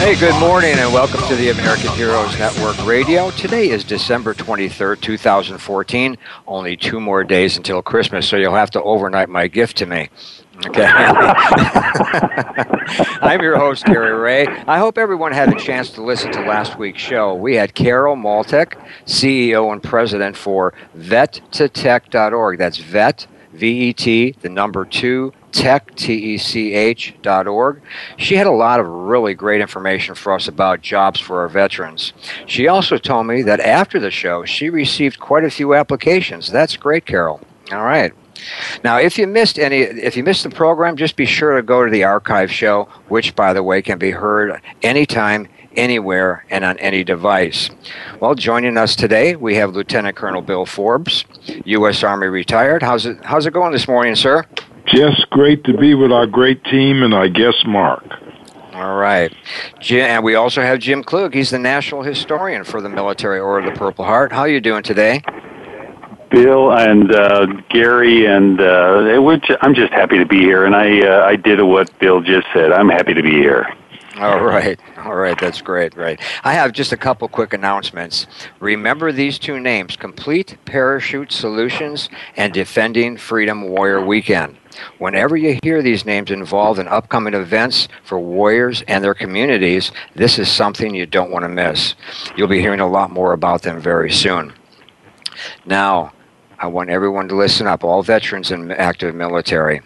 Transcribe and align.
Hey, 0.00 0.18
good 0.18 0.40
morning, 0.40 0.78
and 0.78 0.94
welcome 0.94 1.20
to 1.28 1.36
the 1.36 1.50
American 1.50 1.90
Heroes 1.90 2.36
Network 2.38 2.86
Radio. 2.86 3.30
Today 3.32 3.68
is 3.68 3.84
December 3.84 4.32
23rd, 4.32 4.98
2014. 4.98 6.16
Only 6.46 6.74
two 6.78 7.00
more 7.00 7.22
days 7.22 7.58
until 7.58 7.82
Christmas, 7.82 8.26
so 8.26 8.38
you'll 8.38 8.54
have 8.54 8.70
to 8.70 8.82
overnight 8.82 9.28
my 9.28 9.46
gift 9.46 9.76
to 9.76 9.84
me. 9.84 10.08
Okay. 10.66 10.86
I'm 13.20 13.42
your 13.42 13.58
host, 13.58 13.84
Gary 13.84 14.14
Ray. 14.14 14.46
I 14.46 14.78
hope 14.78 14.96
everyone 14.96 15.32
had 15.32 15.52
a 15.52 15.60
chance 15.60 15.90
to 15.90 16.02
listen 16.02 16.32
to 16.32 16.40
last 16.40 16.78
week's 16.78 17.02
show. 17.02 17.34
We 17.34 17.56
had 17.56 17.74
Carol 17.74 18.16
Maltek, 18.16 18.82
CEO 19.04 19.70
and 19.70 19.82
president 19.82 20.34
for 20.34 20.72
vet2tech.org. 20.96 22.56
That's 22.56 22.78
vet, 22.78 23.26
V 23.52 23.88
E 23.88 23.92
T, 23.92 24.34
the 24.40 24.48
number 24.48 24.86
two, 24.86 25.34
tech, 25.52 25.94
T-E-C-H 25.94 27.14
dot 27.22 27.46
org. 27.46 27.80
She 28.16 28.36
had 28.36 28.46
a 28.46 28.52
lot 28.52 28.80
of 28.80 28.86
really 28.86 29.34
great 29.34 29.60
information 29.60 30.14
for 30.14 30.32
us 30.32 30.48
about 30.48 30.82
jobs 30.82 31.20
for 31.20 31.40
our 31.40 31.48
veterans. 31.48 32.12
She 32.46 32.68
also 32.68 32.98
told 32.98 33.26
me 33.26 33.42
that 33.42 33.60
after 33.60 33.98
the 33.98 34.10
show, 34.10 34.44
she 34.44 34.70
received 34.70 35.18
quite 35.20 35.44
a 35.44 35.50
few 35.50 35.74
applications. 35.74 36.50
That's 36.50 36.76
great, 36.76 37.06
Carol. 37.06 37.40
All 37.72 37.84
right. 37.84 38.12
Now, 38.82 38.98
if 38.98 39.18
you 39.18 39.26
missed 39.26 39.58
any, 39.58 39.80
if 39.80 40.16
you 40.16 40.24
missed 40.24 40.44
the 40.44 40.50
program, 40.50 40.96
just 40.96 41.16
be 41.16 41.26
sure 41.26 41.56
to 41.56 41.62
go 41.62 41.84
to 41.84 41.90
the 41.90 42.04
archive 42.04 42.50
show, 42.50 42.88
which, 43.08 43.36
by 43.36 43.52
the 43.52 43.62
way, 43.62 43.82
can 43.82 43.98
be 43.98 44.12
heard 44.12 44.60
anytime, 44.82 45.46
anywhere, 45.76 46.46
and 46.50 46.64
on 46.64 46.78
any 46.78 47.04
device. 47.04 47.70
Well, 48.18 48.34
joining 48.34 48.78
us 48.78 48.96
today, 48.96 49.36
we 49.36 49.56
have 49.56 49.74
Lieutenant 49.74 50.16
Colonel 50.16 50.40
Bill 50.42 50.64
Forbes, 50.64 51.24
U.S. 51.64 52.02
Army 52.02 52.28
retired. 52.28 52.82
How's 52.82 53.04
it? 53.06 53.22
How's 53.24 53.46
it 53.46 53.52
going 53.52 53.72
this 53.72 53.86
morning, 53.86 54.14
sir? 54.14 54.46
Just 54.92 55.28
great 55.30 55.64
to 55.64 55.76
be 55.76 55.94
with 55.94 56.10
our 56.10 56.26
great 56.26 56.64
team 56.64 57.02
and 57.02 57.14
I 57.14 57.28
guess 57.28 57.54
Mark. 57.64 58.04
All 58.72 58.96
right. 58.96 59.32
Jim, 59.78 60.06
and 60.06 60.24
we 60.24 60.34
also 60.34 60.62
have 60.62 60.78
Jim 60.78 61.04
Klug. 61.04 61.34
He's 61.34 61.50
the 61.50 61.58
national 61.58 62.02
historian 62.02 62.64
for 62.64 62.80
the 62.80 62.88
Military 62.88 63.38
Order 63.38 63.68
of 63.68 63.74
the 63.74 63.78
Purple 63.78 64.04
Heart. 64.04 64.32
How 64.32 64.40
are 64.40 64.48
you 64.48 64.60
doing 64.60 64.82
today? 64.82 65.22
Bill 66.30 66.72
and 66.72 67.12
uh, 67.12 67.46
Gary 67.68 68.26
and 68.26 68.60
uh, 68.60 69.20
I'm 69.60 69.74
just 69.74 69.92
happy 69.92 70.18
to 70.18 70.26
be 70.26 70.38
here, 70.38 70.64
and 70.64 70.74
I 70.74 71.00
uh, 71.00 71.24
I 71.24 71.36
did 71.36 71.60
what 71.62 71.96
Bill 71.98 72.20
just 72.20 72.46
said. 72.52 72.72
I'm 72.72 72.88
happy 72.88 73.14
to 73.14 73.22
be 73.22 73.32
here. 73.32 73.66
All 74.24 74.44
right. 74.44 74.78
All 74.98 75.14
right. 75.14 75.38
That's 75.40 75.62
great. 75.62 75.96
Right. 75.96 76.20
I 76.44 76.52
have 76.52 76.72
just 76.72 76.92
a 76.92 76.96
couple 76.98 77.26
quick 77.26 77.54
announcements. 77.54 78.26
Remember 78.60 79.12
these 79.12 79.38
two 79.38 79.58
names 79.58 79.96
Complete 79.96 80.58
Parachute 80.66 81.32
Solutions 81.32 82.10
and 82.36 82.52
Defending 82.52 83.16
Freedom 83.16 83.62
Warrior 83.70 84.04
Weekend. 84.04 84.58
Whenever 84.98 85.38
you 85.38 85.58
hear 85.62 85.80
these 85.80 86.04
names 86.04 86.30
involved 86.30 86.78
in 86.78 86.86
upcoming 86.86 87.32
events 87.32 87.88
for 88.04 88.18
warriors 88.18 88.82
and 88.86 89.02
their 89.02 89.14
communities, 89.14 89.90
this 90.14 90.38
is 90.38 90.50
something 90.50 90.94
you 90.94 91.06
don't 91.06 91.30
want 91.30 91.44
to 91.44 91.48
miss. 91.48 91.94
You'll 92.36 92.46
be 92.48 92.60
hearing 92.60 92.80
a 92.80 92.86
lot 92.86 93.10
more 93.10 93.32
about 93.32 93.62
them 93.62 93.80
very 93.80 94.10
soon. 94.10 94.52
Now, 95.64 96.12
I 96.58 96.66
want 96.66 96.90
everyone 96.90 97.26
to 97.28 97.36
listen 97.36 97.66
up, 97.66 97.84
all 97.84 98.02
veterans 98.02 98.50
and 98.50 98.70
active 98.70 99.14
military. 99.14 99.80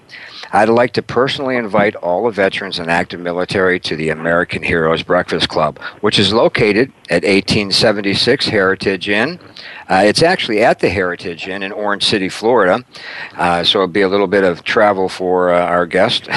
I'd 0.54 0.68
like 0.68 0.92
to 0.92 1.02
personally 1.02 1.56
invite 1.56 1.96
all 1.96 2.26
the 2.26 2.30
veterans 2.30 2.78
and 2.78 2.88
active 2.88 3.18
military 3.18 3.80
to 3.80 3.96
the 3.96 4.10
American 4.10 4.62
Heroes 4.62 5.02
Breakfast 5.02 5.48
Club, 5.48 5.80
which 6.00 6.16
is 6.16 6.32
located 6.32 6.92
at 7.10 7.24
1876 7.24 8.46
Heritage 8.46 9.08
Inn. 9.08 9.40
Uh, 9.90 10.04
it's 10.06 10.22
actually 10.22 10.62
at 10.62 10.78
the 10.78 10.90
Heritage 10.90 11.48
Inn 11.48 11.64
in 11.64 11.72
Orange 11.72 12.04
City, 12.04 12.28
Florida, 12.28 12.84
uh, 13.36 13.64
so 13.64 13.80
it'll 13.80 13.88
be 13.88 14.02
a 14.02 14.08
little 14.08 14.28
bit 14.28 14.44
of 14.44 14.62
travel 14.62 15.08
for 15.08 15.52
uh, 15.52 15.58
our 15.58 15.86
guest. 15.86 16.28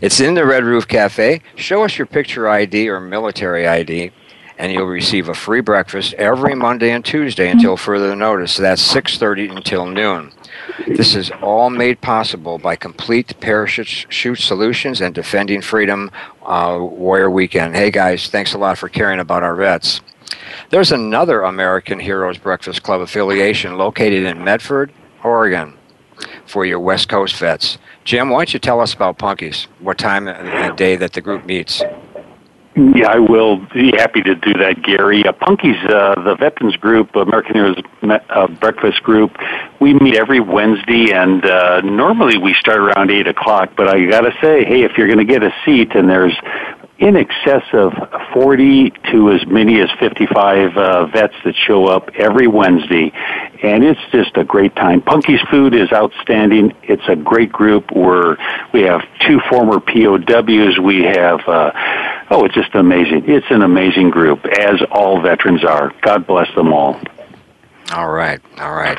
it's 0.00 0.20
in 0.20 0.34
the 0.34 0.46
Red 0.46 0.62
Roof 0.62 0.86
Cafe. 0.86 1.42
Show 1.56 1.82
us 1.82 1.98
your 1.98 2.06
picture 2.06 2.48
ID 2.48 2.88
or 2.88 3.00
military 3.00 3.66
ID 3.66 4.12
and 4.56 4.70
you'll 4.70 4.86
receive 4.86 5.28
a 5.28 5.34
free 5.34 5.60
breakfast 5.60 6.14
every 6.14 6.54
Monday 6.54 6.92
and 6.92 7.04
Tuesday 7.04 7.50
until 7.50 7.76
further 7.76 8.14
notice. 8.14 8.52
So 8.52 8.62
that's 8.62 8.82
6:30 8.82 9.48
until 9.56 9.86
noon. 9.86 10.30
This 10.86 11.14
is 11.14 11.30
all 11.42 11.70
made 11.70 12.00
possible 12.00 12.58
by 12.58 12.76
Complete 12.76 13.38
Parachute 13.40 14.06
Solutions 14.38 15.00
and 15.00 15.14
Defending 15.14 15.62
Freedom 15.62 16.10
uh, 16.44 16.78
Warrior 16.80 17.30
Weekend. 17.30 17.74
Hey 17.74 17.90
guys, 17.90 18.28
thanks 18.28 18.54
a 18.54 18.58
lot 18.58 18.78
for 18.78 18.88
caring 18.88 19.20
about 19.20 19.42
our 19.42 19.54
vets. 19.54 20.00
There's 20.70 20.92
another 20.92 21.42
American 21.42 22.00
Heroes 22.00 22.38
Breakfast 22.38 22.82
Club 22.82 23.00
affiliation 23.00 23.76
located 23.76 24.24
in 24.24 24.42
Medford, 24.42 24.92
Oregon, 25.22 25.74
for 26.46 26.64
your 26.64 26.80
West 26.80 27.08
Coast 27.08 27.36
vets. 27.36 27.78
Jim, 28.04 28.30
why 28.30 28.40
don't 28.40 28.54
you 28.54 28.60
tell 28.60 28.80
us 28.80 28.94
about 28.94 29.18
Punkies? 29.18 29.66
What 29.80 29.98
time 29.98 30.28
and 30.28 30.76
day 30.76 30.96
that 30.96 31.12
the 31.12 31.20
group 31.20 31.44
meets? 31.44 31.82
Yeah, 32.74 33.08
I 33.08 33.18
will 33.18 33.58
be 33.74 33.92
happy 33.92 34.22
to 34.22 34.34
do 34.34 34.54
that, 34.54 34.82
Gary. 34.82 35.26
Uh, 35.26 35.32
Punky's, 35.32 35.76
uh, 35.84 36.14
the 36.22 36.36
Veterans 36.36 36.76
Group, 36.76 37.14
American 37.14 37.54
Heroes 37.54 37.76
uh, 38.02 38.46
Breakfast 38.48 39.02
Group, 39.02 39.36
we 39.78 39.92
meet 39.92 40.16
every 40.16 40.40
Wednesday, 40.40 41.12
and 41.12 41.44
uh, 41.44 41.82
normally 41.82 42.38
we 42.38 42.54
start 42.54 42.78
around 42.78 43.10
8 43.10 43.26
o'clock. 43.26 43.72
But 43.76 43.88
I 43.88 44.06
got 44.06 44.22
to 44.22 44.32
say, 44.40 44.64
hey, 44.64 44.84
if 44.84 44.96
you're 44.96 45.06
going 45.06 45.18
to 45.18 45.30
get 45.30 45.42
a 45.42 45.52
seat 45.66 45.94
and 45.94 46.08
there's 46.08 46.34
in 46.98 47.16
excess 47.16 47.64
of 47.72 47.92
40 48.32 48.90
to 49.10 49.32
as 49.32 49.44
many 49.48 49.80
as 49.80 49.90
55 49.98 50.76
uh, 50.76 51.06
vets 51.06 51.34
that 51.44 51.54
show 51.56 51.86
up 51.86 52.10
every 52.14 52.46
Wednesday, 52.46 53.12
and 53.62 53.82
it's 53.82 54.00
just 54.12 54.36
a 54.36 54.44
great 54.44 54.74
time. 54.76 55.02
Punky's 55.02 55.40
food 55.50 55.74
is 55.74 55.92
outstanding. 55.92 56.72
It's 56.84 57.02
a 57.08 57.16
great 57.16 57.52
group. 57.52 57.90
We're 57.90 58.36
we 58.72 58.82
have 58.82 59.02
two 59.26 59.40
former 59.50 59.80
POWs. 59.80 60.78
We 60.78 61.02
have 61.02 61.40
uh, 61.48 61.72
oh, 62.32 62.44
it's 62.46 62.54
just 62.54 62.74
amazing. 62.74 63.24
It's 63.26 63.46
an 63.50 63.62
amazing 63.62 64.10
group, 64.10 64.44
as 64.58 64.80
all 64.90 65.20
veterans 65.20 65.64
are. 65.64 65.92
God 66.00 66.26
bless 66.26 66.52
them 66.54 66.72
all. 66.72 66.98
All 67.92 68.10
right, 68.10 68.40
all 68.58 68.74
right. 68.74 68.98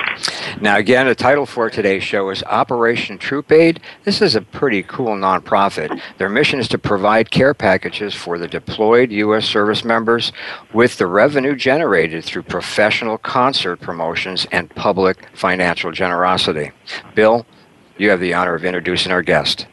Now, 0.62 0.78
again, 0.78 1.08
the 1.08 1.16
title 1.16 1.48
for 1.48 1.68
today's 1.68 2.04
show 2.04 2.30
is 2.30 2.44
Operation 2.44 3.18
Troop 3.18 3.52
Aid. 3.52 3.80
This 4.04 4.22
is 4.22 4.36
a 4.36 4.42
pretty 4.42 4.84
cool 4.84 5.16
nonprofit. 5.16 6.00
Their 6.20 6.30
mission 6.30 6.60
is 6.60 6.68
to 6.68 6.78
provide 6.78 7.32
care 7.32 7.56
packages 7.56 8.14
for 8.14 8.38
the 8.38 8.48
deployed 8.48 9.12
U.S. 9.12 9.46
service 9.46 9.84
members 9.84 10.32
with 10.74 11.00
the 11.00 11.08
revenue 11.08 11.56
generated 11.56 12.24
through 12.24 12.44
professional 12.44 13.18
concert 13.18 13.78
promotions 13.78 14.46
and 14.52 14.70
public 14.76 15.28
financial 15.34 15.92
generosity. 15.92 16.72
Bill, 17.16 17.48
you 17.98 18.12
have 18.12 18.20
the 18.20 18.36
honor 18.36 18.54
of 18.54 18.64
introducing 18.64 19.12
our 19.12 19.24
guest. 19.24 19.66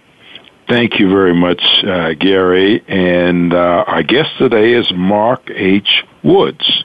Thank 0.70 1.00
you 1.00 1.10
very 1.10 1.34
much, 1.34 1.60
uh, 1.84 2.12
Gary. 2.12 2.80
And 2.86 3.52
uh, 3.52 3.84
our 3.88 4.04
guest 4.04 4.30
today 4.38 4.74
is 4.74 4.88
Mark 4.94 5.50
H. 5.50 6.04
Woods. 6.22 6.84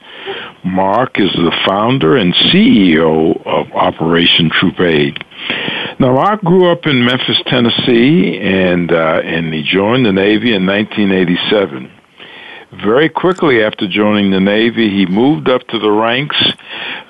Mark 0.64 1.20
is 1.20 1.30
the 1.34 1.56
founder 1.64 2.16
and 2.16 2.34
CEO 2.34 3.40
of 3.46 3.70
Operation 3.70 4.50
Troop 4.50 4.80
Aid. 4.80 5.24
Now, 6.00 6.14
Mark 6.14 6.42
grew 6.42 6.68
up 6.72 6.84
in 6.86 7.04
Memphis, 7.04 7.40
Tennessee, 7.46 8.40
and 8.40 8.90
uh, 8.90 9.20
and 9.22 9.54
he 9.54 9.62
joined 9.62 10.04
the 10.04 10.12
Navy 10.12 10.52
in 10.52 10.66
1987. 10.66 11.88
Very 12.84 13.08
quickly 13.08 13.62
after 13.62 13.86
joining 13.86 14.32
the 14.32 14.40
Navy, 14.40 14.90
he 14.90 15.06
moved 15.06 15.48
up 15.48 15.64
to 15.68 15.78
the 15.78 15.92
ranks, 15.92 16.36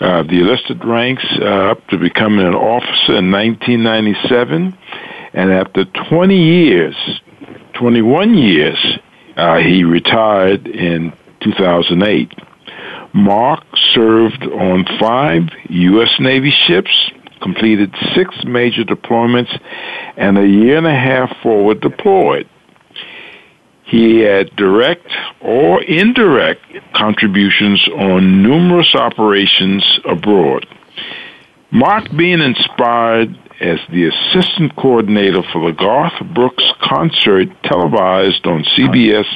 uh, 0.00 0.24
the 0.24 0.40
enlisted 0.40 0.84
ranks, 0.84 1.24
uh, 1.40 1.70
up 1.72 1.86
to 1.88 1.96
becoming 1.96 2.46
an 2.46 2.54
officer 2.54 3.16
in 3.16 3.30
1997. 3.32 4.76
And 5.36 5.52
after 5.52 5.84
20 5.84 6.34
years, 6.34 6.96
21 7.74 8.34
years, 8.34 8.98
uh, 9.36 9.58
he 9.58 9.84
retired 9.84 10.66
in 10.66 11.12
2008. 11.40 12.32
Mark 13.12 13.62
served 13.92 14.44
on 14.44 14.86
five 14.98 15.42
U.S. 15.68 16.08
Navy 16.18 16.50
ships, 16.50 16.90
completed 17.42 17.94
six 18.14 18.34
major 18.44 18.82
deployments, 18.82 19.60
and 20.16 20.38
a 20.38 20.46
year 20.48 20.78
and 20.78 20.86
a 20.86 20.94
half 20.94 21.30
forward 21.42 21.82
deployed. 21.82 22.48
He 23.84 24.20
had 24.20 24.56
direct 24.56 25.06
or 25.40 25.82
indirect 25.82 26.62
contributions 26.94 27.86
on 27.88 28.42
numerous 28.42 28.94
operations 28.94 30.00
abroad. 30.06 30.66
Mark 31.72 32.04
being 32.16 32.40
inspired 32.40 33.36
as 33.60 33.78
the 33.90 34.06
assistant 34.06 34.76
coordinator 34.76 35.42
for 35.52 35.66
the 35.66 35.76
Garth 35.76 36.12
Brooks 36.34 36.64
concert 36.80 37.48
televised 37.64 38.46
on 38.46 38.62
CBS 38.64 39.26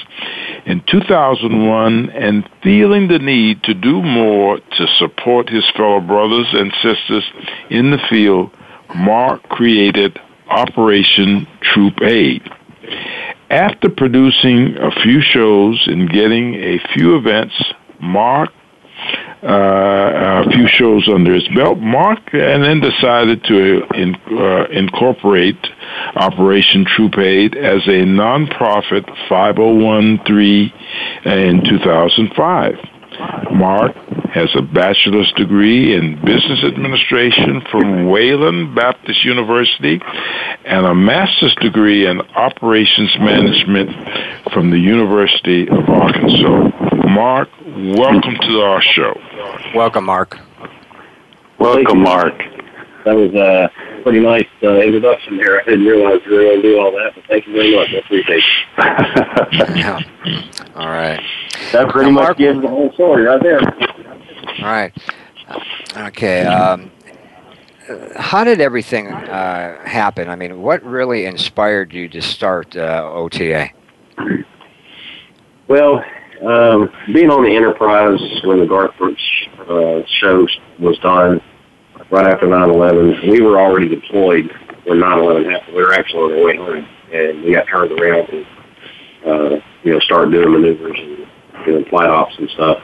in 0.66 0.82
2001 0.86 2.10
and 2.10 2.48
feeling 2.62 3.08
the 3.08 3.18
need 3.18 3.62
to 3.64 3.74
do 3.74 4.02
more 4.02 4.58
to 4.58 4.86
support 4.98 5.48
his 5.48 5.64
fellow 5.76 6.00
brothers 6.00 6.46
and 6.52 6.72
sisters 6.82 7.24
in 7.70 7.90
the 7.90 8.00
field, 8.10 8.50
Mark 8.94 9.42
created 9.48 10.18
Operation 10.48 11.46
Troop 11.62 12.00
Aid. 12.02 12.42
After 13.48 13.88
producing 13.88 14.76
a 14.76 14.90
few 15.02 15.20
shows 15.20 15.82
and 15.86 16.08
getting 16.10 16.54
a 16.54 16.78
few 16.94 17.16
events, 17.16 17.54
Mark 18.00 18.50
uh, 19.42 20.44
a 20.44 20.50
few 20.50 20.68
shows 20.68 21.08
under 21.08 21.34
his 21.34 21.48
belt, 21.48 21.78
Mark, 21.78 22.20
and 22.32 22.62
then 22.62 22.80
decided 22.80 23.42
to 23.44 23.82
in, 23.94 24.14
uh, 24.30 24.66
incorporate 24.70 25.58
Operation 26.16 26.84
Troop 26.84 27.18
Aid 27.18 27.56
as 27.56 27.86
a 27.86 28.04
nonprofit 28.04 29.06
501 29.28 30.20
in 31.24 31.64
2005. 31.64 32.89
Mark 33.52 33.94
has 34.32 34.48
a 34.54 34.62
bachelor's 34.62 35.32
degree 35.32 35.94
in 35.94 36.14
business 36.24 36.62
administration 36.64 37.62
from 37.70 38.08
Wayland 38.08 38.74
Baptist 38.74 39.24
University 39.24 40.00
and 40.64 40.86
a 40.86 40.94
master's 40.94 41.54
degree 41.56 42.06
in 42.06 42.20
operations 42.36 43.16
management 43.18 43.90
from 44.52 44.70
the 44.70 44.78
University 44.78 45.68
of 45.68 45.88
Arkansas. 45.88 46.70
Mark, 47.08 47.48
welcome 47.66 48.36
to 48.42 48.60
our 48.60 48.80
show. 48.80 49.18
Welcome, 49.74 50.04
Mark. 50.04 50.38
Welcome, 51.58 52.02
Mark. 52.02 52.38
That 53.04 53.16
was 53.16 53.34
a 53.34 53.70
pretty 54.02 54.20
nice 54.20 54.46
uh, 54.62 54.80
introduction 54.80 55.36
there. 55.36 55.60
I 55.60 55.64
didn't 55.64 55.84
realize 55.86 56.20
you 56.26 56.34
were 56.34 56.42
going 56.42 56.62
to 56.62 56.62
do 56.62 56.78
all 56.80 56.90
that, 56.92 57.12
but 57.14 57.24
thank 57.28 57.46
you 57.46 57.52
very 57.52 57.74
much. 57.76 57.88
I 57.92 57.98
appreciate 57.98 58.42
it. 58.78 59.76
yeah. 59.76 60.00
All 60.74 60.88
right. 60.88 61.20
That 61.72 61.88
pretty 61.90 62.10
Now, 62.10 62.14
much 62.14 62.24
Mark- 62.24 62.38
gives 62.38 62.60
the 62.62 62.68
whole 62.68 62.92
story 62.92 63.24
right 63.24 63.42
there. 63.42 63.60
All 63.60 64.64
right. 64.64 64.92
Okay. 65.96 66.44
Um, 66.44 66.90
uh, 67.88 68.20
how 68.20 68.44
did 68.44 68.60
everything 68.60 69.08
uh, 69.08 69.84
happen? 69.84 70.28
I 70.28 70.36
mean, 70.36 70.62
what 70.62 70.82
really 70.84 71.26
inspired 71.26 71.92
you 71.92 72.08
to 72.10 72.22
start 72.22 72.76
uh, 72.76 73.10
OTA? 73.12 73.70
Well, 75.68 76.04
um, 76.46 76.90
being 77.12 77.30
on 77.30 77.44
the 77.44 77.54
Enterprise 77.54 78.20
when 78.44 78.60
the 78.60 78.66
Garth 78.66 78.96
Brooks 78.98 79.22
uh, 79.68 80.00
show 80.20 80.46
was 80.78 80.98
done 80.98 81.40
right 82.10 82.26
after 82.26 82.46
9/11, 82.46 83.30
we 83.30 83.40
were 83.40 83.60
already 83.60 83.88
deployed 83.88 84.50
when 84.84 84.98
9/11 84.98 85.50
happened. 85.50 85.76
We 85.76 85.82
were 85.82 85.94
actually 85.94 86.32
on 86.34 86.38
our 86.38 86.44
way 86.44 86.56
home, 86.56 86.86
and 87.12 87.42
we 87.44 87.52
got 87.52 87.66
turned 87.66 87.92
around 87.92 88.28
and 88.28 88.46
uh, 89.26 89.60
you 89.82 89.92
know 89.92 90.00
started 90.00 90.32
doing 90.32 90.52
maneuvers 90.52 90.98
and 90.98 91.64
doing 91.64 91.84
flight 91.86 92.08
ops 92.08 92.34
and 92.38 92.50
stuff. 92.50 92.78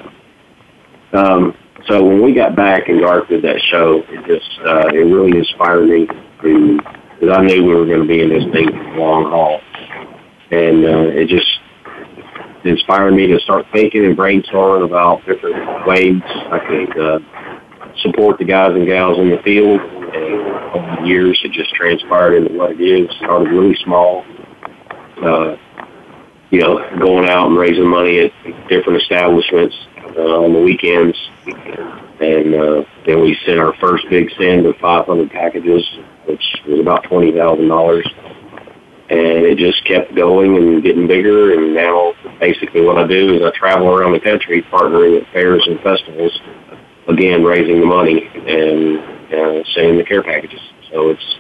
Um, 1.12 1.56
so 1.88 2.04
when 2.04 2.22
we 2.22 2.34
got 2.34 2.56
back 2.56 2.88
and 2.88 3.00
Garth 3.00 3.28
did 3.28 3.42
that 3.42 3.60
show, 3.70 4.02
it 4.08 4.26
just 4.26 4.60
uh, 4.66 4.88
it 4.92 5.04
really 5.04 5.38
inspired 5.38 5.88
me 5.88 6.06
because 6.40 7.36
I 7.36 7.42
knew 7.42 7.64
we 7.64 7.74
were 7.74 7.86
going 7.86 8.02
to 8.02 8.06
be 8.06 8.22
in 8.22 8.28
this 8.28 8.44
thing 8.52 8.68
for 8.68 8.84
the 8.84 9.00
long 9.00 9.24
haul, 9.30 9.60
and 10.50 10.84
uh, 10.84 11.08
it 11.14 11.28
just 11.28 11.48
inspired 12.64 13.12
me 13.12 13.28
to 13.28 13.38
start 13.40 13.66
thinking 13.72 14.04
and 14.04 14.16
brainstorming 14.16 14.84
about 14.84 15.24
different 15.24 15.86
ways 15.86 16.20
I 16.24 16.58
could 16.58 16.98
uh, 16.98 17.18
support 18.06 18.38
the 18.38 18.44
guys 18.44 18.74
and 18.74 18.86
gals 18.86 19.18
in 19.18 19.30
the 19.30 19.38
field. 19.38 19.80
And 19.80 20.34
over 20.74 21.00
the 21.00 21.06
years, 21.06 21.40
it 21.44 21.52
just 21.52 21.74
transpired 21.74 22.34
into 22.34 22.54
what 22.54 22.72
it 22.72 22.80
is. 22.80 23.10
Started 23.18 23.50
really 23.50 23.76
small, 23.84 24.24
uh, 25.22 25.56
you 26.50 26.60
know, 26.60 26.98
going 26.98 27.28
out 27.28 27.48
and 27.48 27.58
raising 27.58 27.88
money 27.88 28.20
at 28.20 28.68
different 28.68 29.02
establishments 29.02 29.76
uh, 30.16 30.44
on 30.44 30.52
the 30.52 30.60
weekends. 30.60 31.16
And 32.20 32.54
uh, 32.54 32.84
then 33.04 33.20
we 33.20 33.38
sent 33.44 33.58
our 33.58 33.74
first 33.74 34.08
big 34.08 34.30
send 34.38 34.64
of 34.66 34.76
500 34.76 35.30
packages, 35.30 35.84
which 36.26 36.44
was 36.66 36.80
about 36.80 37.04
$20,000 37.04 38.26
and 39.08 39.46
it 39.46 39.56
just 39.56 39.84
kept 39.84 40.14
going 40.16 40.56
and 40.56 40.82
getting 40.82 41.06
bigger. 41.06 41.54
And 41.54 41.74
now, 41.74 42.12
basically, 42.40 42.80
what 42.82 42.98
I 42.98 43.06
do 43.06 43.36
is 43.36 43.42
I 43.42 43.56
travel 43.56 43.88
around 43.88 44.12
the 44.12 44.20
country, 44.20 44.62
partnering 44.62 45.20
at 45.20 45.32
fairs 45.32 45.64
and 45.68 45.80
festivals, 45.80 46.36
again 47.08 47.42
raising 47.44 47.80
the 47.80 47.86
money 47.86 48.26
and 48.26 48.98
uh, 49.32 49.64
sending 49.74 49.96
the 49.96 50.04
care 50.04 50.22
packages. 50.22 50.60
So 50.90 51.10
it's 51.10 51.36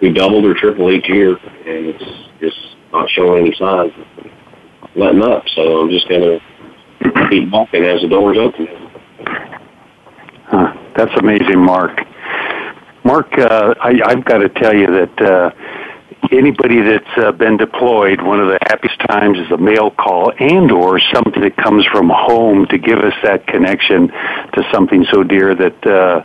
we 0.00 0.12
doubled 0.12 0.44
or 0.44 0.54
tripled 0.54 0.92
each 0.92 1.08
year, 1.08 1.36
and 1.36 1.86
it's 1.86 2.04
just 2.40 2.76
not 2.92 3.08
showing 3.10 3.46
any 3.46 3.54
signs 3.54 3.92
of 3.96 4.26
letting 4.96 5.22
up. 5.22 5.44
So 5.54 5.80
I'm 5.80 5.90
just 5.90 6.08
gonna 6.08 6.40
keep 7.30 7.50
walking 7.50 7.84
as 7.84 8.02
the 8.02 8.08
doors 8.08 8.36
open. 8.38 8.68
Huh, 10.46 10.76
that's 10.96 11.16
amazing, 11.18 11.58
Mark. 11.58 11.98
Mark, 13.04 13.26
uh, 13.38 13.74
I, 13.80 14.00
I've 14.04 14.24
got 14.24 14.38
to 14.38 14.48
tell 14.48 14.76
you 14.76 14.86
that 14.86 15.20
uh, 15.20 15.50
anybody 16.32 16.80
that's 16.80 17.18
uh, 17.18 17.32
been 17.32 17.56
deployed, 17.56 18.20
one 18.22 18.40
of 18.40 18.48
the 18.48 18.58
happiest 18.62 18.98
times 19.00 19.38
is 19.38 19.50
a 19.50 19.56
mail 19.56 19.90
call 19.90 20.32
and 20.38 20.70
or 20.70 21.00
something 21.12 21.42
that 21.42 21.56
comes 21.56 21.84
from 21.86 22.10
home 22.10 22.66
to 22.66 22.78
give 22.78 22.98
us 22.98 23.14
that 23.22 23.46
connection 23.46 24.08
to 24.08 24.62
something 24.72 25.04
so 25.12 25.22
dear 25.22 25.54
that, 25.54 25.86
uh, 25.86 26.22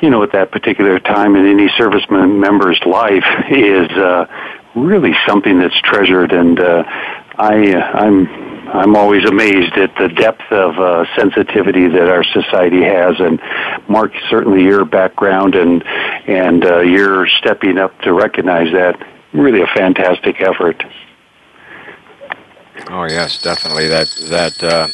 you 0.00 0.10
know, 0.10 0.22
at 0.22 0.32
that 0.32 0.50
particular 0.50 0.98
time 0.98 1.36
in 1.36 1.46
any 1.46 1.68
serviceman 1.68 2.38
member's 2.38 2.80
life 2.86 3.24
is 3.50 3.90
uh, 3.92 4.26
really 4.74 5.12
something 5.26 5.58
that's 5.58 5.78
treasured. 5.82 6.32
And 6.32 6.58
uh, 6.60 6.82
I, 7.36 7.74
I'm 7.74 8.48
I'm 8.68 8.96
always 8.96 9.24
amazed 9.24 9.72
at 9.78 9.94
the 9.96 10.08
depth 10.08 10.52
of 10.52 10.78
uh, 10.78 11.06
sensitivity 11.16 11.88
that 11.88 12.08
our 12.10 12.22
society 12.22 12.82
has, 12.82 13.14
and 13.18 13.40
Mark, 13.88 14.12
certainly 14.28 14.62
your 14.62 14.84
background 14.84 15.54
and 15.54 15.82
and 16.26 16.64
uh, 16.64 16.80
you're 16.80 17.26
stepping 17.38 17.78
up 17.78 17.98
to 18.02 18.12
recognize 18.12 18.70
that. 18.72 19.00
Really, 19.32 19.60
a 19.62 19.66
fantastic 19.68 20.40
effort. 20.40 20.82
Oh 22.90 23.04
yes, 23.04 23.42
definitely. 23.42 23.88
That 23.88 24.08
that 24.30 24.62
uh, 24.64 24.88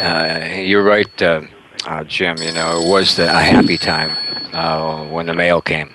uh, 0.00 0.54
you're 0.60 0.82
right, 0.84 1.22
uh, 1.22 1.42
uh, 1.86 2.04
Jim. 2.04 2.36
You 2.38 2.52
know, 2.52 2.80
it 2.82 2.88
was 2.88 3.16
the, 3.16 3.24
a 3.24 3.40
happy 3.40 3.78
time 3.78 4.16
uh, 4.52 5.06
when 5.08 5.26
the 5.26 5.34
mail 5.34 5.60
came. 5.62 5.94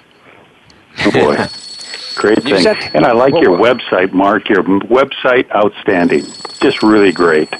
Oh 1.05 1.11
boy, 1.11 1.35
great 2.15 2.41
thing. 2.41 2.61
said- 2.63 2.91
and 2.95 3.05
I 3.05 3.11
like 3.11 3.33
what- 3.33 3.43
your 3.43 3.57
what- 3.57 3.77
website, 3.77 4.13
Mark. 4.13 4.49
Your 4.49 4.63
website, 4.63 5.49
outstanding. 5.51 6.25
Just 6.61 6.81
really 6.81 7.11
great. 7.11 7.53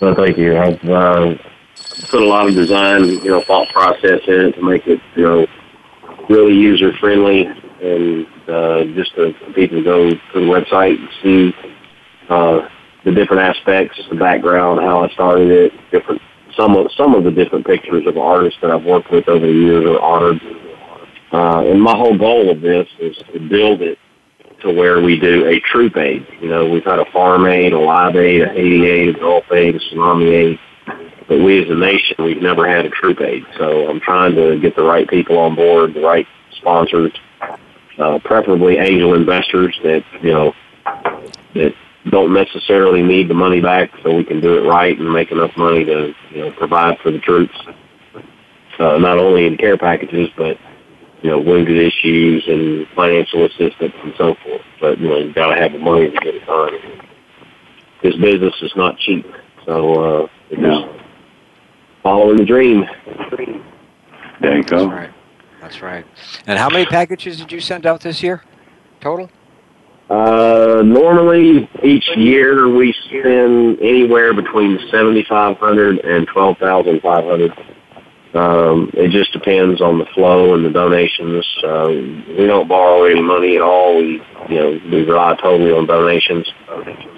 Well, 0.00 0.14
thank 0.14 0.36
you. 0.36 0.58
I've 0.58 0.82
uh, 0.84 1.34
put 2.08 2.20
a 2.22 2.26
lot 2.26 2.48
of 2.48 2.54
design, 2.54 3.04
you 3.06 3.26
know, 3.30 3.42
thought 3.42 3.68
process 3.68 4.20
in 4.26 4.46
it 4.46 4.52
to 4.56 4.62
make 4.62 4.86
it, 4.86 5.00
you 5.14 5.22
know, 5.22 5.46
really 6.28 6.54
user 6.54 6.92
friendly, 6.94 7.44
and 7.82 8.26
uh, 8.48 8.84
just 8.94 9.14
to, 9.16 9.32
for 9.38 9.52
people 9.52 9.78
to 9.78 9.84
go 9.84 10.10
to 10.10 10.18
the 10.34 10.40
website 10.40 10.98
and 10.98 11.08
see 11.22 11.54
uh, 12.28 12.68
the 13.04 13.12
different 13.12 13.42
aspects, 13.42 14.00
the 14.10 14.16
background, 14.16 14.80
how 14.80 15.04
I 15.04 15.08
started 15.10 15.50
it, 15.50 15.72
different 15.90 16.20
some 16.56 16.76
of 16.76 16.90
some 16.96 17.14
of 17.14 17.24
the 17.24 17.30
different 17.30 17.66
pictures 17.66 18.06
of 18.06 18.16
artists 18.16 18.58
that 18.60 18.70
I've 18.70 18.84
worked 18.84 19.10
with 19.10 19.28
over 19.28 19.46
the 19.46 19.52
years 19.52 19.84
are 19.86 20.00
honored. 20.00 20.40
Uh, 21.32 21.70
and 21.70 21.80
my 21.80 21.96
whole 21.96 22.18
goal 22.18 22.50
of 22.50 22.60
this 22.60 22.88
is 22.98 23.16
to 23.32 23.48
build 23.48 23.82
it 23.82 23.98
to 24.62 24.72
where 24.72 25.00
we 25.00 25.18
do 25.18 25.46
a 25.46 25.60
troop 25.60 25.96
aid. 25.96 26.26
You 26.40 26.48
know, 26.48 26.68
we've 26.68 26.84
had 26.84 26.98
a 26.98 27.10
farm 27.12 27.46
aid, 27.46 27.72
a 27.72 27.78
live 27.78 28.16
aid, 28.16 28.42
a 28.42 28.48
Haiti 28.48 28.84
aid, 28.84 29.16
a 29.16 29.18
Gulf 29.18 29.44
aid, 29.52 29.76
a 29.76 29.78
tsunami 29.78 30.32
aid, 30.32 30.58
but 31.28 31.38
we 31.38 31.62
as 31.62 31.70
a 31.70 31.74
nation, 31.74 32.16
we've 32.18 32.42
never 32.42 32.68
had 32.68 32.84
a 32.84 32.90
troop 32.90 33.20
aid. 33.20 33.44
So 33.56 33.88
I'm 33.88 34.00
trying 34.00 34.34
to 34.34 34.58
get 34.60 34.76
the 34.76 34.82
right 34.82 35.08
people 35.08 35.38
on 35.38 35.54
board, 35.54 35.94
the 35.94 36.02
right 36.02 36.26
sponsors, 36.58 37.12
uh, 38.00 38.18
preferably 38.24 38.78
angel 38.78 39.14
investors 39.14 39.78
that, 39.84 40.02
you 40.22 40.32
know, 40.32 40.52
that 41.54 41.74
don't 42.10 42.32
necessarily 42.32 43.02
need 43.02 43.28
the 43.28 43.34
money 43.34 43.60
back 43.60 43.90
so 44.02 44.14
we 44.16 44.24
can 44.24 44.40
do 44.40 44.56
it 44.56 44.66
right 44.66 44.98
and 44.98 45.12
make 45.12 45.30
enough 45.30 45.54
money 45.56 45.84
to, 45.84 46.12
you 46.30 46.38
know, 46.38 46.52
provide 46.52 46.98
for 47.00 47.10
the 47.10 47.18
troops, 47.18 47.54
uh, 48.78 48.96
not 48.98 49.18
only 49.18 49.46
in 49.46 49.56
care 49.56 49.76
packages, 49.76 50.28
but 50.36 50.56
you 51.22 51.28
know, 51.28 51.38
wounded 51.38 51.76
issues 51.76 52.42
and 52.48 52.86
financial 52.96 53.44
assistance 53.44 53.92
and 54.02 54.14
so 54.16 54.34
forth. 54.42 54.62
But, 54.80 54.98
you 54.98 55.08
know, 55.08 55.18
you've 55.18 55.34
got 55.34 55.54
to 55.54 55.60
have 55.60 55.72
the 55.72 55.78
money 55.78 56.10
to 56.10 56.16
get 56.16 56.34
it 56.34 56.46
done. 56.46 56.72
This 58.02 58.16
business 58.16 58.54
is 58.62 58.72
not 58.74 58.96
cheap. 58.98 59.26
So, 59.66 60.22
uh, 60.22 60.26
it's 60.48 60.60
No. 60.60 60.86
just 60.86 61.02
following 62.02 62.38
the 62.38 62.46
dream. 62.46 62.86
There 64.40 64.56
you 64.56 64.62
That's 64.62 64.70
go. 64.70 64.88
right. 64.88 65.10
That's 65.60 65.82
right. 65.82 66.06
And 66.46 66.58
how 66.58 66.68
many 66.68 66.86
packages 66.86 67.38
did 67.38 67.52
you 67.52 67.60
send 67.60 67.86
out 67.86 68.00
this 68.00 68.22
year, 68.22 68.42
total? 69.00 69.30
Uh, 70.08 70.82
normally 70.84 71.70
each 71.84 72.08
year 72.16 72.68
we 72.68 72.92
send 73.10 73.78
anywhere 73.80 74.34
between 74.34 74.78
7,500 74.90 75.98
and 76.00 76.26
12,500. 76.26 77.52
Um, 78.32 78.90
it 78.94 79.10
just 79.10 79.32
depends 79.32 79.80
on 79.80 79.98
the 79.98 80.06
flow 80.06 80.54
and 80.54 80.64
the 80.64 80.70
donations. 80.70 81.44
Uh, 81.64 81.88
we 82.38 82.46
don't 82.46 82.68
borrow 82.68 83.04
any 83.04 83.20
money 83.20 83.56
at 83.56 83.62
all. 83.62 83.98
We, 83.98 84.22
you 84.48 84.54
know, 84.54 84.80
we 84.90 85.02
rely 85.02 85.36
totally 85.40 85.72
on 85.72 85.86
donations. 85.86 86.46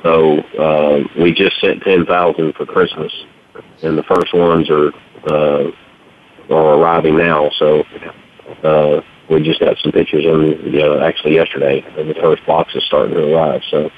So 0.02 0.38
uh, 0.58 1.00
we 1.18 1.32
just 1.32 1.60
sent 1.60 1.82
ten 1.82 2.06
thousand 2.06 2.54
for 2.54 2.64
Christmas, 2.64 3.12
and 3.82 3.96
the 3.96 4.02
first 4.04 4.32
ones 4.32 4.70
are 4.70 4.90
uh, 5.28 5.70
are 6.50 6.78
arriving 6.78 7.18
now. 7.18 7.50
So 7.58 7.84
uh, 8.62 9.00
we 9.30 9.42
just 9.42 9.60
got 9.60 9.76
some 9.78 9.92
pictures 9.92 10.24
in, 10.24 10.72
you 10.72 10.80
know, 10.80 11.00
actually 11.00 11.34
yesterday, 11.34 11.84
and 11.96 12.10
the 12.10 12.14
first 12.14 12.44
box 12.46 12.74
is 12.74 12.84
starting 12.84 13.14
to 13.14 13.34
arrive. 13.34 13.62
So 13.70 13.90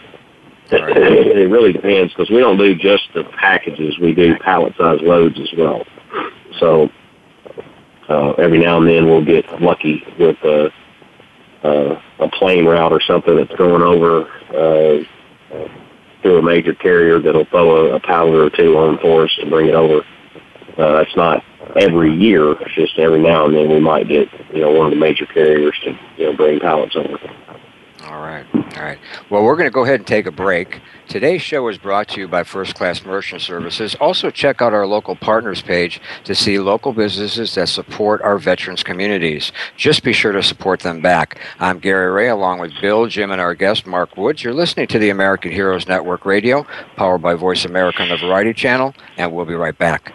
right. 0.73 0.97
it 0.97 1.51
really 1.51 1.73
depends 1.73 2.13
because 2.13 2.31
we 2.31 2.39
don't 2.39 2.59
do 2.59 2.75
just 2.75 3.09
the 3.15 3.25
packages; 3.25 3.99
we 3.99 4.15
do 4.15 4.37
pallet-sized 4.39 5.03
loads 5.03 5.39
as 5.41 5.51
well. 5.57 5.85
So 6.61 6.91
uh, 8.09 8.33
every 8.33 8.59
now 8.59 8.79
and 8.79 8.89
then 8.89 9.07
we'll 9.07 9.25
get 9.25 9.61
lucky 9.61 10.03
with 10.19 10.37
a, 10.45 10.71
uh, 11.63 12.01
a 12.21 12.29
plane 12.29 12.67
route 12.67 12.93
or 12.93 13.01
something 13.01 13.37
that's 13.37 13.55
going 13.57 13.83
over 13.83 14.29
uh, 14.51 15.05
through 16.23 16.39
a 16.39 16.43
major 16.43 16.75
carrier 16.75 17.21
that'll 17.21 17.47
throw 17.47 17.93
a, 17.93 17.97
a 17.97 18.01
pallet 18.01 18.35
or 18.35 18.51
two 18.51 18.77
on 18.77 18.99
for 18.99 19.25
us 19.25 19.31
to 19.41 19.49
bring 19.49 19.69
it 19.69 19.75
over. 19.75 20.05
Uh, 20.79 21.01
it's 21.01 21.17
not 21.17 21.43
every 21.77 22.15
year; 22.15 22.53
it's 22.53 22.75
just 22.75 22.99
every 22.99 23.21
now 23.21 23.47
and 23.47 23.55
then 23.55 23.71
we 23.71 23.81
might 23.81 24.09
get 24.09 24.29
you 24.53 24.61
know 24.61 24.71
one 24.71 24.87
of 24.87 24.91
the 24.91 24.99
major 24.99 25.27
carriers 25.27 25.79
to 25.85 25.99
you 26.17 26.27
know 26.27 26.37
bring 26.37 26.61
pallets 26.61 26.97
over. 26.97 27.19
All 28.07 28.21
right. 28.21 28.45
All 28.55 28.83
right. 28.83 28.99
Well, 29.31 29.43
we're 29.43 29.57
going 29.57 29.69
to 29.69 29.73
go 29.73 29.85
ahead 29.85 30.01
and 30.01 30.07
take 30.07 30.27
a 30.27 30.31
break. 30.31 30.81
Today's 31.09 31.41
show 31.41 31.67
is 31.69 31.79
brought 31.79 32.09
to 32.09 32.21
you 32.21 32.29
by 32.29 32.43
First 32.43 32.75
Class 32.75 33.03
Merchant 33.05 33.41
Services. 33.41 33.95
Also, 33.95 34.31
check 34.31 34.61
out 34.61 34.75
our 34.75 34.87
local 34.87 35.17
partners 35.17 35.63
page 35.63 36.01
to 36.25 36.35
see 36.35 36.59
local 36.59 36.93
businesses 36.93 37.55
that 37.55 37.69
support 37.69 38.21
our 38.23 38.39
veterans 38.39 38.83
communities. 38.83 39.53
Just 39.77 40.03
be 40.03 40.13
sure 40.13 40.33
to 40.33 40.43
support 40.43 40.81
them 40.81 41.01
back. 41.01 41.41
I'm 41.61 41.79
Gary 41.79 42.11
Ray, 42.11 42.29
along 42.29 42.59
with 42.59 42.73
Bill, 42.83 43.07
Jim, 43.07 43.31
and 43.31 43.41
our 43.41 43.55
guest, 43.55 43.87
Mark 43.87 44.17
Woods. 44.17 44.45
You're 44.45 44.55
listening 44.55 44.87
to 44.89 44.99
the 44.99 45.11
American 45.11 45.51
Heroes 45.51 45.89
Network 45.89 46.27
Radio, 46.27 46.67
powered 46.97 47.23
by 47.23 47.35
Voice 47.35 47.65
America 47.65 48.03
on 48.03 48.11
the 48.11 48.17
Variety 48.19 48.53
Channel, 48.53 48.95
and 49.17 49.33
we'll 49.33 49.47
be 49.47 49.55
right 49.55 49.77
back. 49.77 50.13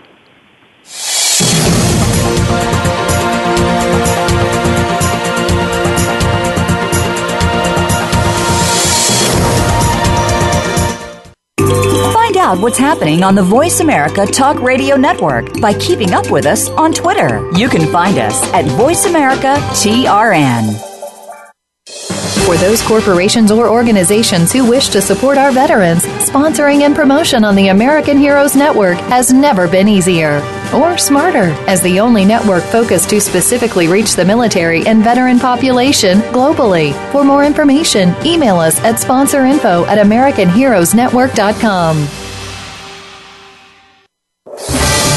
Out 12.50 12.60
what's 12.62 12.80
happening 12.80 13.22
on 13.22 13.36
the 13.36 13.44
Voice 13.44 13.80
America 13.80 14.26
Talk 14.26 14.60
Radio 14.60 14.96
Network 14.96 15.62
by 15.62 15.72
keeping 15.74 16.14
up 16.14 16.32
with 16.32 16.48
us 16.48 16.68
on 16.70 16.92
Twitter. 16.92 17.48
You 17.56 17.70
can 17.70 17.92
find 17.92 18.18
us 18.18 18.42
at 18.54 18.66
Voice 18.66 19.06
America 19.06 19.54
TRN. 19.78 20.74
For 22.48 22.58
those 22.58 22.82
corporations 22.82 23.52
or 23.52 23.70
organizations 23.70 24.52
who 24.52 24.68
wish 24.68 24.90
to 24.90 25.00
support 25.00 25.38
our 25.38 25.52
veterans, 25.52 26.02
sponsoring 26.28 26.82
and 26.82 26.96
promotion 26.96 27.44
on 27.44 27.56
the 27.56 27.68
American 27.68 28.18
Heroes 28.18 28.56
Network 28.56 28.98
has 28.98 29.32
never 29.32 29.68
been 29.68 29.88
easier 29.88 30.40
or 30.74 30.98
smarter 30.98 31.56
as 31.68 31.82
the 31.82 32.00
only 32.00 32.24
network 32.26 32.64
focused 32.64 33.10
to 33.10 33.20
specifically 33.20 33.88
reach 33.88 34.16
the 34.16 34.26
military 34.26 34.86
and 34.88 35.04
veteran 35.04 35.40
population 35.40 36.20
globally. 36.34 36.94
For 37.12 37.24
more 37.24 37.44
information, 37.44 38.16
email 38.26 38.58
us 38.58 38.80
at 38.82 38.96
sponsorinfo 38.96 39.86
at 39.88 40.04
americanheroesnetwork.com 40.06 42.29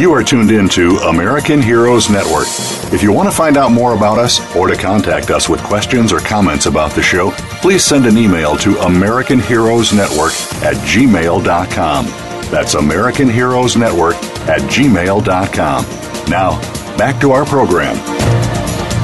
You 0.00 0.14
are 0.14 0.24
tuned 0.24 0.50
in 0.50 0.66
to 0.70 0.96
American 1.10 1.60
Heroes 1.60 2.08
Network. 2.08 2.46
If 2.90 3.02
you 3.02 3.12
want 3.12 3.28
to 3.28 3.36
find 3.36 3.58
out 3.58 3.70
more 3.70 3.94
about 3.94 4.18
us 4.18 4.40
or 4.56 4.66
to 4.66 4.74
contact 4.74 5.28
us 5.30 5.46
with 5.46 5.62
questions 5.62 6.10
or 6.10 6.20
comments 6.20 6.64
about 6.64 6.92
the 6.92 7.02
show, 7.02 7.32
please 7.60 7.84
send 7.84 8.06
an 8.06 8.16
email 8.16 8.56
to 8.56 8.78
American 8.78 9.38
Heroes 9.38 9.92
Network 9.92 10.32
at 10.64 10.76
gmail.com. 10.86 12.06
That's 12.50 12.72
American 12.72 13.28
Heroes 13.28 13.76
Network 13.76 14.14
at 14.48 14.62
gmail.com. 14.70 15.84
Now, 16.30 16.96
back 16.96 17.20
to 17.20 17.32
our 17.32 17.44
program. 17.44 17.96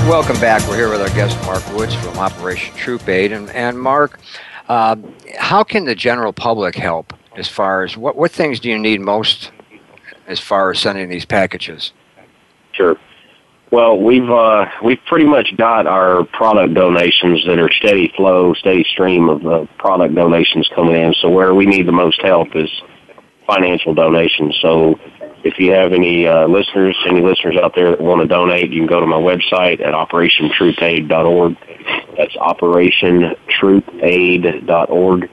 Welcome 0.08 0.40
back. 0.40 0.66
We're 0.66 0.76
here 0.76 0.90
with 0.90 1.02
our 1.02 1.14
guest, 1.14 1.36
Mark 1.42 1.62
Woods 1.74 1.94
from 1.94 2.16
Operation 2.16 2.74
Troop 2.74 3.06
Aid. 3.06 3.32
And, 3.32 3.50
and 3.50 3.78
Mark, 3.78 4.18
uh, 4.70 4.96
how 5.38 5.62
can 5.62 5.84
the 5.84 5.94
general 5.94 6.32
public 6.32 6.74
help 6.74 7.12
as 7.36 7.48
far 7.48 7.82
as 7.82 7.98
what, 7.98 8.16
what 8.16 8.32
things 8.32 8.60
do 8.60 8.70
you 8.70 8.78
need 8.78 9.02
most 9.02 9.50
as 10.26 10.40
far 10.40 10.71
as 10.71 10.78
sending 10.78 11.09
these 11.09 11.25
packages? 11.25 11.92
Sure. 12.73 12.97
Well, 13.71 13.99
we've 13.99 14.30
uh, 14.30 14.66
we've 14.85 15.02
pretty 15.06 15.25
much 15.26 15.56
got 15.56 15.88
our 15.88 16.23
product 16.25 16.75
donations 16.75 17.45
that 17.47 17.59
are 17.59 17.73
steady 17.73 18.12
flow, 18.16 18.54
steady 18.54 18.85
stream 18.85 19.28
of 19.28 19.45
uh, 19.45 19.66
product 19.78 20.14
donations 20.14 20.71
coming 20.75 20.95
in. 20.95 21.12
So 21.14 21.28
where 21.30 21.52
we 21.52 21.66
need 21.66 21.88
the 21.88 21.92
most 21.92 22.23
help 22.23 22.54
is 22.54 22.71
financial 23.47 23.92
donations. 23.92 24.56
So 24.62 25.00
if 25.42 25.59
you 25.59 25.73
have 25.73 25.92
any 25.92 26.28
uh, 26.28 26.47
listeners, 26.47 26.97
any 27.09 27.23
listeners 27.23 27.56
out 27.61 27.75
there 27.75 27.90
that 27.90 28.00
want 28.00 28.23
to 28.23 28.28
donate, 28.28 28.71
you 28.71 28.78
can 28.80 28.88
go 28.88 29.00
to 29.00 29.06
my 29.06 29.18
website 29.18 29.80
at 29.80 29.95
operationtroopaid.org. 29.95 31.56
That's 32.16 32.37
operationtroopaid.org 32.37 35.30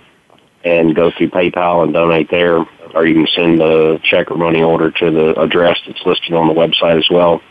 and 0.64 0.96
go 0.96 1.12
through 1.18 1.30
PayPal 1.30 1.84
and 1.84 1.94
donate 1.94 2.30
there 2.32 2.66
or 2.94 3.08
you 3.08 3.16
can 3.16 3.28
send 3.36 3.62
a 3.62 4.00
check 4.00 4.30
or 4.32 4.38
money 4.38 4.62
order 4.62 4.92
to 4.92 5.12
the 5.12 5.40
address 5.40 5.80
that's 5.88 6.02
listed 6.06 6.34
on 6.34 6.48
the 6.48 6.54
website 6.54 6.98
as 6.98 7.08
well. 7.10 7.42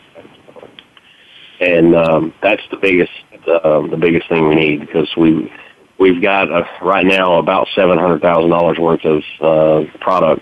And 1.59 1.95
um, 1.95 2.33
that's 2.41 2.61
the 2.71 2.77
biggest 2.77 3.11
uh, 3.47 3.87
the 3.87 3.97
biggest 3.97 4.29
thing 4.29 4.47
we 4.47 4.55
need 4.55 4.79
because 4.81 5.09
we 5.17 5.51
we've 5.99 6.21
got 6.21 6.51
uh, 6.51 6.63
right 6.81 7.05
now 7.05 7.39
about 7.39 7.67
seven 7.75 7.97
hundred 7.97 8.21
thousand 8.21 8.49
dollars 8.49 8.77
worth 8.77 9.03
of 9.05 9.23
uh, 9.41 9.97
product 9.99 10.41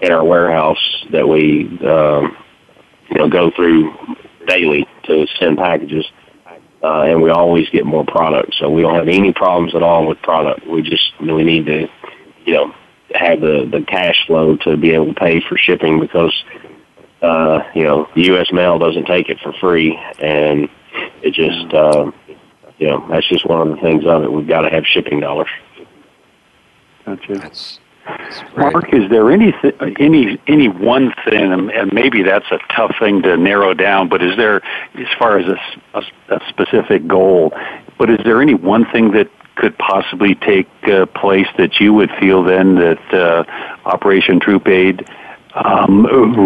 in 0.00 0.12
our 0.12 0.24
warehouse 0.24 1.04
that 1.12 1.26
we 1.26 1.66
um, 1.86 2.36
you 3.10 3.18
know 3.18 3.28
go 3.28 3.50
through 3.54 3.94
daily 4.46 4.86
to 5.04 5.26
send 5.38 5.58
packages. 5.58 6.04
Uh, 6.82 7.02
and 7.02 7.22
we 7.22 7.30
always 7.30 7.68
get 7.70 7.86
more 7.86 8.04
product, 8.04 8.54
so 8.58 8.68
we 8.68 8.82
don't 8.82 8.96
have 8.96 9.08
any 9.08 9.32
problems 9.32 9.74
at 9.74 9.84
all 9.84 10.06
with 10.06 10.20
product. 10.22 10.66
We 10.66 10.82
just 10.82 11.12
we 11.20 11.44
need 11.44 11.66
to, 11.66 11.88
you 12.44 12.54
know, 12.54 12.74
have 13.14 13.40
the 13.40 13.68
the 13.70 13.84
cash 13.86 14.26
flow 14.26 14.56
to 14.58 14.76
be 14.76 14.90
able 14.90 15.06
to 15.06 15.14
pay 15.14 15.40
for 15.40 15.56
shipping 15.56 16.00
because 16.00 16.34
uh, 17.22 17.60
you 17.74 17.84
know 17.84 18.08
the 18.16 18.22
U.S. 18.24 18.52
mail 18.52 18.78
doesn't 18.78 19.06
take 19.06 19.28
it 19.28 19.38
for 19.40 19.52
free, 19.60 19.96
and 20.20 20.68
it 21.22 21.34
just 21.34 21.72
uh, 21.72 22.10
you 22.78 22.88
know 22.88 23.06
that's 23.08 23.28
just 23.28 23.46
one 23.46 23.68
of 23.68 23.76
the 23.76 23.80
things 23.80 24.04
of 24.04 24.24
it. 24.24 24.32
We've 24.32 24.48
got 24.48 24.62
to 24.62 24.70
have 24.70 24.84
shipping 24.84 25.20
dollars. 25.20 25.50
Gotcha. 27.04 27.34
That's, 27.34 27.78
Mark, 28.56 28.92
is 28.92 29.08
there 29.10 29.30
any 29.30 29.54
any 29.98 30.40
any 30.46 30.68
one 30.68 31.14
thing, 31.24 31.70
and 31.72 31.92
maybe 31.92 32.22
that's 32.22 32.50
a 32.50 32.58
tough 32.74 32.94
thing 32.98 33.22
to 33.22 33.36
narrow 33.36 33.74
down, 33.74 34.08
but 34.08 34.22
is 34.22 34.36
there, 34.36 34.56
as 34.94 35.06
far 35.18 35.38
as 35.38 35.46
a, 35.46 35.98
a, 35.98 36.36
a 36.36 36.40
specific 36.48 37.06
goal, 37.06 37.52
but 37.98 38.10
is 38.10 38.18
there 38.24 38.42
any 38.42 38.54
one 38.54 38.84
thing 38.90 39.12
that 39.12 39.30
could 39.54 39.76
possibly 39.78 40.34
take 40.34 40.68
uh, 40.84 41.06
place 41.06 41.46
that 41.58 41.78
you 41.78 41.92
would 41.92 42.10
feel 42.18 42.42
then 42.42 42.76
that 42.76 43.14
uh, 43.14 43.44
Operation 43.84 44.40
Troop 44.40 44.66
Aid 44.66 45.06
um, 45.54 46.04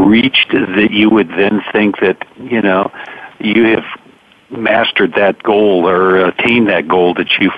reached 0.08 0.50
that 0.50 0.90
you 0.90 1.08
would 1.08 1.28
then 1.28 1.62
think 1.72 2.00
that 2.00 2.26
you 2.36 2.60
know 2.60 2.90
you 3.38 3.64
have 3.64 3.84
mastered 4.50 5.14
that 5.14 5.42
goal 5.42 5.88
or 5.88 6.26
attained 6.26 6.68
that 6.68 6.88
goal 6.88 7.14
that 7.14 7.30
you 7.40 7.50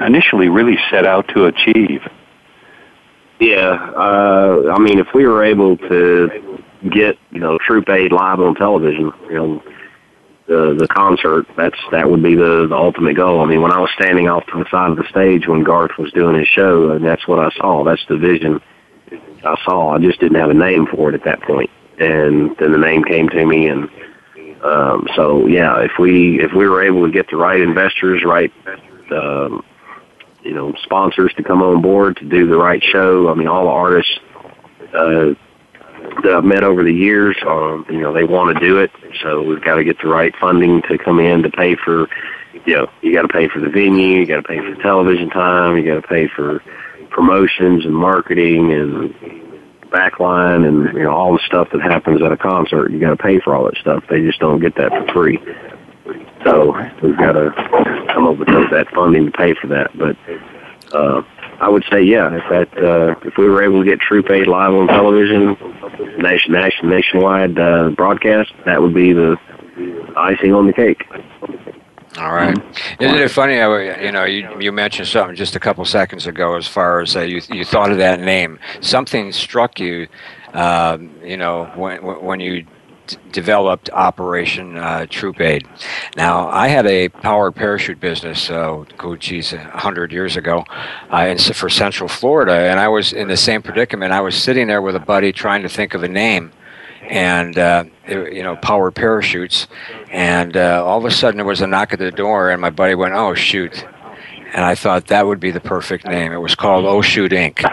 initially 0.00 0.48
really 0.48 0.78
set 0.90 1.06
out 1.06 1.28
to 1.28 1.44
achieve. 1.44 2.02
Yeah, 3.40 3.72
uh, 3.96 4.70
I 4.74 4.78
mean, 4.78 4.98
if 4.98 5.08
we 5.14 5.26
were 5.26 5.42
able 5.42 5.78
to 5.78 6.62
get 6.90 7.16
you 7.30 7.40
know 7.40 7.58
Troop 7.66 7.88
Aid 7.88 8.12
live 8.12 8.38
on 8.38 8.54
television, 8.54 9.12
you 9.28 9.34
know, 9.34 9.62
the 10.46 10.76
the 10.78 10.88
concert, 10.88 11.46
that's 11.56 11.78
that 11.90 12.10
would 12.10 12.22
be 12.22 12.34
the, 12.34 12.66
the 12.68 12.76
ultimate 12.76 13.16
goal. 13.16 13.40
I 13.40 13.46
mean, 13.46 13.62
when 13.62 13.72
I 13.72 13.78
was 13.78 13.90
standing 13.94 14.28
off 14.28 14.44
to 14.46 14.58
the 14.58 14.68
side 14.70 14.90
of 14.90 14.98
the 14.98 15.08
stage 15.08 15.48
when 15.48 15.64
Garth 15.64 15.92
was 15.98 16.12
doing 16.12 16.38
his 16.38 16.48
show, 16.48 16.90
and 16.90 17.04
that's 17.04 17.26
what 17.26 17.38
I 17.38 17.50
saw. 17.56 17.82
That's 17.82 18.04
the 18.08 18.18
vision 18.18 18.60
I 19.42 19.56
saw. 19.64 19.94
I 19.94 19.98
just 19.98 20.20
didn't 20.20 20.38
have 20.38 20.50
a 20.50 20.54
name 20.54 20.86
for 20.86 21.08
it 21.08 21.14
at 21.14 21.24
that 21.24 21.40
point, 21.42 21.70
and 21.98 22.54
then 22.58 22.72
the 22.72 22.78
name 22.78 23.04
came 23.04 23.30
to 23.30 23.46
me, 23.46 23.68
and 23.68 23.88
um, 24.62 25.08
so 25.16 25.46
yeah, 25.46 25.80
if 25.80 25.92
we 25.98 26.42
if 26.42 26.52
we 26.52 26.68
were 26.68 26.82
able 26.82 27.06
to 27.06 27.12
get 27.12 27.30
the 27.30 27.36
right 27.36 27.60
investors, 27.60 28.22
right, 28.22 28.52
um, 29.12 29.64
you 30.42 30.54
know, 30.54 30.72
sponsors 30.82 31.32
to 31.36 31.42
come 31.42 31.62
on 31.62 31.82
board 31.82 32.16
to 32.16 32.28
do 32.28 32.46
the 32.46 32.56
right 32.56 32.82
show. 32.82 33.28
I 33.28 33.34
mean, 33.34 33.48
all 33.48 33.64
the 33.64 33.70
artists 33.70 34.18
uh, 34.94 35.34
that 36.22 36.34
I've 36.34 36.44
met 36.44 36.64
over 36.64 36.82
the 36.82 36.92
years, 36.92 37.36
um, 37.46 37.86
you 37.90 38.00
know, 38.00 38.12
they 38.12 38.24
want 38.24 38.56
to 38.56 38.64
do 38.64 38.78
it. 38.78 38.90
So 39.22 39.42
we've 39.42 39.62
got 39.62 39.76
to 39.76 39.84
get 39.84 40.00
the 40.00 40.08
right 40.08 40.34
funding 40.40 40.82
to 40.82 40.98
come 40.98 41.20
in 41.20 41.42
to 41.42 41.50
pay 41.50 41.76
for. 41.76 42.08
You 42.66 42.76
know, 42.76 42.90
you 43.00 43.14
got 43.14 43.22
to 43.22 43.28
pay 43.28 43.48
for 43.48 43.60
the 43.60 43.68
venue, 43.68 44.18
you 44.18 44.26
got 44.26 44.36
to 44.36 44.42
pay 44.42 44.58
for 44.58 44.74
the 44.74 44.82
television 44.82 45.30
time, 45.30 45.78
you 45.78 45.86
got 45.86 46.02
to 46.02 46.06
pay 46.06 46.28
for 46.28 46.60
promotions 47.10 47.84
and 47.84 47.94
marketing 47.94 48.72
and 48.72 49.14
backline 49.90 50.66
and 50.66 50.94
you 50.96 51.02
know 51.02 51.10
all 51.10 51.32
the 51.32 51.42
stuff 51.44 51.68
that 51.72 51.82
happens 51.82 52.22
at 52.22 52.32
a 52.32 52.36
concert. 52.36 52.90
You 52.90 53.00
got 53.00 53.10
to 53.10 53.16
pay 53.16 53.40
for 53.40 53.54
all 53.54 53.64
that 53.64 53.76
stuff. 53.76 54.04
They 54.08 54.22
just 54.22 54.40
don't 54.40 54.60
get 54.60 54.76
that 54.76 54.90
for 54.90 55.12
free. 55.12 55.38
So 56.44 56.72
we've 57.02 57.16
got 57.16 57.32
to 57.32 57.52
come 58.12 58.26
up 58.26 58.38
with 58.38 58.48
that 58.48 58.86
funding 58.94 59.26
to 59.26 59.32
pay 59.32 59.54
for 59.54 59.66
that. 59.68 59.96
But 59.96 60.16
uh, 60.94 61.22
I 61.60 61.68
would 61.68 61.84
say, 61.90 62.02
yeah, 62.02 62.34
if 62.34 62.42
that 62.50 62.82
uh, 62.82 63.14
if 63.24 63.36
we 63.36 63.48
were 63.48 63.62
able 63.62 63.84
to 63.84 63.88
get 63.88 64.00
Troop 64.00 64.30
Aid 64.30 64.46
live 64.46 64.72
on 64.72 64.86
television, 64.86 65.56
nation, 66.18 66.52
nation 66.52 66.88
nationwide 66.88 67.58
uh, 67.58 67.90
broadcast, 67.90 68.52
that 68.64 68.80
would 68.80 68.94
be 68.94 69.12
the 69.12 69.36
icing 70.16 70.54
on 70.54 70.66
the 70.66 70.72
cake. 70.72 71.04
All 72.18 72.32
right. 72.32 72.58
Isn't 72.98 73.18
it 73.18 73.30
funny? 73.30 73.54
You 73.54 74.12
know, 74.12 74.24
you 74.24 74.60
you 74.60 74.72
mentioned 74.72 75.06
something 75.06 75.36
just 75.36 75.54
a 75.54 75.60
couple 75.60 75.84
seconds 75.84 76.26
ago 76.26 76.56
as 76.56 76.66
far 76.66 77.00
as 77.00 77.14
uh, 77.14 77.20
you 77.20 77.40
you 77.50 77.64
thought 77.64 77.92
of 77.92 77.98
that 77.98 78.20
name. 78.20 78.58
Something 78.80 79.30
struck 79.30 79.78
you, 79.78 80.08
um, 80.52 81.14
you 81.22 81.36
know, 81.36 81.66
when 81.76 82.02
when 82.02 82.40
you 82.40 82.66
developed 83.32 83.90
Operation 83.90 84.76
uh, 84.76 85.06
Troop 85.08 85.40
Aid. 85.40 85.66
Now, 86.16 86.48
I 86.48 86.68
had 86.68 86.86
a 86.86 87.08
powered 87.08 87.54
parachute 87.54 88.00
business, 88.00 88.50
uh, 88.50 88.84
oh 89.00 89.16
geez, 89.16 89.52
100 89.52 90.12
years 90.12 90.36
ago, 90.36 90.64
uh, 91.12 91.26
in, 91.28 91.38
for 91.38 91.68
Central 91.68 92.08
Florida, 92.08 92.52
and 92.52 92.80
I 92.80 92.88
was 92.88 93.12
in 93.12 93.28
the 93.28 93.36
same 93.36 93.62
predicament. 93.62 94.12
I 94.12 94.20
was 94.20 94.34
sitting 94.34 94.66
there 94.66 94.82
with 94.82 94.96
a 94.96 95.00
buddy 95.00 95.32
trying 95.32 95.62
to 95.62 95.68
think 95.68 95.94
of 95.94 96.02
a 96.02 96.08
name, 96.08 96.52
and 97.08 97.58
uh, 97.58 97.84
you 98.08 98.42
know, 98.42 98.56
powered 98.56 98.94
parachutes, 98.94 99.66
and 100.10 100.56
uh, 100.56 100.84
all 100.84 100.98
of 100.98 101.04
a 101.04 101.10
sudden 101.10 101.36
there 101.38 101.46
was 101.46 101.60
a 101.60 101.66
knock 101.66 101.92
at 101.92 101.98
the 101.98 102.10
door, 102.10 102.50
and 102.50 102.60
my 102.60 102.70
buddy 102.70 102.94
went, 102.94 103.14
"Oh 103.14 103.34
shoot!" 103.34 103.84
and 104.52 104.64
I 104.64 104.74
thought 104.74 105.06
that 105.06 105.26
would 105.26 105.40
be 105.40 105.50
the 105.50 105.60
perfect 105.60 106.06
name. 106.06 106.32
It 106.32 106.38
was 106.38 106.54
called 106.54 106.84
Oh 106.84 107.02
Shoot 107.02 107.32
Inc. 107.32 107.64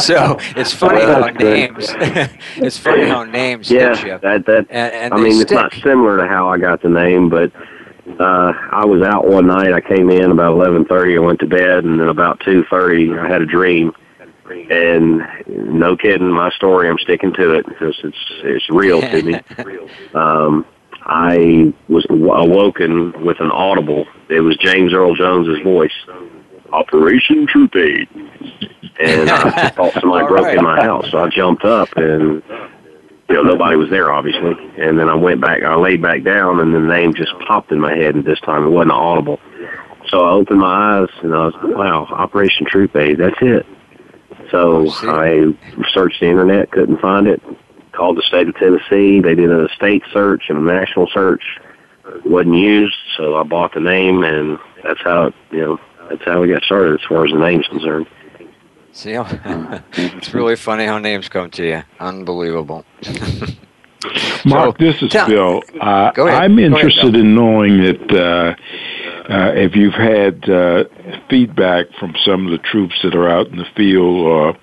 so 0.00 0.38
it's 0.56 0.72
funny 0.72 0.98
well, 0.98 1.22
how 1.22 1.28
names. 1.30 1.86
it's 2.56 2.78
funny 2.78 3.06
how 3.06 3.24
names. 3.24 3.70
Yeah, 3.70 4.18
that 4.18 4.46
that. 4.46 4.66
And, 4.70 4.94
and 4.94 5.14
I 5.14 5.18
mean, 5.18 5.34
stick. 5.34 5.42
it's 5.42 5.52
not 5.52 5.72
similar 5.74 6.16
to 6.16 6.26
how 6.26 6.48
I 6.48 6.58
got 6.58 6.80
the 6.82 6.88
name, 6.88 7.28
but 7.28 7.52
uh, 8.18 8.52
I 8.72 8.84
was 8.86 9.02
out 9.02 9.26
one 9.26 9.46
night. 9.48 9.72
I 9.72 9.80
came 9.80 10.10
in 10.10 10.30
about 10.30 10.52
eleven 10.52 10.84
thirty. 10.86 11.16
I 11.16 11.20
went 11.20 11.40
to 11.40 11.46
bed, 11.46 11.84
and 11.84 12.00
then 12.00 12.08
about 12.08 12.40
two 12.40 12.64
thirty, 12.70 13.12
I 13.12 13.28
had 13.28 13.42
a 13.42 13.46
dream. 13.46 13.92
And 14.70 15.22
no 15.48 15.96
kidding, 15.96 16.30
my 16.30 16.50
story. 16.50 16.88
I'm 16.88 16.98
sticking 16.98 17.32
to 17.34 17.54
it 17.54 17.66
because 17.66 17.98
it's 18.02 18.16
it's 18.44 18.70
real 18.70 19.00
to 19.00 19.22
me. 19.22 19.40
Um, 20.14 20.64
I 21.02 21.72
was 21.88 22.06
awoken 22.10 23.24
with 23.24 23.38
an 23.40 23.50
audible. 23.50 24.06
It 24.28 24.40
was 24.40 24.56
James 24.56 24.92
Earl 24.92 25.14
Jones's 25.14 25.62
voice. 25.62 25.92
Operation 26.72 27.46
Troop 27.46 27.74
Aid. 27.76 28.08
And 29.00 29.30
I 29.30 29.68
thought 29.76 29.92
somebody 29.94 30.26
broke 30.26 30.56
in 30.56 30.62
my 30.62 30.82
house. 30.82 31.10
So 31.10 31.18
I 31.18 31.28
jumped 31.28 31.64
up 31.64 31.88
and 31.96 32.42
you 33.28 33.34
know, 33.34 33.42
nobody 33.42 33.76
was 33.76 33.90
there 33.90 34.12
obviously. 34.12 34.54
And 34.78 34.98
then 34.98 35.08
I 35.08 35.14
went 35.14 35.40
back 35.40 35.62
I 35.62 35.74
laid 35.74 36.02
back 36.02 36.22
down 36.22 36.60
and 36.60 36.74
the 36.74 36.80
name 36.80 37.14
just 37.14 37.32
popped 37.46 37.72
in 37.72 37.80
my 37.80 37.94
head 37.94 38.14
and 38.14 38.24
this 38.24 38.40
time 38.40 38.64
it 38.66 38.70
wasn't 38.70 38.92
audible. 38.92 39.40
So 40.08 40.24
I 40.24 40.30
opened 40.30 40.60
my 40.60 41.00
eyes 41.00 41.08
and 41.22 41.34
I 41.34 41.46
was 41.46 41.54
wow, 41.62 42.06
Operation 42.10 42.66
Troop 42.66 42.94
Aid, 42.96 43.18
that's 43.18 43.36
it. 43.40 43.66
So 44.50 44.88
I 45.02 45.54
searched 45.92 46.20
the 46.20 46.26
internet, 46.26 46.70
couldn't 46.70 47.00
find 47.00 47.26
it, 47.26 47.42
called 47.92 48.16
the 48.16 48.22
state 48.22 48.48
of 48.48 48.54
Tennessee. 48.56 49.20
They 49.20 49.34
did 49.34 49.50
a 49.50 49.68
state 49.74 50.04
search 50.12 50.44
and 50.48 50.58
a 50.58 50.60
national 50.60 51.08
search. 51.08 51.42
It 52.06 52.26
wasn't 52.26 52.54
used, 52.54 52.94
so 53.16 53.36
I 53.36 53.42
bought 53.42 53.74
the 53.74 53.80
name, 53.80 54.22
and 54.22 54.58
that's 54.84 55.00
how 55.02 55.24
it, 55.24 55.34
you 55.50 55.60
know 55.60 55.80
that's 56.08 56.24
how 56.24 56.40
we 56.40 56.48
got 56.48 56.62
started 56.62 56.94
as 56.94 57.06
far 57.08 57.24
as 57.24 57.32
the 57.32 57.38
name's 57.38 57.66
concerned. 57.68 58.06
See, 58.92 59.12
it's 59.92 60.32
really 60.32 60.56
funny 60.56 60.86
how 60.86 60.98
names 60.98 61.28
come 61.28 61.50
to 61.50 61.66
you. 61.66 61.82
Unbelievable. 62.00 62.84
Mark, 64.46 64.78
so, 64.78 64.84
this 64.84 65.02
is 65.02 65.10
tell, 65.10 65.28
Bill. 65.28 65.62
Uh, 65.80 66.12
I'm 66.16 66.58
interested 66.58 67.02
ahead, 67.02 67.16
in 67.16 67.34
knowing 67.34 67.82
that 67.82 68.12
uh, 68.12 69.32
uh, 69.32 69.52
if 69.54 69.74
you've 69.74 69.94
had 69.94 70.48
uh, 70.48 70.84
feedback 71.28 71.86
from 71.98 72.14
some 72.24 72.46
of 72.46 72.52
the 72.52 72.58
troops 72.58 72.94
that 73.02 73.14
are 73.14 73.28
out 73.28 73.48
in 73.48 73.56
the 73.56 73.66
field 73.76 74.26
or 74.26 74.56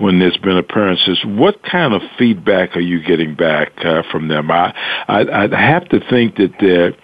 when 0.00 0.18
there's 0.18 0.36
been 0.38 0.56
appearances, 0.56 1.20
what 1.24 1.62
kind 1.62 1.92
of 1.94 2.02
feedback 2.18 2.76
are 2.76 2.80
you 2.80 3.02
getting 3.02 3.34
back 3.34 3.72
uh, 3.84 4.02
from 4.10 4.28
them? 4.28 4.50
I, 4.50 4.74
I, 5.08 5.44
I 5.52 5.60
have 5.60 5.88
to 5.90 6.00
think 6.08 6.36
that 6.36 6.52
they're 6.58 6.94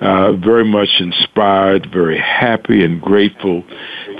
uh, 0.00 0.32
very 0.32 0.64
much 0.64 1.00
inspired, 1.00 1.90
very 1.90 2.18
happy 2.18 2.84
and 2.84 3.00
grateful 3.00 3.64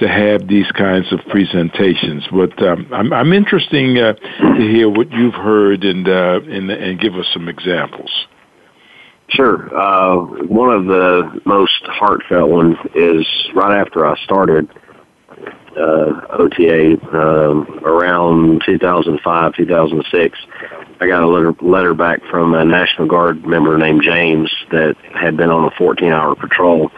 to 0.00 0.08
have 0.08 0.48
these 0.48 0.70
kinds 0.72 1.12
of 1.12 1.20
presentations. 1.30 2.24
But 2.32 2.60
um, 2.62 2.88
I'm, 2.92 3.12
I'm 3.12 3.32
interested 3.32 3.98
uh, 3.98 4.14
to 4.14 4.60
hear 4.60 4.88
what 4.88 5.10
you've 5.12 5.34
heard 5.34 5.84
and, 5.84 6.08
uh, 6.08 6.40
and, 6.48 6.70
and 6.70 7.00
give 7.00 7.14
us 7.14 7.26
some 7.32 7.48
examples. 7.48 8.10
Sure. 9.28 9.74
Uh, 9.74 10.16
one 10.46 10.70
of 10.70 10.86
the 10.86 11.40
most 11.46 11.82
heartfelt 11.84 12.50
ones 12.50 12.76
is 12.94 13.26
right 13.54 13.80
after 13.80 14.04
I 14.06 14.16
started 14.24 14.68
uh, 15.76 16.26
OTA 16.30 16.98
um, 17.16 17.80
around 17.84 18.62
2005, 18.64 19.54
2006. 19.54 20.38
I 21.00 21.06
got 21.06 21.22
a 21.22 21.26
letter, 21.26 21.54
letter 21.60 21.94
back 21.94 22.22
from 22.30 22.54
a 22.54 22.64
National 22.64 23.08
Guard 23.08 23.44
member 23.44 23.76
named 23.76 24.02
James 24.02 24.50
that 24.70 24.96
had 25.14 25.36
been 25.36 25.50
on 25.50 25.64
a 25.64 25.70
14-hour 25.72 26.36
patrol. 26.36 26.90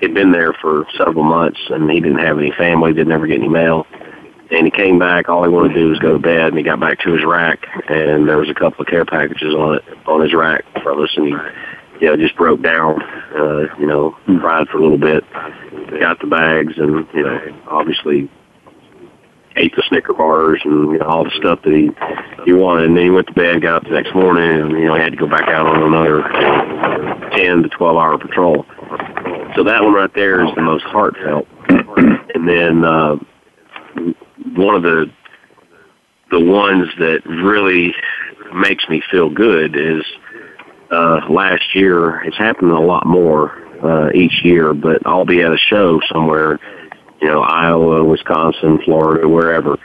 He'd 0.00 0.14
been 0.14 0.30
there 0.30 0.52
for 0.52 0.86
several 0.96 1.24
months, 1.24 1.58
and 1.70 1.90
he 1.90 2.00
didn't 2.00 2.20
have 2.20 2.38
any 2.38 2.52
family, 2.52 2.92
didn't 2.92 3.12
ever 3.12 3.26
get 3.26 3.40
any 3.40 3.48
mail. 3.48 3.86
And 4.50 4.64
he 4.64 4.70
came 4.70 4.98
back. 4.98 5.28
All 5.28 5.42
he 5.42 5.50
wanted 5.50 5.74
to 5.74 5.80
do 5.80 5.88
was 5.90 5.98
go 5.98 6.12
to 6.12 6.18
bed, 6.18 6.48
and 6.48 6.56
he 6.56 6.62
got 6.62 6.80
back 6.80 7.00
to 7.00 7.12
his 7.12 7.24
rack, 7.24 7.66
and 7.88 8.28
there 8.28 8.38
was 8.38 8.48
a 8.48 8.54
couple 8.54 8.82
of 8.82 8.86
care 8.86 9.04
packages 9.04 9.54
on 9.54 9.76
it 9.76 9.84
on 10.06 10.22
his 10.22 10.32
rack 10.32 10.64
for 10.82 10.92
us, 11.02 11.10
and 11.16 11.26
he 11.26 11.34
you 12.00 12.06
know, 12.06 12.16
just 12.16 12.36
broke 12.36 12.62
down, 12.62 13.00
uh, 13.36 13.74
you 13.78 13.86
know, 13.86 14.16
cried 14.40 14.68
for 14.68 14.78
a 14.78 14.82
little 14.82 14.98
bit, 14.98 15.24
got 16.00 16.20
the 16.20 16.26
bags 16.26 16.74
and, 16.76 17.06
you 17.12 17.22
know, 17.22 17.62
obviously 17.68 18.30
ate 19.56 19.74
the 19.74 19.82
Snicker 19.88 20.12
bars 20.12 20.60
and, 20.64 20.92
you 20.92 20.98
know, 20.98 21.06
all 21.06 21.24
the 21.24 21.36
stuff 21.36 21.60
that 21.62 21.72
he, 21.72 21.90
he 22.44 22.52
wanted. 22.52 22.86
And 22.86 22.96
then 22.96 23.04
he 23.04 23.10
went 23.10 23.26
to 23.26 23.32
bed, 23.32 23.62
got 23.62 23.76
up 23.76 23.84
the 23.84 23.90
next 23.90 24.14
morning 24.14 24.48
and, 24.48 24.70
you 24.72 24.86
know, 24.86 24.94
he 24.94 25.00
had 25.00 25.12
to 25.12 25.18
go 25.18 25.26
back 25.26 25.48
out 25.48 25.66
on 25.66 25.82
another 25.82 26.22
10 27.36 27.62
to 27.62 27.68
12 27.68 27.96
hour 27.96 28.18
patrol. 28.18 28.64
So 29.56 29.64
that 29.64 29.82
one 29.82 29.94
right 29.94 30.14
there 30.14 30.44
is 30.46 30.54
the 30.54 30.62
most 30.62 30.84
heartfelt. 30.84 31.48
and 31.68 32.48
then, 32.48 32.84
uh, 32.84 33.16
one 34.54 34.74
of 34.74 34.82
the, 34.82 35.10
the 36.30 36.40
ones 36.40 36.88
that 36.98 37.22
really 37.26 37.94
makes 38.54 38.88
me 38.88 39.02
feel 39.10 39.28
good 39.28 39.76
is, 39.76 40.04
uh, 40.90 41.20
last 41.28 41.74
year. 41.74 42.22
It's 42.22 42.36
happened 42.36 42.70
a 42.70 42.80
lot 42.80 43.06
more 43.06 43.52
uh, 43.82 44.10
each 44.14 44.44
year, 44.44 44.74
but 44.74 45.06
I'll 45.06 45.24
be 45.24 45.42
at 45.42 45.52
a 45.52 45.58
show 45.58 46.00
somewhere, 46.12 46.58
you 47.20 47.28
know, 47.28 47.40
Iowa, 47.40 48.04
Wisconsin, 48.04 48.80
Florida, 48.84 49.28
wherever, 49.28 49.78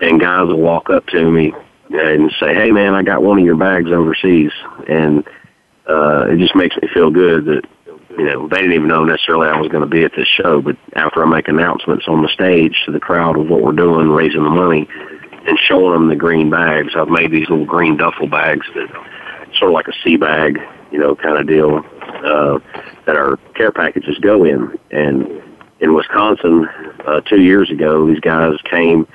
and 0.00 0.20
guys 0.20 0.46
will 0.46 0.60
walk 0.60 0.90
up 0.90 1.06
to 1.08 1.30
me 1.30 1.52
and 1.90 2.30
say, 2.40 2.54
"Hey, 2.54 2.70
man, 2.70 2.94
I 2.94 3.02
got 3.02 3.22
one 3.22 3.38
of 3.38 3.44
your 3.44 3.56
bags 3.56 3.90
overseas," 3.90 4.52
and 4.88 5.26
uh, 5.88 6.26
it 6.28 6.38
just 6.38 6.54
makes 6.54 6.76
me 6.76 6.88
feel 6.92 7.10
good 7.10 7.44
that 7.46 7.62
you 8.16 8.24
know 8.24 8.48
they 8.48 8.58
didn't 8.58 8.74
even 8.74 8.88
know 8.88 9.04
necessarily 9.04 9.48
I 9.48 9.58
was 9.58 9.68
going 9.68 9.82
to 9.82 9.90
be 9.90 10.04
at 10.04 10.12
this 10.16 10.28
show, 10.28 10.60
but 10.60 10.76
after 10.94 11.24
I 11.24 11.28
make 11.28 11.48
announcements 11.48 12.06
on 12.08 12.22
the 12.22 12.28
stage 12.28 12.82
to 12.86 12.92
the 12.92 13.00
crowd 13.00 13.38
of 13.38 13.48
what 13.48 13.62
we're 13.62 13.72
doing, 13.72 14.08
raising 14.08 14.44
the 14.44 14.50
money, 14.50 14.88
and 15.46 15.58
showing 15.58 15.92
them 15.92 16.08
the 16.08 16.16
green 16.16 16.50
bags, 16.50 16.92
I've 16.96 17.08
made 17.08 17.30
these 17.30 17.48
little 17.48 17.66
green 17.66 17.96
duffel 17.96 18.28
bags 18.28 18.66
that 18.74 18.88
sort 19.58 19.70
of 19.70 19.74
like 19.74 19.88
a 19.88 19.92
sea 20.04 20.16
bag, 20.16 20.58
you 20.90 20.98
know, 20.98 21.14
kind 21.14 21.38
of 21.38 21.46
deal. 21.46 21.84
Uh, 22.24 22.58
that 23.06 23.16
our 23.16 23.38
care 23.54 23.72
packages 23.72 24.18
go 24.18 24.44
in. 24.44 24.78
And 24.90 25.42
in 25.80 25.94
Wisconsin, 25.94 26.68
uh, 27.06 27.20
two 27.22 27.40
years 27.40 27.70
ago, 27.70 28.06
these 28.06 28.20
guys 28.20 28.54
came 28.64 29.06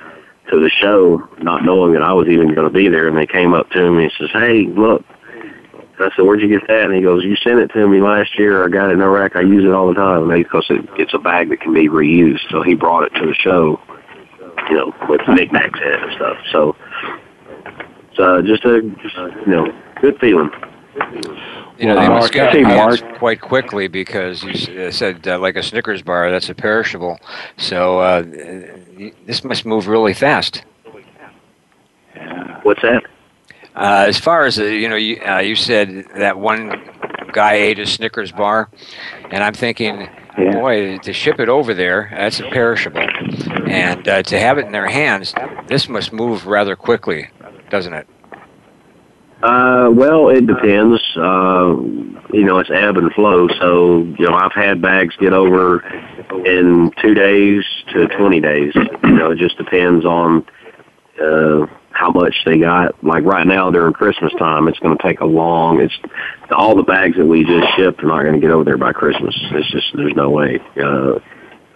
to 0.50 0.60
the 0.60 0.70
show 0.70 1.28
not 1.38 1.64
knowing 1.64 1.92
that 1.92 2.02
I 2.02 2.12
was 2.12 2.28
even 2.28 2.54
going 2.54 2.66
to 2.66 2.72
be 2.72 2.88
there, 2.88 3.08
and 3.08 3.16
they 3.16 3.26
came 3.26 3.54
up 3.54 3.70
to 3.70 3.90
me 3.90 4.04
and 4.04 4.12
says, 4.18 4.30
"Hey, 4.32 4.66
look." 4.66 5.04
I 5.98 6.10
said, 6.14 6.26
"Where'd 6.26 6.42
you 6.42 6.48
get 6.48 6.68
that?" 6.68 6.84
And 6.84 6.94
he 6.94 7.00
goes, 7.00 7.24
"You 7.24 7.36
sent 7.36 7.58
it 7.58 7.68
to 7.68 7.88
me 7.88 8.00
last 8.00 8.38
year. 8.38 8.64
I 8.64 8.68
got 8.68 8.90
it 8.90 8.94
in 8.94 9.00
Iraq. 9.00 9.34
I 9.34 9.40
use 9.40 9.64
it 9.64 9.72
all 9.72 9.88
the 9.88 9.94
time 9.94 10.28
because 10.28 10.66
it, 10.68 10.86
it's 10.98 11.14
a 11.14 11.18
bag 11.18 11.48
that 11.48 11.60
can 11.60 11.72
be 11.72 11.88
reused." 11.88 12.48
So 12.50 12.62
he 12.62 12.74
brought 12.74 13.04
it 13.04 13.14
to 13.18 13.26
the 13.26 13.34
show, 13.34 13.80
you 14.68 14.76
know, 14.76 14.94
with 15.08 15.22
knickknacks 15.28 15.78
in 15.80 15.88
it 15.88 16.02
and 16.02 16.12
stuff. 16.12 16.36
So 16.52 16.76
it's 18.10 18.18
uh, 18.18 18.42
just 18.42 18.64
a, 18.64 18.82
just, 19.02 19.16
you 19.16 19.52
know, 19.52 19.72
good 20.00 20.18
feeling. 20.18 20.50
You 21.78 21.88
know, 21.88 22.00
they 22.00 22.08
must 22.08 22.32
get 22.32 22.58
Mark. 22.62 23.18
quite 23.18 23.40
quickly 23.40 23.86
because 23.86 24.42
you 24.42 24.86
uh, 24.86 24.90
said 24.90 25.28
uh, 25.28 25.38
like 25.38 25.56
a 25.56 25.62
Snickers 25.62 26.00
bar, 26.00 26.30
that's 26.30 26.48
a 26.48 26.54
perishable. 26.54 27.18
So 27.58 28.00
uh, 28.00 28.22
this 29.26 29.44
must 29.44 29.66
move 29.66 29.86
really 29.86 30.14
fast. 30.14 30.64
What's 32.62 32.80
that? 32.82 33.02
Uh, 33.74 34.06
as 34.08 34.18
far 34.18 34.46
as 34.46 34.58
uh, 34.58 34.64
you 34.64 34.88
know, 34.88 34.96
you, 34.96 35.20
uh, 35.20 35.38
you 35.38 35.54
said 35.54 36.06
that 36.16 36.38
one 36.38 36.80
guy 37.32 37.54
ate 37.54 37.78
a 37.78 37.86
Snickers 37.86 38.32
bar, 38.32 38.70
and 39.30 39.44
I'm 39.44 39.52
thinking, 39.52 40.08
Yeah. 40.38 40.52
boy, 40.52 40.96
to 40.98 41.12
ship 41.12 41.38
it 41.38 41.50
over 41.50 41.74
there, 41.74 42.08
that's 42.10 42.40
a 42.40 42.44
perishable, 42.44 43.06
and 43.68 44.08
uh, 44.08 44.22
to 44.22 44.38
have 44.38 44.56
it 44.56 44.64
in 44.64 44.72
their 44.72 44.88
hands, 44.88 45.34
this 45.66 45.90
must 45.90 46.10
move 46.14 46.46
rather 46.46 46.74
quickly, 46.74 47.28
doesn't 47.68 47.92
it? 47.92 48.08
Uh, 49.42 49.90
well, 49.92 50.30
it 50.30 50.46
depends. 50.46 51.00
Uh, 51.16 51.76
you 52.32 52.44
know, 52.44 52.58
it's 52.58 52.70
ebb 52.70 52.96
and 52.96 53.12
flow. 53.12 53.48
So, 53.60 53.98
you 54.18 54.26
know, 54.26 54.34
I've 54.34 54.52
had 54.52 54.80
bags 54.80 55.14
get 55.16 55.32
over 55.32 55.80
in 56.44 56.90
two 57.02 57.14
days 57.14 57.64
to 57.92 58.08
20 58.08 58.40
days. 58.40 58.72
You 58.74 59.12
know, 59.12 59.30
it 59.30 59.38
just 59.38 59.58
depends 59.58 60.04
on, 60.04 60.46
uh, 61.22 61.66
how 61.90 62.10
much 62.10 62.34
they 62.44 62.58
got. 62.58 63.02
Like 63.04 63.24
right 63.24 63.46
now 63.46 63.70
during 63.70 63.92
Christmas 63.92 64.32
time, 64.38 64.68
it's 64.68 64.78
going 64.78 64.96
to 64.96 65.02
take 65.02 65.20
a 65.20 65.26
long, 65.26 65.80
it's, 65.80 65.94
all 66.50 66.74
the 66.74 66.82
bags 66.82 67.16
that 67.16 67.26
we 67.26 67.44
just 67.44 67.66
shipped 67.76 68.02
are 68.02 68.06
not 68.06 68.22
going 68.22 68.34
to 68.34 68.40
get 68.40 68.50
over 68.50 68.64
there 68.64 68.78
by 68.78 68.92
Christmas. 68.92 69.34
It's 69.52 69.70
just, 69.70 69.94
there's 69.94 70.14
no 70.14 70.30
way. 70.30 70.60
Uh, 70.82 71.18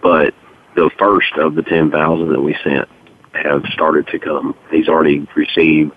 but 0.01 0.33
the 0.75 0.89
first 0.97 1.33
of 1.37 1.55
the 1.55 1.63
10,000 1.63 2.29
that 2.29 2.41
we 2.41 2.55
sent 2.63 2.87
have 3.33 3.63
started 3.73 4.07
to 4.07 4.19
come. 4.19 4.55
He's 4.69 4.87
already 4.87 5.27
received 5.35 5.93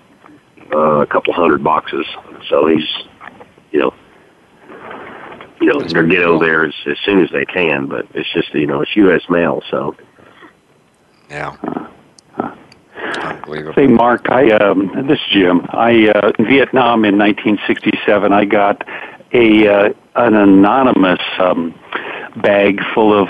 uh, 0.73 1.01
a 1.01 1.07
couple 1.07 1.33
hundred 1.33 1.63
boxes. 1.63 2.07
So 2.49 2.67
he's, 2.67 2.87
you 3.73 3.81
know, 3.81 3.95
you 5.61 5.73
know, 5.73 5.81
they're 5.81 6.07
get 6.07 6.23
over 6.23 6.45
there 6.45 6.65
as, 6.65 6.75
as 6.87 6.97
soon 7.05 7.23
as 7.23 7.31
they 7.31 7.45
can. 7.45 7.87
But 7.87 8.07
it's 8.15 8.31
just, 8.33 8.53
you 8.55 8.67
know, 8.67 8.83
it's 8.83 8.95
U.S. 8.97 9.23
mail, 9.29 9.63
so 9.71 9.97
Yeah. 11.31 11.57
Unbelievable. 13.23 13.75
Say, 13.75 13.87
Mark, 13.87 14.31
I 14.31 14.51
um, 14.51 15.07
this 15.09 15.19
is 15.19 15.27
Jim. 15.33 15.67
I 15.71 16.09
uh, 16.09 16.33
in 16.39 16.47
Vietnam 16.47 17.05
in 17.05 17.19
1967. 17.19 18.33
I 18.33 18.45
got 18.45 18.87
a 19.33 19.69
uh, 19.69 19.89
an 20.17 20.35
anonymous 20.35 21.21
um, 21.39 21.75
bag 22.43 22.81
full 22.95 23.13
of 23.13 23.29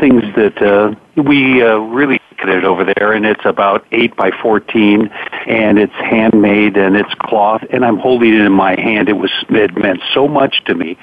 things 0.00 0.22
that 0.36 0.60
uh, 0.62 0.94
we 1.22 1.62
uh, 1.62 1.78
really 1.78 2.20
it 2.42 2.64
over 2.64 2.84
there, 2.84 3.12
and 3.12 3.24
it's 3.24 3.44
about 3.44 3.86
eight 3.92 4.16
by 4.16 4.30
fourteen, 4.42 5.08
and 5.46 5.78
it's 5.78 5.92
handmade 5.94 6.76
and 6.76 6.96
it's 6.96 7.12
cloth, 7.20 7.62
and 7.70 7.84
I'm 7.84 7.98
holding 7.98 8.34
it 8.34 8.40
in 8.40 8.52
my 8.52 8.78
hand. 8.80 9.08
It 9.08 9.18
was 9.18 9.30
it 9.50 9.76
meant 9.76 10.00
so 10.12 10.28
much 10.28 10.62
to 10.66 10.74
me 10.74 10.96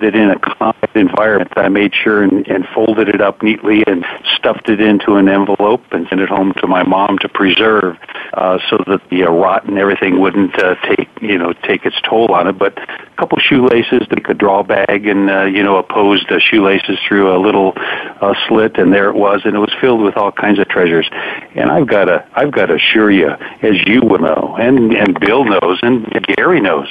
that 0.00 0.14
in 0.14 0.30
a 0.30 0.38
compact 0.38 0.96
environment, 0.96 1.52
I 1.56 1.68
made 1.68 1.94
sure 1.94 2.22
and, 2.22 2.46
and 2.46 2.66
folded 2.74 3.08
it 3.08 3.20
up 3.20 3.42
neatly 3.42 3.82
and 3.86 4.04
stuffed 4.36 4.68
it 4.68 4.80
into 4.80 5.16
an 5.16 5.28
envelope 5.28 5.82
and 5.92 6.06
sent 6.08 6.20
it 6.20 6.28
home 6.28 6.52
to 6.60 6.66
my 6.66 6.82
mom 6.82 7.18
to 7.18 7.28
preserve, 7.28 7.96
uh, 8.34 8.58
so 8.68 8.78
that 8.86 9.00
the 9.10 9.24
uh, 9.24 9.30
rot 9.30 9.64
and 9.64 9.78
everything 9.78 10.20
wouldn't 10.20 10.58
uh, 10.62 10.74
take 10.86 11.08
you 11.20 11.38
know 11.38 11.52
take 11.52 11.84
its 11.84 11.96
toll 12.02 12.32
on 12.32 12.46
it. 12.46 12.58
But 12.58 12.78
a 12.78 13.16
couple 13.16 13.38
shoelaces 13.38 14.06
that 14.10 14.24
could 14.24 14.38
draw 14.38 14.62
bag 14.62 15.06
and 15.06 15.30
uh, 15.30 15.44
you 15.44 15.62
know 15.62 15.76
opposed 15.76 16.30
uh, 16.30 16.38
shoelaces 16.38 16.98
through 17.06 17.34
a 17.34 17.38
little 17.38 17.72
uh, 17.76 18.34
slit, 18.46 18.78
and 18.78 18.92
there 18.92 19.08
it 19.08 19.16
was, 19.16 19.42
and 19.44 19.54
it 19.54 19.58
was 19.58 19.72
filled 19.80 20.02
with 20.02 20.16
all 20.16 20.32
kinds 20.32 20.58
of 20.58 20.68
treasures. 20.78 21.08
And 21.54 21.70
I've 21.70 21.86
got 21.86 22.04
to 22.04 22.24
I've 22.34 22.52
got 22.52 22.66
to 22.66 22.74
assure 22.74 23.10
you, 23.10 23.30
as 23.30 23.76
you 23.86 24.00
will 24.02 24.20
know, 24.20 24.56
and 24.58 24.92
and 24.94 25.18
Bill 25.20 25.44
knows, 25.44 25.78
and 25.82 26.06
Gary 26.36 26.60
knows, 26.60 26.88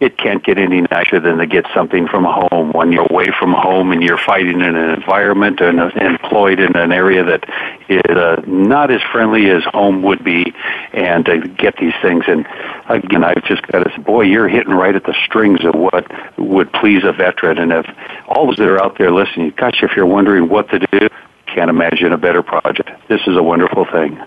it 0.00 0.18
can't 0.18 0.44
get 0.44 0.58
any 0.58 0.82
nicer 0.90 1.20
than 1.20 1.38
to 1.38 1.46
get 1.46 1.64
something 1.72 2.06
from 2.08 2.24
home 2.24 2.72
when 2.72 2.92
you're 2.92 3.06
away 3.10 3.28
from 3.38 3.52
home 3.52 3.92
and 3.92 4.02
you're 4.02 4.18
fighting 4.18 4.60
in 4.60 4.76
an 4.76 4.90
environment 4.90 5.60
and 5.60 5.80
uh, 5.80 5.90
employed 5.96 6.58
in 6.58 6.76
an 6.76 6.92
area 6.92 7.24
that 7.24 7.44
is 7.88 8.02
uh, 8.16 8.42
not 8.46 8.90
as 8.90 9.00
friendly 9.12 9.48
as 9.50 9.62
home 9.64 10.02
would 10.02 10.22
be, 10.22 10.52
and 10.92 11.24
to 11.24 11.48
get 11.48 11.76
these 11.78 11.94
things. 12.02 12.24
And 12.26 12.44
again, 12.88 13.24
I've 13.24 13.44
just 13.44 13.62
got 13.68 13.84
to 13.84 13.90
say, 13.90 14.02
boy, 14.02 14.22
you're 14.22 14.48
hitting 14.48 14.74
right 14.74 14.94
at 14.94 15.04
the 15.04 15.14
strings 15.24 15.64
of 15.64 15.74
what 15.74 16.04
would 16.38 16.72
please 16.72 17.04
a 17.04 17.12
veteran. 17.12 17.58
And 17.58 17.72
if 17.72 17.86
all 18.28 18.46
those 18.48 18.56
that 18.56 18.68
are 18.68 18.82
out 18.82 18.98
there 18.98 19.12
listening, 19.12 19.54
gosh, 19.56 19.82
if 19.82 19.92
you're 19.96 20.06
wondering 20.06 20.48
what 20.48 20.68
to 20.70 20.80
do, 20.80 21.08
can't 21.54 21.70
imagine 21.70 22.12
a 22.12 22.18
better 22.18 22.42
project. 22.42 22.90
This 23.08 23.20
is 23.26 23.36
a 23.36 23.42
wonderful 23.42 23.86
thing. 23.92 24.18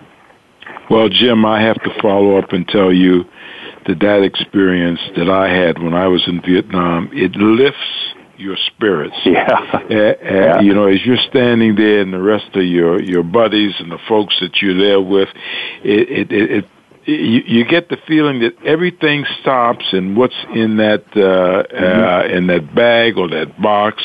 Well, 0.90 1.10
Jim, 1.10 1.46
I 1.46 1.62
have 1.62 1.82
to 1.84 2.02
follow 2.02 2.38
up 2.38 2.54
and 2.54 2.68
tell 2.68 2.94
you 2.94 3.26
that 3.86 4.00
that 4.00 4.24
experience 4.24 5.00
that 5.18 5.30
I 5.30 5.50
had 5.50 5.82
when 5.82 5.94
I 5.94 6.08
was 6.08 6.24
in 6.28 6.42
Vietnam, 6.42 7.10
it 7.14 7.36
lifts 7.36 8.14
your 8.38 8.56
spirits. 8.68 9.16
Yeah. 9.26 9.48
Uh, 9.50 10.58
uh, 10.58 10.62
You 10.62 10.74
know, 10.74 10.88
as 10.88 11.06
you're 11.06 11.18
standing 11.30 11.76
there 11.76 12.02
and 12.02 12.14
the 12.14 12.22
rest 12.22 12.56
of 12.56 12.64
your, 12.64 13.02
your 13.02 13.24
buddies 13.24 13.74
and 13.80 13.92
the 13.92 13.98
folks 14.08 14.36
that 14.42 14.62
you're 14.62 14.78
there 14.78 15.02
with, 15.02 15.30
it, 15.84 16.10
it, 16.10 16.32
it, 16.32 16.52
it 16.52 16.66
you, 17.08 17.42
you 17.46 17.66
get 17.66 17.90
the 17.90 17.98
feeling 18.06 18.42
that 18.42 18.54
everything 18.66 19.26
stops 19.42 19.86
and 19.94 20.18
what's 20.18 20.36
in 20.54 20.76
that 20.78 21.06
uh, 21.16 21.64
uh, 21.74 22.24
in 22.28 22.48
that 22.48 22.76
bag 22.76 23.18
or 23.18 23.30
that 23.30 23.60
box, 23.62 24.04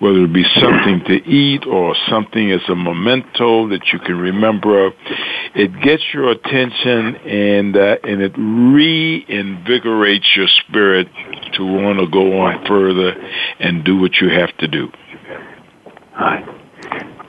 whether 0.00 0.24
it 0.24 0.32
be 0.32 0.44
something 0.60 1.02
to 1.06 1.14
eat 1.26 1.66
or 1.66 1.96
something 2.08 2.52
as 2.52 2.60
a 2.68 2.76
memento 2.76 3.68
that 3.68 3.86
you 3.92 3.98
can 3.98 4.18
remember, 4.18 4.90
it 5.54 5.72
gets 5.80 6.02
your 6.12 6.30
attention 6.30 7.16
and 7.16 7.76
uh, 7.76 7.96
and 8.04 8.20
it 8.20 8.34
reinvigorates 8.34 10.36
your 10.36 10.48
spirit 10.66 11.08
to 11.54 11.64
want 11.64 11.98
to 11.98 12.06
go 12.08 12.38
on 12.40 12.66
further 12.66 13.14
and 13.60 13.82
do 13.82 13.96
what 13.98 14.16
you 14.20 14.28
have 14.28 14.54
to 14.58 14.68
do. 14.68 14.90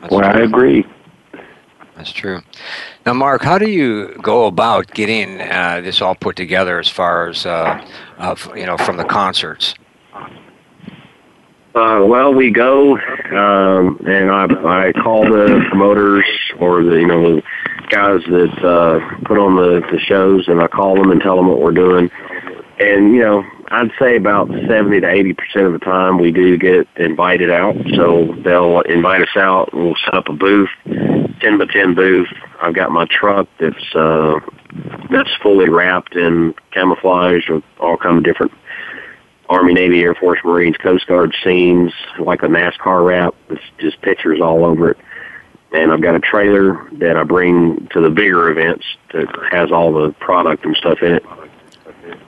That's 0.02 0.12
Well, 0.12 0.26
I 0.26 0.42
agree. 0.42 0.86
That's 2.04 2.12
true. 2.12 2.42
Now, 3.06 3.14
Mark, 3.14 3.44
how 3.44 3.58
do 3.58 3.70
you 3.70 4.14
go 4.22 4.46
about 4.46 4.94
getting 4.94 5.40
uh, 5.40 5.80
this 5.82 6.02
all 6.02 6.16
put 6.16 6.36
together 6.36 6.78
as 6.78 6.90
far 6.90 7.30
as 7.30 7.46
uh, 7.46 7.82
of, 8.18 8.52
you 8.58 8.66
know 8.66 8.76
from 8.76 8.98
the 8.98 9.06
concerts? 9.06 9.74
Uh, 10.14 12.04
well, 12.06 12.34
we 12.34 12.52
go, 12.52 12.98
um, 12.98 14.06
and 14.06 14.30
I, 14.30 14.44
I 14.88 14.92
call 14.92 15.24
the 15.24 15.64
promoters 15.70 16.26
or 16.60 16.84
the, 16.84 16.98
you 16.98 17.08
know, 17.08 17.38
the 17.38 17.42
guys 17.90 18.20
that, 18.26 18.66
uh, 18.66 19.00
put 19.24 19.40
on 19.40 19.56
the, 19.56 19.80
the 19.90 19.98
shows 20.00 20.50
and 20.50 20.62
I 20.62 20.68
call 20.68 20.96
them 20.96 21.10
and 21.10 21.22
tell 21.22 21.38
them 21.38 21.48
what 21.48 21.62
we're 21.62 21.72
doing. 21.72 22.12
And, 22.80 23.16
you 23.16 23.22
know, 23.22 23.46
I'd 23.70 23.92
say 23.98 24.18
about 24.18 24.50
70 24.50 25.02
to 25.02 25.08
80% 25.08 25.66
of 25.66 25.74
the 25.74 25.80
time 25.80 26.20
we 26.20 26.32
do 26.32 26.58
get 26.58 26.88
invited 26.98 27.50
out. 27.50 27.76
So 27.96 28.36
they'll 28.44 28.82
invite 28.82 29.22
us 29.22 29.36
out 29.36 29.74
we'll 29.74 29.96
set 30.06 30.14
up 30.14 30.30
a 30.30 30.34
booth, 30.34 30.70
10 31.44 31.58
by 31.58 31.66
10 31.66 31.94
booth. 31.94 32.30
I've 32.62 32.74
got 32.74 32.92
my 32.92 33.06
truck 33.06 33.48
that's, 33.60 33.96
uh, 33.96 34.40
that's 35.12 35.30
fully 35.42 35.70
wrapped 35.70 36.16
in 36.16 36.56
camouflage 36.72 37.50
with 37.50 37.64
all 37.80 37.98
kind 37.98 38.18
of 38.18 38.24
different 38.24 38.52
Army, 39.50 39.74
Navy, 39.74 40.02
Air 40.02 40.16
Force, 40.16 40.40
Marines, 40.44 40.78
Coast 40.78 41.06
Guard 41.06 41.36
scenes, 41.44 41.92
like 42.18 42.44
a 42.44 42.48
NASCAR 42.48 43.06
wrap. 43.06 43.36
It's 43.50 43.62
just 43.78 44.02
pictures 44.02 44.42
all 44.42 44.66
over 44.66 44.92
it. 44.92 44.98
And 45.74 45.92
I've 45.92 46.02
got 46.02 46.16
a 46.16 46.20
trailer 46.20 46.88
that 46.94 47.18
I 47.18 47.24
bring 47.24 47.88
to 47.92 48.02
the 48.02 48.10
bigger 48.10 48.50
events 48.50 48.86
that 49.12 49.28
has 49.52 49.72
all 49.72 49.94
the 49.94 50.12
product 50.14 50.66
and 50.66 50.76
stuff 50.78 51.00
in 51.02 51.14
it. 51.14 51.26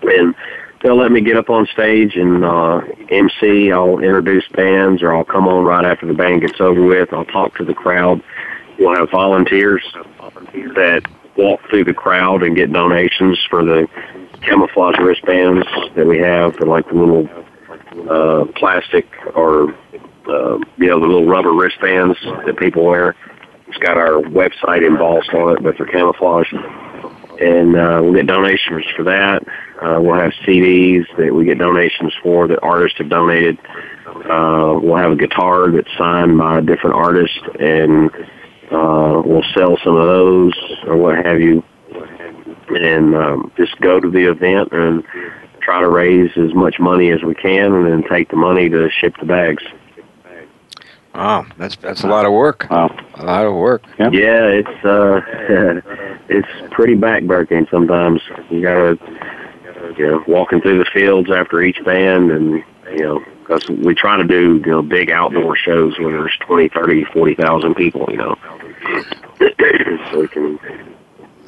And 0.04 0.36
they'll 0.84 0.97
let 0.97 1.12
me 1.12 1.21
get 1.21 1.38
up 1.38 1.49
on 1.49 1.67
stage 1.67 2.15
and 2.15 2.43
uh, 2.43 2.82
MC. 3.10 3.71
I'll 3.71 3.99
introduce 3.99 4.47
bands, 4.49 5.01
or 5.01 5.15
I'll 5.15 5.23
come 5.23 5.47
on 5.47 5.63
right 5.63 5.86
after 5.86 6.06
the 6.06 6.13
band 6.13 6.41
gets 6.41 6.60
over 6.60 6.84
with. 6.84 7.13
I'll 7.13 7.25
talk 7.25 7.56
to 7.58 7.65
the 7.65 7.73
crowd. 7.73 8.21
We'll 8.86 8.98
have 8.98 9.10
volunteers 9.10 9.84
that 10.76 11.02
walk 11.36 11.60
through 11.71 11.86
the 11.86 11.93
crowd 11.95 12.43
and 12.43 12.56
get 12.56 12.71
donations 12.71 13.39
for 13.50 13.65
the 13.65 13.88
camouflage 14.43 15.00
wristbands 15.00 15.65
that 15.95 16.06
we 16.06 16.19
have, 16.19 16.56
for 16.56 16.67
like 16.67 16.88
the 16.88 16.93
little 16.93 17.28
uh, 18.08 18.45
plastic 18.56 19.08
or 19.36 19.74
uh, 20.28 20.60
you 20.78 20.88
know 20.88 21.00
the 21.00 21.08
little 21.08 21.26
rubber 21.26 21.52
wristbands 21.52 22.15
that 22.45 22.58
people 22.60 22.86
wear. 22.86 23.15
It's 23.67 23.78
got 23.80 23.98
our 23.98 24.21
website 24.21 24.86
embossed 24.86 25.34
on 25.34 25.58
it, 25.58 25.63
but 25.63 25.80
they're 25.80 25.88
camouflage. 25.88 26.54
and 27.41 27.76
uh, 27.76 28.02
we'll 28.04 28.13
get 28.13 28.28
donations 28.28 28.86
for 28.95 29.02
that. 29.06 29.41
Uh, 29.82 30.00
we'll 30.00 30.19
have 30.19 30.32
CDs 30.45 31.06
that 31.17 31.34
we 31.34 31.45
get 31.45 31.58
donations 31.58 32.13
for 32.21 32.48
that 32.50 32.60
artists 32.62 33.00
have 33.00 33.10
donated. 33.10 33.58
Uh, 34.06 34.78
we'll 34.80 34.98
have 34.98 35.12
a 35.12 35.15
guitar 35.15 35.71
that's 35.71 35.89
signed 35.98 36.38
by 36.38 36.60
a 36.60 36.62
different 36.62 36.95
artist, 36.95 37.39
and 37.60 38.12
uh, 38.71 39.21
we'll 39.25 39.43
sell 39.54 39.78
some 39.84 39.95
of 39.95 40.08
those 40.08 40.54
or 40.86 40.97
what 40.97 41.25
have 41.25 41.39
you, 41.39 41.63
and 42.69 43.15
um, 43.15 43.51
just 43.58 43.80
go 43.80 43.99
to 43.99 44.10
the 44.10 44.30
event 44.30 44.69
and 44.71 45.04
try 45.62 45.82
to 45.82 45.89
raise 45.89 46.32
as 46.38 46.54
much 46.54 46.80
money 46.80 47.12
as 47.12 47.23
we 47.23 47.36
can, 47.36 47.73
and 47.73 47.86
then 47.86 48.04
take 48.10 48.30
the 48.30 48.36
money 48.36 48.69
to 48.69 48.89
ship 48.89 49.15
the 49.19 49.25
bags. 49.25 49.63
Wow, 51.15 51.45
that's 51.58 51.78
that's 51.78 52.04
a 52.04 52.08
lot 52.08 52.25
of 52.25 52.34
work. 52.34 52.67
Wow. 52.69 52.93
A 53.15 53.23
lot 53.23 53.45
of 53.45 53.54
work. 53.56 53.84
Yeah, 53.97 54.47
it's 54.47 54.86
uh, 54.86 55.21
it's 56.28 56.73
pretty 56.73 56.95
backbreaking 56.95 57.71
sometimes. 57.71 58.21
You 58.49 58.62
gotta, 58.62 58.97
you 59.97 60.08
know, 60.08 60.23
walking 60.28 60.60
through 60.60 60.80
the 60.80 60.89
fields 60.93 61.32
after 61.32 61.62
each 61.62 61.82
band, 61.86 62.32
and 62.32 62.63
you 62.91 63.00
know, 63.00 63.24
because 63.39 63.67
we 63.69 63.93
try 63.95 64.17
to 64.17 64.24
do 64.24 64.62
you 64.65 64.71
know 64.71 64.82
big 64.82 65.10
outdoor 65.12 65.56
shows 65.56 65.98
where 66.00 66.12
there's 66.12 66.38
twenty, 66.41 66.69
thirty, 66.69 67.04
forty 67.06 67.36
thousand 67.36 67.76
people. 67.76 68.08
You 68.10 68.17
know, 68.17 68.36
so 70.12 70.21
we 70.21 70.28
can 70.28 70.60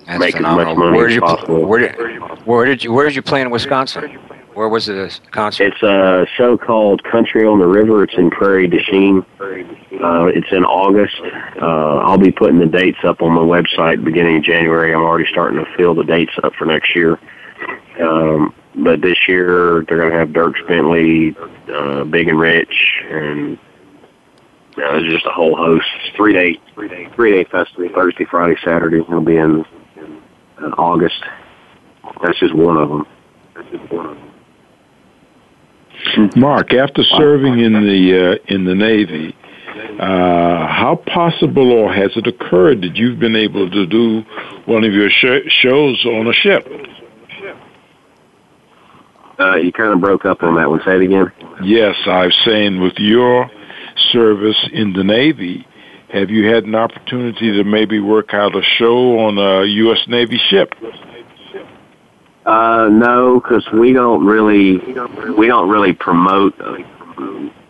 That's 0.06 0.20
make 0.20 0.36
as 0.36 0.38
phenomenal. 0.38 0.76
much 0.76 0.78
money 0.78 0.98
where 0.98 1.06
as 1.08 1.12
did 1.12 1.16
you 1.16 1.22
possible. 1.22 1.66
where 1.66 1.80
did 1.80 2.46
where 2.46 2.66
did 2.66 2.84
you 2.84 2.92
where 2.94 3.06
did 3.06 3.16
you 3.16 3.22
play 3.22 3.42
in 3.42 3.50
Wisconsin? 3.50 4.18
Where 4.54 4.70
was 4.70 4.88
the 4.88 5.16
concert? 5.30 5.72
It's 5.72 5.84
a 5.84 6.26
show 6.36 6.58
called 6.58 7.04
Country 7.04 7.46
on 7.46 7.60
the 7.60 7.68
River. 7.68 8.04
It's 8.04 8.16
in 8.18 8.32
Prairie 8.32 8.66
du 8.68 8.80
Chien. 8.82 9.24
Uh, 9.40 10.26
it's 10.26 10.52
in 10.52 10.66
August. 10.66 11.16
Uh, 11.62 11.98
I'll 11.98 12.18
be 12.18 12.32
putting 12.32 12.58
the 12.58 12.66
dates 12.66 12.98
up 13.04 13.22
on 13.22 13.34
my 13.34 13.42
website 13.42 14.04
beginning 14.04 14.38
of 14.38 14.44
January. 14.44 14.96
I'm 14.96 15.04
already 15.04 15.30
starting 15.30 15.64
to 15.64 15.72
fill 15.78 15.94
the 15.94 16.04
dates 16.04 16.32
up 16.42 16.56
for 16.56 16.66
next 16.66 16.96
year. 16.96 17.20
Um, 18.02 18.52
but 18.84 19.02
this 19.02 19.18
year 19.28 19.84
they're 19.88 19.98
going 19.98 20.12
to 20.12 20.18
have 20.18 20.30
Dierks 20.30 20.66
Bentley, 20.68 21.36
uh, 21.74 22.04
Big 22.06 22.28
and 22.28 22.40
Rich, 22.40 23.04
and 23.10 23.58
uh, 23.58 24.92
there's 24.94 25.12
just 25.12 25.26
a 25.26 25.32
whole 25.32 25.56
host. 25.56 25.86
It's 25.96 26.16
three 26.16 26.34
day, 26.34 26.60
three 26.76 26.88
day, 26.88 27.10
three 27.16 27.32
day 27.32 27.50
festival. 27.50 27.90
Thursday, 27.94 28.26
Friday, 28.26 28.56
Saturday. 28.64 29.00
It'll 29.00 29.22
be 29.22 29.38
in 29.38 29.66
uh, 30.62 30.68
August. 30.78 31.24
That's 32.24 32.40
just 32.40 32.56
one 32.56 32.78
of 32.78 32.90
them. 32.90 33.08
That's 33.56 33.70
just 33.72 33.92
one 33.92 34.06
of 34.06 34.18
them. 34.18 34.24
Mark, 36.36 36.74
after 36.74 37.04
serving 37.04 37.60
in 37.60 37.74
the 37.74 38.40
uh, 38.40 38.54
in 38.54 38.66
the 38.66 38.76
Navy, 38.76 39.36
uh, 40.00 40.68
how 40.68 41.02
possible 41.08 41.72
or 41.72 41.92
has 41.92 42.12
it 42.16 42.28
occurred 42.28 42.82
that 42.82 42.96
you've 42.96 43.20
been 43.20 43.36
able 43.36 43.70
to 43.70 43.86
do 43.88 44.22
one 44.66 44.84
of 44.84 44.94
your 44.94 45.10
sh- 45.10 45.50
shows 45.50 46.06
on 46.06 46.28
a 46.28 46.34
ship? 46.34 46.68
Uh, 49.40 49.56
you 49.56 49.72
kind 49.72 49.94
of 49.94 50.02
broke 50.02 50.26
up 50.26 50.42
on 50.42 50.56
that 50.56 50.70
one. 50.70 50.82
Say 50.84 50.96
it 50.96 51.02
again. 51.04 51.32
Yes, 51.64 51.96
I'm 52.06 52.32
saying 52.46 52.82
with 52.82 52.98
your 52.98 53.50
service 54.12 54.58
in 54.74 54.94
the 54.94 55.04
Navy, 55.04 55.68
have 56.10 56.30
you 56.30 56.48
had 56.48 56.64
an 56.64 56.76
opportunity 56.76 57.52
to 57.52 57.64
maybe 57.64 58.00
work 58.00 58.34
out 58.34 58.56
a 58.56 58.62
show 58.64 59.20
on 59.20 59.38
a 59.38 59.66
U.S. 59.66 60.00
Navy 60.08 60.40
ship? 60.50 60.74
Uh, 62.46 62.88
no, 62.90 63.42
because 63.42 63.68
we 63.74 63.92
don't 63.92 64.26
really 64.26 64.78
we 64.78 65.48
don't 65.48 65.70
really 65.70 65.94
promote 65.94 66.60
uh, 66.62 66.78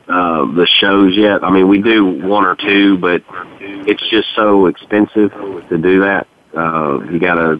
uh, 0.08 0.45
the 0.53 0.67
shows 0.80 1.17
yet. 1.17 1.43
I 1.43 1.49
mean, 1.49 1.67
we 1.67 1.82
do 1.82 2.06
one 2.06 2.45
or 2.45 2.56
two, 2.56 2.97
but 2.99 3.23
it's 3.60 4.08
just 4.10 4.27
so 4.36 4.67
expensive 4.67 5.32
to 5.69 5.77
do 5.77 6.01
that. 6.01 6.27
Uh, 6.56 6.99
you 7.12 7.19
gotta 7.19 7.60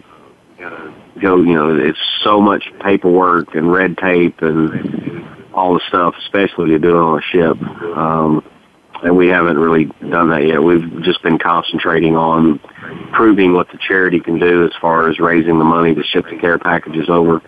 go. 1.18 1.36
You 1.36 1.54
know, 1.54 1.76
it's 1.76 1.98
so 2.22 2.40
much 2.40 2.64
paperwork 2.80 3.54
and 3.54 3.70
red 3.70 3.98
tape 3.98 4.40
and 4.42 5.26
all 5.52 5.74
the 5.74 5.80
stuff, 5.88 6.14
especially 6.20 6.70
to 6.70 6.78
do 6.78 6.90
it 6.90 7.00
on 7.00 7.18
a 7.18 7.22
ship. 7.22 7.62
Um, 7.96 8.44
and 9.02 9.16
we 9.16 9.28
haven't 9.28 9.58
really 9.58 9.84
done 10.10 10.30
that 10.30 10.44
yet. 10.46 10.62
We've 10.62 11.02
just 11.02 11.22
been 11.22 11.38
concentrating 11.38 12.16
on 12.16 12.58
proving 13.12 13.52
what 13.52 13.68
the 13.70 13.78
charity 13.78 14.20
can 14.20 14.38
do 14.38 14.64
as 14.64 14.72
far 14.80 15.08
as 15.08 15.18
raising 15.20 15.58
the 15.58 15.64
money 15.64 15.94
to 15.94 16.02
ship 16.02 16.26
the 16.28 16.36
care 16.36 16.58
packages 16.58 17.08
over. 17.08 17.40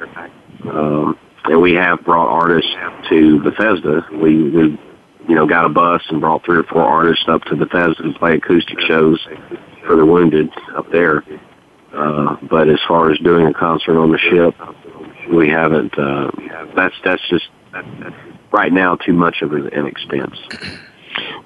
Um, 0.69 1.19
and 1.45 1.61
we 1.61 1.75
have 1.75 2.05
brought 2.05 2.29
artists 2.29 2.71
to 3.09 3.43
Bethesda. 3.43 4.07
We, 4.13 4.51
we, 4.51 4.79
you 5.29 5.35
know, 5.35 5.47
got 5.47 5.65
a 5.65 5.69
bus 5.69 6.03
and 6.09 6.21
brought 6.21 6.45
three 6.45 6.59
or 6.59 6.65
four 6.65 6.83
artists 6.83 7.25
up 7.29 7.43
to 7.45 7.57
Bethesda 7.57 8.03
to 8.03 8.13
play 8.19 8.35
acoustic 8.37 8.79
shows 8.81 9.19
for 9.87 9.97
the 9.97 10.05
wounded 10.05 10.51
up 10.77 10.91
there. 10.93 11.25
Uh, 11.93 12.37
but 12.49 12.69
as 12.69 12.79
far 12.87 13.11
as 13.11 13.19
doing 13.19 13.47
a 13.47 13.55
concert 13.55 13.99
on 13.99 14.13
the 14.13 14.19
ship, 14.19 14.55
we 15.33 15.49
haven't. 15.49 15.99
Uh, 15.99 16.31
that's 16.75 16.95
that's 17.05 17.23
just 17.29 17.49
right 18.53 18.73
now 18.73 18.97
too 18.97 19.13
much 19.13 19.43
of 19.43 19.53
an 19.53 19.87
expense. 19.87 20.37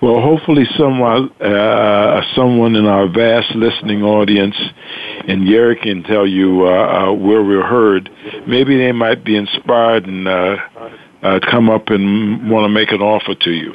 Well, 0.02 0.20
hopefully, 0.20 0.64
someone 0.76 1.30
uh, 1.40 2.22
someone 2.35 2.76
in 2.76 2.87
our 2.87 3.09
vast 3.09 3.54
listening 3.54 4.02
audience, 4.02 4.57
and 5.26 5.46
Gary 5.46 5.76
can 5.76 6.02
tell 6.02 6.26
you 6.26 6.66
uh, 6.66 6.70
uh, 6.70 7.12
where 7.12 7.42
we're 7.42 7.66
heard. 7.66 8.11
Maybe 8.46 8.76
they 8.76 8.92
might 8.92 9.24
be 9.24 9.37
inspired 9.37 10.07
and 10.07 10.28
uh, 10.28 10.57
uh, 11.22 11.40
come 11.50 11.70
up 11.70 11.88
and 11.88 12.50
want 12.50 12.64
to 12.64 12.68
make 12.68 12.92
an 12.92 13.00
offer 13.00 13.35
to 13.35 13.50
you. 13.50 13.72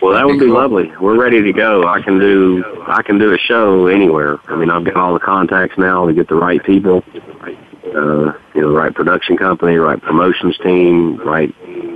Well, 0.00 0.14
that 0.14 0.26
would 0.26 0.38
be 0.38 0.46
lovely. 0.46 0.92
We're 1.00 1.18
ready 1.18 1.42
to 1.42 1.52
go. 1.52 1.86
I 1.86 2.00
can 2.02 2.18
do 2.18 2.64
I 2.86 3.02
can 3.02 3.18
do 3.18 3.32
a 3.32 3.38
show 3.38 3.86
anywhere. 3.86 4.38
I 4.48 4.56
mean, 4.56 4.70
I've 4.70 4.84
got 4.84 4.96
all 4.96 5.14
the 5.14 5.20
contacts 5.20 5.78
now 5.78 6.06
to 6.06 6.12
get 6.12 6.28
the 6.28 6.34
right 6.34 6.62
people. 6.62 7.02
Uh, 7.14 8.32
you 8.54 8.60
know, 8.60 8.72
the 8.72 8.76
right 8.76 8.94
production 8.94 9.36
company, 9.36 9.76
right 9.76 10.00
promotions 10.00 10.58
team, 10.58 11.16
right 11.18 11.54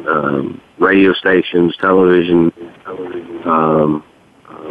um, 0.09 0.61
radio 0.79 1.13
stations, 1.13 1.77
television. 1.77 2.53
Um, 3.45 4.05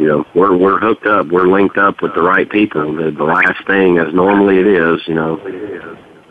you 0.00 0.06
know, 0.06 0.26
we're 0.34 0.56
we're 0.56 0.78
hooked 0.78 1.06
up. 1.06 1.28
We're 1.28 1.46
linked 1.46 1.78
up 1.78 2.02
with 2.02 2.14
the 2.14 2.22
right 2.22 2.48
people. 2.48 2.94
The, 2.94 3.10
the 3.10 3.24
last 3.24 3.66
thing, 3.66 3.98
as 3.98 4.12
normally 4.14 4.58
it 4.58 4.66
is, 4.66 5.06
you 5.06 5.14
know, 5.14 5.36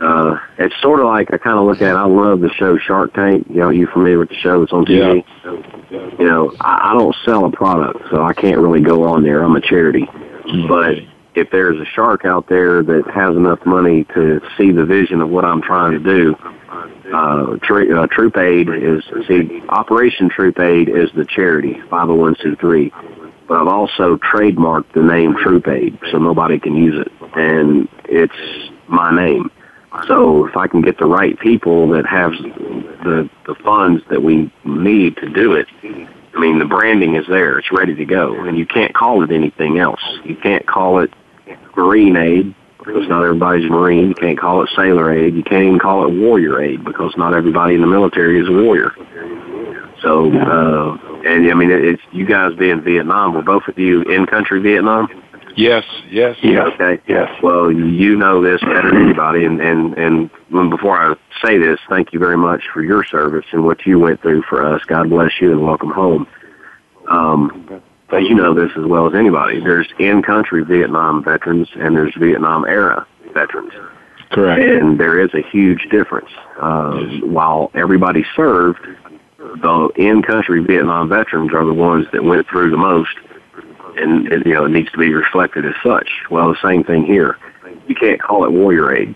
uh, 0.01 0.37
it's 0.57 0.75
sort 0.81 0.99
of 0.99 1.07
like 1.07 1.33
I 1.33 1.37
kind 1.37 1.57
of 1.57 1.65
look 1.65 1.81
at. 1.81 1.95
I 1.95 2.05
love 2.05 2.39
the 2.39 2.49
show 2.49 2.77
Shark 2.77 3.13
Tank. 3.13 3.47
You 3.49 3.57
know, 3.57 3.69
you 3.69 3.87
familiar 3.87 4.19
with 4.19 4.29
the 4.29 4.35
show 4.35 4.59
that's 4.59 4.71
on 4.71 4.85
TV? 4.85 5.23
You 6.19 6.25
know, 6.25 6.53
I, 6.61 6.91
I 6.91 6.93
don't 6.93 7.15
sell 7.25 7.45
a 7.45 7.51
product, 7.51 7.99
so 8.09 8.23
I 8.23 8.33
can't 8.33 8.59
really 8.59 8.81
go 8.81 9.03
on 9.03 9.23
there. 9.23 9.43
I'm 9.43 9.55
a 9.55 9.61
charity, 9.61 10.07
but 10.67 10.95
if 11.35 11.49
there's 11.51 11.79
a 11.79 11.85
shark 11.85 12.25
out 12.25 12.47
there 12.47 12.83
that 12.83 13.09
has 13.13 13.35
enough 13.35 13.65
money 13.65 14.03
to 14.15 14.41
see 14.57 14.71
the 14.71 14.85
vision 14.85 15.21
of 15.21 15.29
what 15.29 15.45
I'm 15.45 15.61
trying 15.61 15.91
to 15.91 15.99
do, 15.99 16.35
uh, 17.13 17.57
tr- 17.61 17.93
uh, 17.95 18.07
Troop 18.07 18.37
Aid 18.37 18.69
is, 18.69 19.03
see, 19.27 19.61
Operation 19.69 20.29
Troop 20.29 20.59
Aid 20.59 20.89
is 20.89 21.09
the 21.15 21.25
charity, 21.25 21.75
501c3. 21.89 22.91
But 23.47 23.61
I've 23.61 23.67
also 23.67 24.17
trademarked 24.17 24.93
the 24.93 25.01
name 25.01 25.35
Troop 25.41 25.67
Aid 25.67 25.97
so 26.11 26.17
nobody 26.19 26.59
can 26.59 26.75
use 26.75 27.05
it. 27.05 27.11
And 27.35 27.87
it's 28.05 28.33
my 28.87 29.15
name. 29.15 29.49
So 30.07 30.45
if 30.45 30.55
I 30.55 30.67
can 30.67 30.81
get 30.81 30.97
the 30.97 31.05
right 31.05 31.37
people 31.39 31.89
that 31.89 32.05
have 32.05 32.31
the, 32.33 33.29
the 33.45 33.55
funds 33.55 34.03
that 34.09 34.21
we 34.21 34.51
need 34.63 35.17
to 35.17 35.29
do 35.29 35.53
it, 35.53 35.67
I 35.83 36.39
mean, 36.39 36.59
the 36.59 36.65
branding 36.65 37.15
is 37.15 37.25
there. 37.27 37.57
It's 37.57 37.71
ready 37.71 37.95
to 37.95 38.05
go. 38.05 38.35
And 38.43 38.57
you 38.57 38.65
can't 38.65 38.93
call 38.93 39.23
it 39.23 39.31
anything 39.31 39.79
else. 39.79 40.01
You 40.23 40.35
can't 40.35 40.65
call 40.67 40.99
it 40.99 41.11
Marine 41.75 42.15
Aid 42.15 42.55
because 42.77 43.07
not 43.09 43.23
everybody's 43.23 43.65
a 43.65 43.69
Marine. 43.69 44.09
You 44.09 44.15
can't 44.15 44.39
call 44.39 44.63
it 44.63 44.69
Sailor 44.75 45.11
Aid. 45.11 45.35
You 45.35 45.43
can't 45.43 45.65
even 45.65 45.79
call 45.79 46.05
it 46.05 46.11
Warrior 46.11 46.61
Aid 46.61 46.85
because 46.85 47.15
not 47.17 47.33
everybody 47.33 47.75
in 47.75 47.81
the 47.81 47.87
military 47.87 48.39
is 48.39 48.47
a 48.47 48.51
warrior. 48.51 48.93
So, 50.01 50.31
uh, 50.31 50.97
and 51.25 51.49
I 51.49 51.53
mean, 51.55 51.71
it's 51.71 52.01
you 52.11 52.25
guys 52.25 52.55
being 52.55 52.81
Vietnam. 52.81 53.33
Were 53.33 53.41
both 53.41 53.67
of 53.67 53.77
you 53.77 54.03
in 54.03 54.25
country 54.27 54.61
Vietnam? 54.61 55.09
Yes, 55.59 55.83
yes. 56.09 56.37
Yeah. 56.41 56.67
Okay. 56.67 57.01
Yes. 57.05 57.29
Well, 57.43 57.69
you 57.69 58.15
know 58.15 58.41
this 58.41 58.61
better 58.61 58.91
than 58.91 59.03
anybody, 59.03 59.43
and 59.43 59.59
and 59.59 59.93
and 59.97 60.69
before 60.69 60.97
I 60.97 61.15
say 61.43 61.57
this, 61.57 61.81
thank 61.89 62.13
you 62.13 62.19
very 62.19 62.37
much 62.37 62.63
for 62.73 62.81
your 62.81 63.03
service 63.03 63.45
and 63.51 63.65
what 63.65 63.85
you 63.85 63.99
went 63.99 64.21
through 64.21 64.43
for 64.43 64.65
us. 64.65 64.81
God 64.85 65.09
bless 65.09 65.33
you 65.41 65.51
and 65.51 65.61
welcome 65.61 65.91
home. 65.91 66.27
Um, 67.09 67.81
but 68.09 68.23
you 68.23 68.35
know 68.35 68.53
this 68.53 68.71
as 68.77 68.85
well 68.85 69.07
as 69.07 69.13
anybody. 69.13 69.59
There's 69.59 69.89
in-country 69.99 70.63
Vietnam 70.63 71.25
veterans 71.25 71.67
and 71.75 71.93
there's 71.93 72.15
Vietnam 72.15 72.63
era 72.63 73.05
veterans. 73.33 73.73
Correct. 74.31 74.63
And 74.63 74.97
there 74.97 75.19
is 75.19 75.33
a 75.33 75.41
huge 75.41 75.89
difference. 75.91 76.29
Uh, 76.61 77.03
while 77.21 77.69
everybody 77.73 78.23
served, 78.33 78.79
the 79.37 79.89
in-country 79.97 80.63
Vietnam 80.63 81.09
veterans 81.09 81.53
are 81.53 81.65
the 81.65 81.73
ones 81.73 82.07
that 82.13 82.23
went 82.23 82.47
through 82.47 82.69
the 82.69 82.77
most, 82.77 83.15
and, 83.97 84.27
and 84.31 84.45
you 84.45 84.53
know 84.53 84.65
it 84.65 84.69
needs 84.71 84.91
to 84.91 84.97
be 84.97 85.13
reflected 85.13 85.65
as 85.65 85.73
such. 85.83 86.09
Well, 86.29 86.49
the 86.49 86.59
same 86.67 86.83
thing 86.83 87.05
here. 87.05 87.37
You 87.87 87.95
can't 87.95 88.21
call 88.21 88.45
it 88.45 88.51
warrior 88.51 88.93
aid 88.95 89.15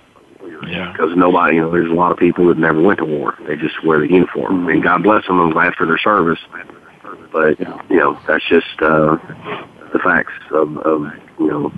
Yeah. 0.68 0.92
because 0.92 1.16
nobody, 1.16 1.56
you 1.56 1.62
know, 1.62 1.72
there's 1.72 1.90
a 1.92 1.94
lot 1.94 2.12
of 2.12 2.18
people 2.18 2.48
that 2.48 2.58
never 2.58 2.82
went 2.82 3.00
to 3.00 3.06
war. 3.06 3.36
They 3.48 3.56
just 3.56 3.84
wear 3.86 4.00
the 4.00 4.10
uniform, 4.10 4.68
and 4.70 4.82
God 4.84 5.04
bless 5.04 5.26
them. 5.28 5.40
I'm 5.40 5.52
glad 5.52 5.76
for 5.76 5.86
their 5.86 5.98
service, 6.00 6.40
but 7.32 7.60
you 7.90 7.98
know 7.98 8.20
that's 8.28 8.48
just 8.48 8.82
uh, 8.82 9.18
the 9.94 10.00
facts 10.04 10.34
of, 10.52 10.78
of 10.80 11.02
you 11.40 11.48
know 11.48 11.72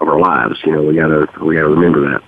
of 0.00 0.08
our 0.08 0.20
lives. 0.20 0.58
You 0.64 0.72
know, 0.72 0.82
we 0.82 0.94
gotta 0.94 1.26
we 1.44 1.54
gotta 1.56 1.68
remember 1.68 2.00
that. 2.10 2.22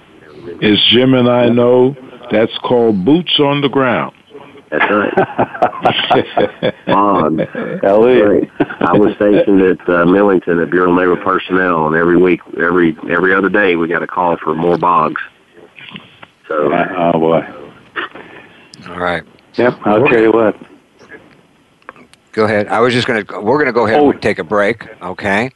As 0.65 0.83
Jim 0.91 1.15
and 1.15 1.29
I 1.29 1.49
know, 1.49 1.95
that's 2.31 2.57
called 2.59 3.05
boots 3.05 3.39
on 3.39 3.61
the 3.61 3.69
ground. 3.69 4.15
That's 4.71 4.91
right. 4.91 6.75
Bond. 6.87 7.41
Ellie. 7.83 8.51
I 8.81 8.93
was 8.97 9.15
stationed 9.17 9.61
at 9.63 9.89
uh, 9.89 10.05
Millington 10.07 10.61
at 10.61 10.71
Bureau 10.71 10.91
of 10.93 10.97
Naval 10.99 11.17
Personnel, 11.17 11.87
and 11.89 11.97
every 11.97 12.17
week, 12.17 12.41
every 12.63 12.97
every 13.11 13.35
other 13.35 13.49
day, 13.49 13.75
we 13.77 13.89
got 13.89 14.03
a 14.03 14.07
call 14.07 14.37
for 14.37 14.55
more 14.55 14.79
bogs. 14.79 15.21
So, 16.49 16.73
oh 16.73 17.13
boy. 17.19 17.41
All 18.89 18.99
right. 19.01 19.25
Yep. 19.55 19.79
I'll 19.85 20.07
tell 20.09 20.21
you 20.21 20.33
what. 20.33 20.57
Go 22.33 22.45
ahead. 22.45 22.69
I 22.69 22.79
was 22.79 22.95
just 22.95 23.09
going 23.09 23.25
to, 23.27 23.41
we're 23.41 23.57
going 23.57 23.67
to 23.67 23.73
go 23.73 23.87
ahead 23.87 23.99
Oh. 24.01 24.11
and 24.13 24.23
take 24.23 24.39
a 24.39 24.45
break, 24.45 24.87
okay? 25.03 25.51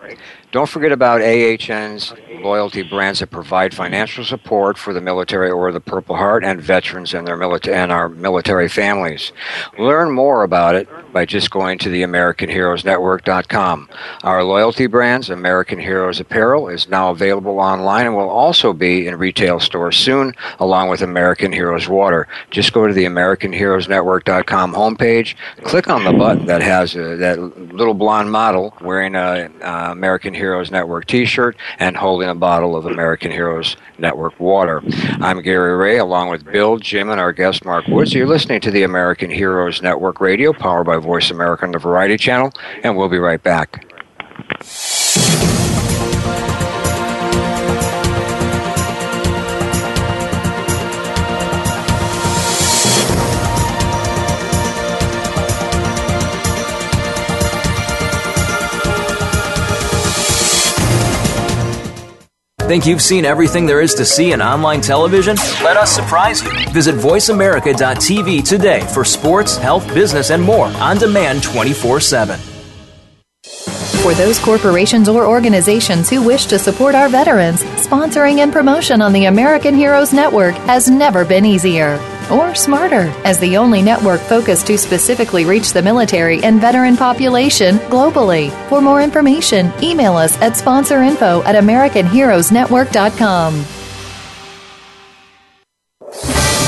Don't 0.55 0.69
forget 0.69 0.93
about 0.93 1.21
AHN's 1.21 2.15
loyalty 2.41 2.83
brands 2.83 3.19
that 3.19 3.33
provide 3.33 3.75
financial 3.75 4.25
support 4.25 4.79
for 4.79 4.93
the 4.93 5.01
military 5.01 5.51
or 5.51 5.73
the 5.73 5.81
Purple 5.81 6.15
Heart 6.15 6.45
and 6.45 6.61
veterans 6.63 7.13
and 7.13 7.27
their 7.27 7.37
military 7.37 7.77
and 7.77 7.91
our 7.91 8.09
military 8.09 8.69
families. 8.69 9.33
Learn 9.81 10.13
more 10.13 10.45
about 10.45 10.77
it 10.77 10.89
by 11.13 11.25
just 11.25 11.51
going 11.51 11.79
to 11.79 11.89
the 11.89 12.03
AmericanHeroesNetwork.com. 12.03 13.89
Our 14.23 14.45
loyalty 14.45 14.87
brands, 14.87 15.29
American 15.29 15.81
Heroes 15.81 16.21
Apparel, 16.21 16.69
is 16.69 16.89
now 16.89 17.11
available 17.11 17.59
online 17.59 18.07
and 18.07 18.15
will 18.15 18.31
also 18.31 18.73
be 18.73 19.09
in 19.09 19.19
retail 19.19 19.59
stores 19.59 19.97
soon, 19.97 20.35
along 20.61 20.89
with 20.89 21.03
American 21.03 21.51
Heroes 21.51 21.89
Water. 21.89 22.29
Just 22.53 22.73
go 22.73 22.87
to 22.87 22.93
the 22.93 23.07
AmericanHeroesNetwork.com 23.07 24.73
homepage, 24.73 25.35
click 25.65 25.89
on 25.89 26.05
the 26.05 26.13
button 26.13 26.47
that 26.47 26.63
has 26.63 26.93
that 26.93 27.41
little 27.75 27.95
blonde 27.95 28.31
model 28.31 28.73
wearing 28.81 29.17
a 29.17 29.51
American 29.91 30.33
Heroes 30.33 30.44
Network 30.45 31.07
T-shirt 31.07 31.57
and 31.79 31.97
holding 31.97 32.29
a 32.29 32.35
bottle 32.35 32.77
of 32.77 32.85
American 32.85 33.31
Heroes 33.31 33.77
Network 33.99 34.39
water. 34.39 34.83
I'm 35.21 35.41
Gary 35.41 35.75
Ray, 35.77 35.99
along 35.99 36.29
with 36.29 36.45
Bill, 36.45 36.77
Jim, 36.77 37.09
and 37.09 37.19
our 37.19 37.33
guest 37.33 37.65
Mark 37.65 37.87
Woods. 37.87 38.13
You're 38.13 38.27
listening 38.27 38.61
to 38.61 38.71
the 38.71 38.83
American 38.83 39.31
Heroes 39.31 39.81
Network 39.81 40.21
Radio, 40.21 40.53
powered 40.53 40.87
by 40.87 40.99
Voice 40.99 41.31
America 41.31 41.65
on 41.65 41.73
the 41.73 41.79
Variety 41.79 42.19
Channel, 42.19 42.53
and 42.83 42.97
we'll 42.97 43.09
be 43.09 43.19
right 43.19 43.43
back. 43.43 43.91
Think 62.75 62.87
you've 62.87 63.03
seen 63.03 63.25
everything 63.25 63.67
there 63.67 63.81
is 63.81 63.95
to 63.95 64.05
see 64.05 64.33
in 64.33 64.43
online 64.43 64.81
television? 64.81 65.37
Let 65.63 65.77
us 65.77 65.95
surprise 65.95 66.43
you. 66.43 66.51
Visit 66.73 66.97
VoiceAmerica.tv 66.97 68.45
today 68.45 68.81
for 68.93 69.05
sports, 69.05 69.57
health, 69.57 69.87
business, 69.95 70.33
and 70.33 70.43
more 70.43 70.67
on 70.67 70.99
demand 70.99 71.45
24 71.45 72.01
7. 72.01 72.37
For 74.03 74.13
those 74.15 74.41
corporations 74.41 75.09
or 75.09 75.25
organizations 75.25 76.11
who 76.11 76.21
wish 76.21 76.47
to 76.47 76.59
support 76.59 76.97
our 76.97 77.09
veterans, 77.09 77.63
sponsoring 77.63 78.39
and 78.39 78.53
promotion 78.53 79.01
on 79.01 79.13
the 79.13 79.27
American 79.27 79.77
Heroes 79.77 80.13
Network 80.13 80.57
has 80.67 80.91
never 80.91 81.25
been 81.25 81.47
easier 81.47 82.01
or 82.31 82.55
smarter 82.55 83.13
as 83.25 83.39
the 83.39 83.57
only 83.57 83.83
network 83.83 84.21
focused 84.21 84.67
to 84.69 84.79
specifically 84.79 85.45
reach 85.45 85.73
the 85.73 85.83
military 85.83 86.41
and 86.43 86.61
veteran 86.61 86.97
population 86.97 87.77
globally. 87.91 88.51
For 88.69 88.81
more 88.81 89.03
information, 89.03 89.73
email 89.83 90.17
us 90.17 90.41
at 90.41 90.53
sponsorinfo 90.53 91.45
at 91.45 91.57
americanheroesnetwork.com. 91.57 93.84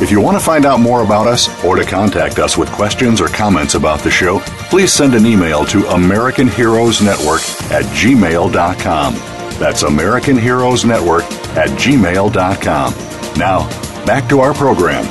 If 0.00 0.12
you 0.12 0.20
want 0.20 0.38
to 0.38 0.44
find 0.44 0.64
out 0.64 0.78
more 0.78 1.02
about 1.02 1.26
us 1.26 1.48
or 1.64 1.74
to 1.74 1.84
contact 1.84 2.38
us 2.38 2.56
with 2.56 2.70
questions 2.70 3.20
or 3.20 3.26
comments 3.26 3.74
about 3.74 3.98
the 4.00 4.10
show, 4.12 4.38
please 4.70 4.92
send 4.92 5.14
an 5.14 5.26
email 5.26 5.64
to 5.66 5.88
American 5.88 6.46
Heroes 6.46 7.02
Network 7.02 7.40
at 7.72 7.84
gmail.com. 7.96 9.14
That's 9.58 9.82
American 9.82 10.38
Heroes 10.38 10.84
Network 10.84 11.24
at 11.56 11.70
gmail.com. 11.70 12.94
Now, 13.36 13.68
back 14.06 14.28
to 14.28 14.38
our 14.38 14.54
program. 14.54 15.04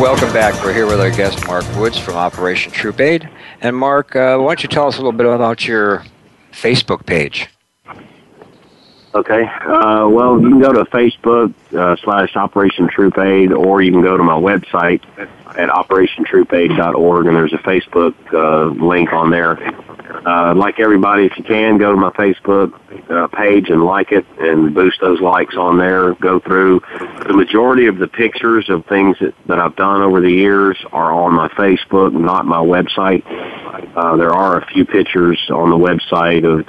Welcome 0.00 0.32
back. 0.32 0.54
We're 0.64 0.72
here 0.72 0.86
with 0.86 1.00
our 1.00 1.10
guest 1.10 1.46
Mark 1.46 1.66
Woods 1.76 1.98
from 1.98 2.14
Operation 2.14 2.72
Troop 2.72 2.98
Aid. 3.00 3.28
And 3.60 3.76
Mark, 3.76 4.16
uh, 4.16 4.38
why 4.38 4.46
don't 4.46 4.62
you 4.62 4.70
tell 4.70 4.86
us 4.86 4.94
a 4.94 4.98
little 4.98 5.12
bit 5.12 5.26
about 5.26 5.66
your 5.66 6.06
Facebook 6.52 7.04
page? 7.04 7.48
Okay. 9.18 9.44
Uh, 9.44 10.06
well, 10.08 10.40
you 10.40 10.48
can 10.48 10.60
go 10.60 10.72
to 10.72 10.84
Facebook 10.84 11.52
uh, 11.76 11.96
slash 12.04 12.36
Operation 12.36 12.88
Troop 12.88 13.18
Aid, 13.18 13.52
or 13.52 13.82
you 13.82 13.90
can 13.90 14.00
go 14.00 14.16
to 14.16 14.22
my 14.22 14.38
website 14.38 15.02
at 15.56 15.68
operationtroopaid.org, 15.68 17.26
and 17.26 17.36
there's 17.36 17.52
a 17.52 17.58
Facebook 17.58 18.14
uh, 18.32 18.66
link 18.84 19.12
on 19.12 19.30
there. 19.30 19.58
Uh, 20.26 20.54
like 20.54 20.80
everybody, 20.80 21.24
if 21.24 21.36
you 21.36 21.44
can, 21.44 21.78
go 21.78 21.92
to 21.92 21.96
my 21.96 22.10
Facebook 22.10 22.72
uh, 23.10 23.26
page 23.28 23.68
and 23.68 23.84
like 23.84 24.10
it 24.10 24.26
and 24.38 24.74
boost 24.74 25.00
those 25.00 25.20
likes 25.20 25.54
on 25.56 25.78
there. 25.78 26.14
Go 26.14 26.40
through. 26.40 26.80
The 27.26 27.34
majority 27.34 27.86
of 27.86 27.98
the 27.98 28.08
pictures 28.08 28.68
of 28.68 28.84
things 28.86 29.16
that, 29.20 29.34
that 29.46 29.58
I've 29.58 29.76
done 29.76 30.02
over 30.02 30.20
the 30.20 30.30
years 30.30 30.76
are 30.92 31.12
on 31.12 31.34
my 31.34 31.48
Facebook, 31.48 32.12
not 32.12 32.46
my 32.46 32.58
website. 32.58 33.22
Uh, 33.96 34.16
there 34.16 34.32
are 34.32 34.58
a 34.58 34.66
few 34.66 34.84
pictures 34.84 35.38
on 35.50 35.70
the 35.70 35.76
website 35.76 36.44
of 36.44 36.66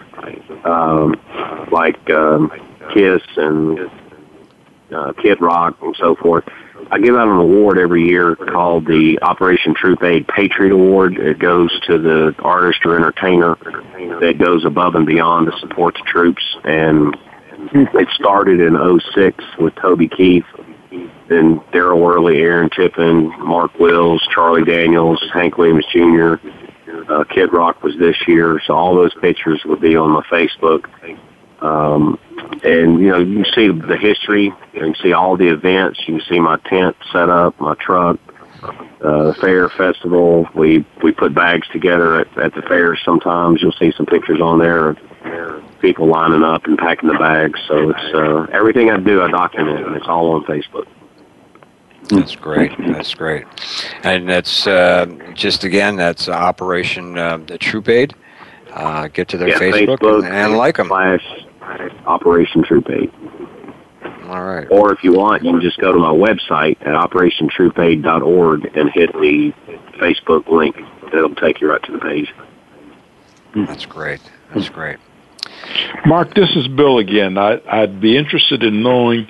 um, 0.65 1.15
like 1.71 2.09
um, 2.09 2.51
Kiss 2.93 3.21
and 3.37 3.89
uh, 4.93 5.13
Kid 5.13 5.41
Rock 5.41 5.77
and 5.81 5.95
so 5.97 6.15
forth. 6.15 6.45
I 6.91 6.99
give 6.99 7.15
out 7.15 7.27
an 7.27 7.37
award 7.37 7.77
every 7.77 8.05
year 8.07 8.35
called 8.35 8.85
the 8.85 9.19
Operation 9.21 9.73
Troop 9.75 10.01
Aid 10.03 10.27
Patriot 10.27 10.71
Award. 10.73 11.17
It 11.17 11.39
goes 11.39 11.77
to 11.87 11.97
the 11.97 12.35
artist 12.39 12.85
or 12.85 12.95
entertainer 12.95 13.55
that 14.19 14.37
goes 14.39 14.65
above 14.65 14.95
and 14.95 15.05
beyond 15.05 15.51
to 15.51 15.57
support 15.59 15.95
the 15.95 16.03
troops. 16.05 16.43
And 16.63 17.15
it 17.73 18.09
started 18.09 18.59
in 18.59 18.75
'06 19.13 19.43
with 19.59 19.75
Toby 19.75 20.07
Keith, 20.07 20.45
then 21.27 21.59
Daryl 21.71 21.99
Worley, 21.99 22.39
Aaron 22.39 22.69
Tippin, 22.69 23.29
Mark 23.39 23.77
Wills, 23.79 24.25
Charlie 24.33 24.63
Daniels, 24.63 25.23
Hank 25.33 25.57
Williams 25.57 25.85
Jr., 25.91 26.35
uh, 27.09 27.23
Kid 27.25 27.53
Rock 27.53 27.83
was 27.83 27.97
this 27.97 28.15
year. 28.27 28.61
So 28.65 28.73
all 28.73 28.95
those 28.95 29.13
pictures 29.21 29.61
would 29.65 29.81
be 29.81 29.95
on 29.95 30.11
my 30.11 30.23
Facebook. 30.23 30.85
Um, 31.61 32.19
and 32.63 32.99
you 32.99 33.09
know, 33.09 33.19
you 33.19 33.43
can 33.43 33.53
see 33.53 33.67
the 33.67 33.97
history. 33.97 34.53
You 34.73 34.79
can 34.79 34.95
see 34.95 35.13
all 35.13 35.37
the 35.37 35.47
events. 35.47 35.99
You 36.07 36.17
can 36.17 36.25
see 36.27 36.39
my 36.39 36.57
tent 36.57 36.95
set 37.11 37.29
up, 37.29 37.59
my 37.59 37.75
truck, 37.75 38.17
uh, 38.63 39.23
the 39.23 39.33
fair 39.39 39.69
festival. 39.69 40.47
We 40.55 40.85
we 41.03 41.11
put 41.11 41.33
bags 41.33 41.67
together 41.69 42.21
at, 42.21 42.37
at 42.37 42.53
the 42.53 42.61
fair. 42.61 42.97
Sometimes 42.97 43.61
you'll 43.61 43.71
see 43.73 43.91
some 43.91 44.05
pictures 44.05 44.41
on 44.41 44.59
there 44.59 44.89
of 44.89 45.79
people 45.81 46.07
lining 46.07 46.43
up 46.43 46.65
and 46.65 46.77
packing 46.77 47.09
the 47.09 47.17
bags. 47.17 47.59
So 47.67 47.89
it's 47.89 48.13
uh, 48.13 48.47
everything 48.51 48.89
I 48.89 48.97
do, 48.97 49.21
I 49.21 49.29
document, 49.29 49.85
and 49.85 49.95
it's 49.95 50.07
all 50.07 50.31
on 50.31 50.43
Facebook. 50.45 50.87
That's 52.09 52.35
great. 52.35 52.71
That's 52.79 53.13
great. 53.13 53.45
And 54.03 54.27
that's 54.27 54.65
uh, 54.65 55.05
just 55.33 55.63
again, 55.63 55.95
that's 55.95 56.27
Operation 56.27 57.17
uh, 57.17 57.37
the 57.37 57.57
Troop 57.57 57.87
Aid. 57.89 58.15
Uh, 58.71 59.07
get 59.07 59.27
to 59.29 59.37
their 59.37 59.49
Yeah, 59.49 59.59
Facebook, 59.59 59.97
Facebook 59.99 60.25
and, 60.25 60.33
and 60.33 60.57
like 60.57 60.77
them. 60.77 60.87
Slash 60.87 61.45
Operation 62.05 62.63
Troop 62.63 62.89
Aid. 62.89 63.11
All 64.23 64.43
right. 64.43 64.67
Or 64.69 64.93
if 64.93 65.03
you 65.03 65.13
want, 65.13 65.43
you 65.43 65.51
can 65.51 65.61
just 65.61 65.79
go 65.79 65.91
to 65.91 65.97
my 65.97 66.11
website 66.11 66.77
at 66.81 66.93
operationtroopaid.org 66.93 68.77
and 68.77 68.91
hit 68.91 69.11
the 69.13 69.53
Facebook 69.97 70.47
link. 70.47 70.77
It'll 71.13 71.35
take 71.35 71.61
you 71.61 71.71
right 71.71 71.81
to 71.83 71.91
the 71.91 71.99
page. 71.99 72.33
That's 73.55 73.85
great. 73.85 74.21
That's 74.53 74.69
great. 74.69 74.97
Mark, 76.05 76.33
this 76.35 76.55
is 76.55 76.67
Bill 76.67 76.99
again. 76.99 77.37
I, 77.37 77.81
would 77.81 77.99
be 77.99 78.17
interested 78.17 78.63
in 78.63 78.83
knowing 78.83 79.27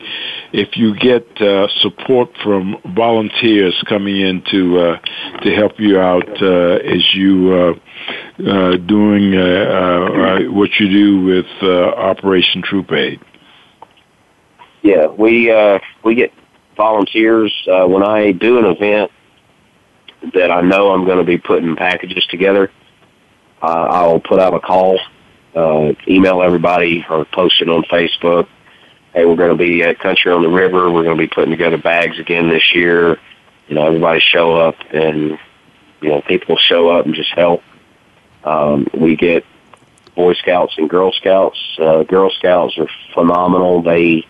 if 0.52 0.78
you 0.78 0.96
get 0.96 1.42
uh, 1.42 1.68
support 1.82 2.30
from 2.44 2.78
volunteers 2.96 3.76
coming 3.88 4.20
in 4.20 4.42
to 4.52 4.80
uh, 4.80 5.00
to 5.42 5.56
help 5.56 5.80
you 5.80 6.00
out 6.00 6.42
uh, 6.42 6.80
as 6.84 7.14
you 7.14 7.54
uh, 7.54 8.50
uh, 8.50 8.78
doing 8.78 9.36
uh, 9.36 10.40
what 10.50 10.70
you 10.80 10.90
do 10.90 11.24
with 11.24 11.46
Operation 11.64 12.62
Troop 12.62 12.92
Aid. 12.92 13.20
Yeah, 14.82 15.08
we 15.08 15.54
we 16.04 16.16
get 16.16 16.34
volunteers 16.76 17.54
when 17.66 18.04
I 18.04 18.32
do 18.32 18.58
an 18.58 18.66
event 18.66 19.12
that 20.34 20.52
I 20.52 20.62
know 20.62 20.92
I'm 20.92 21.06
going 21.06 21.20
to 21.20 21.24
be 21.24 21.38
putting 21.38 21.76
packages 21.76 22.26
together. 22.30 22.72
I'll 23.62 24.22
put 24.22 24.40
out 24.40 24.54
a 24.54 24.60
call 24.60 25.00
uh, 25.56 25.94
email 26.08 26.42
everybody 26.42 27.06
or 27.10 27.26
post 27.26 27.62
it 27.62 27.70
on 27.70 27.84
Facebook. 27.84 28.48
Hey, 29.20 29.26
we're 29.26 29.36
going 29.36 29.52
to 29.52 29.62
be 29.62 29.84
at 29.84 30.00
Country 30.00 30.32
on 30.32 30.44
the 30.44 30.50
River. 30.50 30.90
We're 30.90 31.04
going 31.04 31.18
to 31.18 31.22
be 31.22 31.28
putting 31.28 31.52
together 31.52 31.78
bags 31.78 32.18
again 32.20 32.48
this 32.48 32.74
year. 32.74 33.18
You 33.68 33.76
know, 33.76 33.86
everybody 33.86 34.22
show 34.22 34.56
up 34.56 34.76
and, 34.94 35.38
you 36.02 36.08
know, 36.08 36.22
people 36.22 36.56
show 36.56 36.88
up 36.88 37.06
and 37.06 37.14
just 37.14 37.34
help. 37.34 37.62
Um, 38.46 38.88
we 38.94 39.18
get 39.18 39.44
Boy 40.16 40.36
Scouts 40.36 40.76
and 40.78 40.90
Girl 40.90 41.12
Scouts. 41.12 41.60
Uh, 41.78 42.04
Girl 42.04 42.30
Scouts 42.30 42.78
are 42.78 42.88
phenomenal. 43.14 43.82
They, 43.82 44.26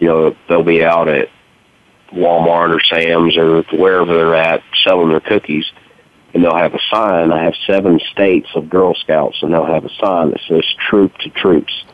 you 0.00 0.08
know, 0.08 0.34
they'll 0.48 0.64
be 0.64 0.84
out 0.84 1.06
at 1.06 1.28
Walmart 2.12 2.76
or 2.76 2.80
Sam's 2.82 3.36
or 3.36 3.62
wherever 3.70 4.12
they're 4.12 4.34
at 4.34 4.64
selling 4.82 5.10
their 5.10 5.20
cookies 5.20 5.70
and 6.34 6.42
they'll 6.42 6.56
have 6.56 6.74
a 6.74 6.80
sign. 6.90 7.30
I 7.30 7.44
have 7.44 7.54
seven 7.64 8.00
states 8.10 8.48
of 8.56 8.68
Girl 8.68 8.94
Scouts, 8.96 9.38
and 9.42 9.52
they'll 9.52 9.66
have 9.66 9.84
a 9.84 9.94
sign 10.00 10.30
that 10.30 10.40
says 10.48 10.64
"Troop 10.88 11.16
to 11.18 11.30
Troops," 11.30 11.84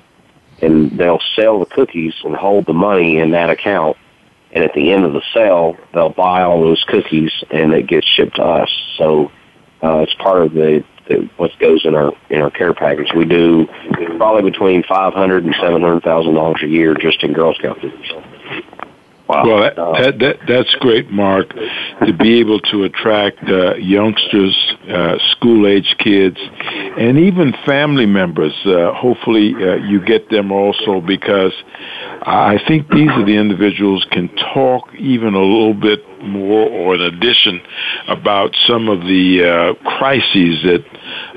and 0.62 0.98
they'll 0.98 1.22
sell 1.36 1.60
the 1.60 1.66
cookies 1.66 2.14
and 2.24 2.34
hold 2.34 2.66
the 2.66 2.72
money 2.72 3.18
in 3.18 3.30
that 3.32 3.50
account. 3.50 3.96
And 4.52 4.64
at 4.64 4.72
the 4.74 4.92
end 4.92 5.04
of 5.04 5.12
the 5.12 5.22
sale, 5.34 5.76
they'll 5.92 6.08
buy 6.08 6.42
all 6.42 6.62
those 6.62 6.82
cookies, 6.88 7.32
and 7.50 7.72
it 7.74 7.86
gets 7.86 8.06
shipped 8.06 8.36
to 8.36 8.42
us. 8.42 8.70
So 8.96 9.30
uh, 9.82 9.98
it's 9.98 10.14
part 10.14 10.42
of 10.42 10.54
the, 10.54 10.84
the 11.06 11.28
what 11.36 11.50
goes 11.58 11.84
in 11.84 11.94
our 11.94 12.12
in 12.30 12.40
our 12.40 12.50
care 12.50 12.72
package. 12.72 13.12
We 13.14 13.26
do 13.26 13.66
probably 14.16 14.50
between 14.50 14.82
five 14.84 15.12
hundred 15.12 15.44
and 15.44 15.54
seven 15.60 15.82
hundred 15.82 16.02
thousand 16.02 16.34
dollars 16.34 16.62
a 16.62 16.66
year 16.66 16.94
just 16.94 17.22
in 17.22 17.34
Girl 17.34 17.54
Scout 17.54 17.78
cookies. 17.80 18.12
Wow. 19.28 19.44
Well, 19.44 19.60
that, 19.60 19.76
that, 19.76 20.18
that, 20.20 20.36
that's 20.48 20.74
great, 20.76 21.10
Mark, 21.10 21.50
to 21.50 22.12
be 22.14 22.40
able 22.40 22.60
to 22.60 22.84
attract 22.84 23.38
uh, 23.46 23.74
youngsters, 23.74 24.56
uh, 24.88 25.18
school 25.32 25.66
age 25.66 25.96
kids, 25.98 26.38
and 26.40 27.18
even 27.18 27.52
family 27.66 28.06
members. 28.06 28.54
Uh, 28.64 28.94
hopefully, 28.94 29.52
uh, 29.54 29.74
you 29.84 30.02
get 30.02 30.30
them 30.30 30.50
also 30.50 31.02
because 31.02 31.52
I 32.22 32.58
think 32.66 32.88
these 32.88 33.10
are 33.10 33.24
the 33.24 33.36
individuals 33.36 34.06
can 34.10 34.34
talk 34.54 34.88
even 34.98 35.34
a 35.34 35.42
little 35.42 35.74
bit 35.74 36.00
more 36.22 36.66
or 36.66 36.94
in 36.94 37.02
addition 37.02 37.60
about 38.08 38.56
some 38.66 38.88
of 38.88 39.00
the 39.02 39.44
uh, 39.44 39.88
crises 39.98 40.62
that 40.64 40.84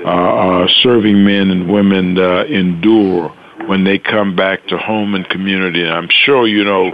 uh, 0.06 0.66
serving 0.82 1.22
men 1.24 1.50
and 1.50 1.70
women 1.70 2.18
uh, 2.18 2.44
endure 2.44 3.34
when 3.66 3.84
they 3.84 3.98
come 3.98 4.34
back 4.36 4.66
to 4.68 4.76
home 4.76 5.14
and 5.14 5.28
community. 5.28 5.82
And 5.82 5.92
I'm 5.92 6.08
sure 6.10 6.46
you 6.46 6.64
know, 6.64 6.84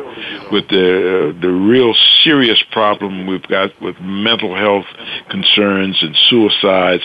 with 0.51 0.69
the 0.69 1.35
uh, 1.37 1.41
the 1.41 1.51
real 1.51 1.95
serious 2.23 2.63
problem 2.73 3.27
we've 3.27 3.47
got 3.47 3.71
with 3.81 3.97
mental 4.01 4.57
health 4.57 4.87
concerns 5.31 5.97
and 6.03 6.17
suicides, 6.29 7.05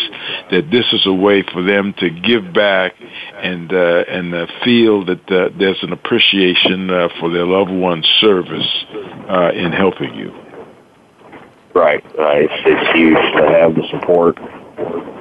that 0.51 0.69
this 0.71 0.85
is 0.93 1.05
a 1.05 1.13
way 1.13 1.43
for 1.53 1.63
them 1.63 1.93
to 1.99 2.09
give 2.09 2.53
back 2.53 2.93
and 3.35 3.71
uh, 3.71 4.03
and 4.07 4.33
uh, 4.33 4.47
feel 4.63 5.05
that 5.05 5.31
uh, 5.31 5.49
there's 5.57 5.81
an 5.83 5.93
appreciation 5.93 6.89
uh, 6.89 7.09
for 7.19 7.29
their 7.29 7.45
loved 7.45 7.71
one's 7.71 8.07
service 8.19 8.85
uh, 9.29 9.51
in 9.53 9.71
helping 9.71 10.13
you. 10.15 10.33
Right, 11.73 12.03
right. 12.19 12.43
It's, 12.43 12.63
it's 12.65 12.95
huge 12.95 13.17
to 13.35 13.49
have 13.49 13.73
the 13.73 13.87
support 13.89 14.37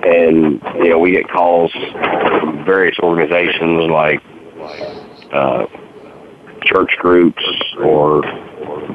and 0.04 0.60
you 0.76 0.90
know 0.90 0.98
we 0.98 1.12
get 1.12 1.28
calls 1.28 1.70
from 1.72 2.64
various 2.64 2.98
organizations 2.98 3.88
like 3.90 4.20
uh, 5.32 5.66
church 6.62 6.90
groups 6.98 7.42
or 7.78 8.24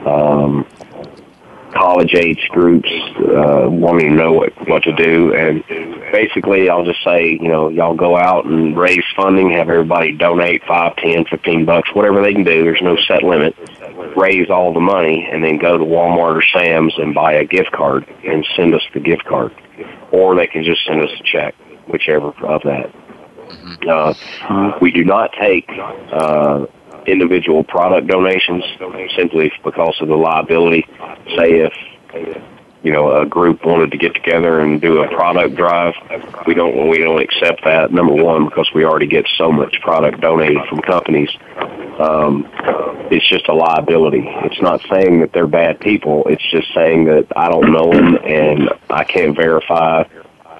um, 0.07 0.65
college 1.73 2.15
age 2.15 2.47
groups 2.49 2.89
uh, 3.19 3.67
wanting 3.69 4.09
to 4.09 4.15
know 4.15 4.33
what 4.33 4.53
what 4.67 4.83
to 4.83 4.93
do. 4.93 5.33
And 5.33 5.63
basically 6.11 6.69
I'll 6.69 6.85
just 6.85 7.03
say 7.03 7.31
you 7.31 7.49
know 7.49 7.69
y'all 7.69 7.95
go 7.95 8.17
out 8.17 8.45
and 8.45 8.77
raise 8.77 9.03
funding 9.15 9.51
have 9.51 9.69
everybody 9.69 10.15
donate 10.15 10.63
five 10.65 10.95
ten 10.95 11.25
fifteen 11.25 11.65
bucks 11.65 11.93
whatever 11.93 12.21
they 12.21 12.33
can 12.33 12.43
do. 12.43 12.63
There's 12.63 12.81
no 12.81 12.97
set 13.07 13.23
limit. 13.23 13.55
Raise 14.15 14.49
all 14.49 14.73
the 14.73 14.79
money 14.79 15.27
and 15.31 15.43
then 15.43 15.57
go 15.57 15.77
to 15.77 15.83
Walmart 15.83 16.37
or 16.37 16.43
Sam's 16.53 16.93
and 16.97 17.13
buy 17.13 17.33
a 17.33 17.45
gift 17.45 17.71
card 17.71 18.07
and 18.25 18.45
send 18.55 18.73
us 18.73 18.81
the 18.93 18.99
gift 18.99 19.25
card. 19.25 19.53
Or 20.11 20.35
they 20.35 20.47
can 20.47 20.63
just 20.63 20.83
send 20.85 21.01
us 21.01 21.09
a 21.19 21.23
check 21.23 21.55
whichever 21.87 22.29
of 22.45 22.63
that 22.63 22.91
uh, 23.87 24.13
we 24.81 24.91
do 24.91 25.03
not 25.03 25.31
take 25.33 25.69
uh, 25.69 26.65
individual 27.05 27.63
product 27.63 28.07
donations 28.07 28.63
simply 29.15 29.51
because 29.63 29.95
of 30.01 30.07
the 30.07 30.15
liability. 30.15 30.85
Say 31.35 31.61
if 31.61 31.73
you 32.83 32.91
know 32.91 33.21
a 33.21 33.25
group 33.25 33.65
wanted 33.65 33.91
to 33.91 33.97
get 33.97 34.13
together 34.13 34.59
and 34.59 34.79
do 34.79 35.01
a 35.01 35.07
product 35.07 35.55
drive, 35.55 35.95
we 36.45 36.53
don't 36.53 36.89
we 36.89 36.99
don't 36.99 37.21
accept 37.21 37.63
that. 37.63 37.91
Number 37.91 38.13
one, 38.13 38.45
because 38.45 38.69
we 38.73 38.85
already 38.85 39.07
get 39.07 39.27
so 39.37 39.51
much 39.51 39.79
product 39.81 40.21
donated 40.21 40.65
from 40.69 40.81
companies. 40.81 41.29
Um, 41.99 42.47
it's 43.09 43.27
just 43.27 43.47
a 43.47 43.53
liability. 43.53 44.23
It's 44.43 44.61
not 44.61 44.81
saying 44.89 45.21
that 45.21 45.31
they're 45.33 45.47
bad 45.47 45.79
people. 45.79 46.27
It's 46.27 46.45
just 46.51 46.71
saying 46.73 47.05
that 47.05 47.25
I 47.35 47.49
don't 47.49 47.71
know 47.71 47.91
them 47.91 48.17
and 48.23 48.69
I 48.89 49.03
can't 49.03 49.35
verify 49.35 50.03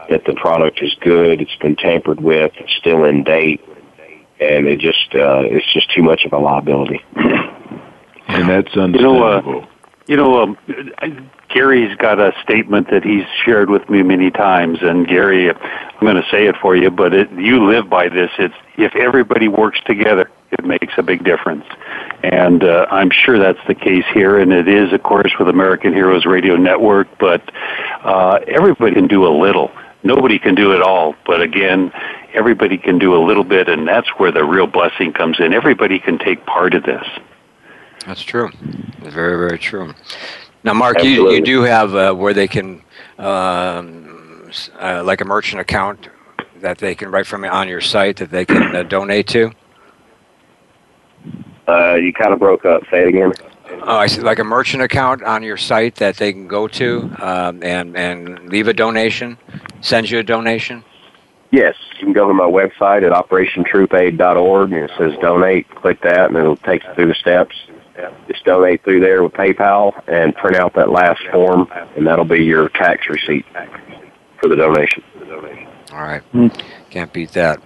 that 0.10 0.26
the 0.26 0.34
product 0.34 0.82
is 0.82 0.96
good, 1.02 1.42
it's 1.42 1.56
been 1.58 1.76
tampered 1.76 2.22
with, 2.22 2.52
it's 2.56 2.74
still 2.76 3.04
in 3.06 3.24
date, 3.24 3.62
and 4.40 4.68
it 4.68 4.80
just 4.80 5.14
uh, 5.16 5.44
it's 5.46 5.72
just 5.74 5.92
too 5.94 6.04
much 6.04 6.26
of 6.26 6.34
a 6.34 6.38
liability. 6.38 7.04
And 8.30 8.50
that's 8.50 8.76
understandable. 8.76 9.68
You 10.08 10.18
know, 10.18 10.44
uh, 10.44 10.54
you 10.58 11.08
know 11.08 11.22
um, 11.22 11.30
Gary's 11.50 11.96
got 11.98 12.20
a 12.20 12.34
statement 12.44 12.90
that 12.92 13.04
he's 13.04 13.26
shared 13.46 13.70
with 13.70 13.90
me 13.90 14.04
many 14.04 14.32
times, 14.32 14.80
and 14.82 15.08
Gary, 15.08 15.50
I'm 15.50 16.02
going 16.02 16.22
to 16.22 16.28
say 16.30 16.46
it 16.48 16.56
for 16.62 16.76
you, 16.76 16.92
but 16.92 17.14
it, 17.14 17.32
you 17.32 17.66
live 17.70 17.90
by 17.90 18.10
this. 18.10 18.30
It's 18.38 18.54
if 18.78 18.96
everybody 18.96 19.48
works 19.48 19.80
together, 19.86 20.30
it 20.52 20.66
makes 20.66 20.94
a 20.98 21.04
big 21.04 21.24
difference, 21.24 21.66
and 22.22 22.64
uh, 22.64 22.88
I'm 22.92 23.12
sure 23.12 23.40
that's 23.40 23.66
the 23.68 23.76
case 23.76 24.06
here, 24.14 24.38
and 24.38 24.52
it 24.52 24.68
is, 24.68 24.92
of 24.92 25.04
course, 25.04 25.34
with 25.40 25.48
American 25.48 25.94
Heroes 25.94 26.26
Radio 26.26 26.58
Network. 26.58 27.08
But 27.18 27.42
uh, 28.04 28.40
everybody 28.48 28.96
can 28.96 29.08
do 29.08 29.26
a 29.26 29.34
little 29.34 29.72
nobody 30.04 30.40
can 30.40 30.56
do 30.56 30.74
it 30.74 30.82
all, 30.82 31.16
but 31.26 31.42
again, 31.42 31.92
everybody 32.34 32.78
can 32.78 33.00
do 33.00 33.16
a 33.16 33.22
little 33.24 33.44
bit, 33.44 33.68
and 33.68 33.88
that's 33.88 34.08
where 34.18 34.32
the 34.32 34.44
real 34.44 34.68
blessing 34.68 35.14
comes 35.14 35.40
in. 35.40 35.54
Everybody 35.54 36.00
can 36.00 36.18
take 36.18 36.46
part 36.46 36.74
of 36.74 36.84
this. 36.84 37.06
That's 38.06 38.22
true. 38.22 38.50
Very, 39.00 39.38
very 39.38 39.60
true. 39.60 39.94
Now, 40.64 40.74
Mark, 40.74 41.04
you, 41.04 41.32
you 41.32 41.42
do 41.42 41.62
have 41.62 41.96
uh, 41.96 42.14
where 42.14 42.34
they 42.34 42.48
can, 42.48 42.84
um, 43.18 44.52
uh, 44.80 45.04
like 45.04 45.22
a 45.22 45.26
merchant 45.26 45.62
account 45.62 46.10
that 46.62 46.78
they 46.78 46.96
can 46.96 47.12
write 47.12 47.28
from 47.28 47.44
on 47.44 47.68
your 47.68 47.82
site 47.82 48.18
that 48.18 48.32
they 48.32 48.46
can 48.46 48.76
uh, 48.76 48.84
donate 48.84 49.28
to. 49.28 49.52
Uh, 51.68 51.96
you 51.96 52.14
kind 52.14 52.34
of 52.34 52.40
broke 52.40 52.66
up. 52.66 52.84
Say 52.90 53.02
it 53.02 53.10
again. 53.10 53.34
Oh, 53.84 53.98
I 53.98 54.08
see. 54.08 54.22
Like 54.22 54.40
a 54.40 54.44
merchant 54.44 54.82
account 54.84 55.24
on 55.24 55.44
your 55.44 55.58
site 55.58 55.96
that 55.96 56.16
they 56.18 56.32
can 56.32 56.48
go 56.48 56.68
to 56.70 57.12
um, 57.20 57.62
and 57.62 57.96
and 57.98 58.50
leave 58.50 58.68
a 58.68 58.74
donation, 58.74 59.38
send 59.82 60.10
you 60.10 60.20
a 60.20 60.24
donation. 60.24 60.84
Yes, 61.52 61.76
you 61.94 62.06
can 62.06 62.14
go 62.14 62.28
to 62.28 62.34
my 62.34 62.44
website 62.44 63.04
at 63.04 63.12
operationtroopaid.org 63.12 64.74
and 64.74 64.84
it 64.84 64.92
says 64.98 65.14
donate. 65.22 65.70
Click 65.76 66.02
that, 66.02 66.28
and 66.28 66.38
it'll 66.38 66.58
take 66.58 66.84
you 66.84 66.94
through 66.94 67.08
the 67.08 67.16
steps. 67.16 67.56
Just 68.28 68.44
donate 68.44 68.84
through 68.84 69.00
there 69.00 69.24
with 69.24 69.34
PayPal 69.34 69.94
and 70.08 70.36
print 70.36 70.58
out 70.58 70.74
that 70.76 70.90
last 70.90 71.22
form, 71.32 71.68
and 71.96 72.06
that'll 72.06 72.26
be 72.26 72.44
your 72.44 72.70
tax 72.70 73.08
receipt 73.10 73.46
for 74.40 74.50
the 74.50 74.56
donation. 74.56 75.04
All 75.92 76.02
right, 76.02 76.22
can't 76.90 77.12
beat 77.14 77.32
that. 77.32 77.62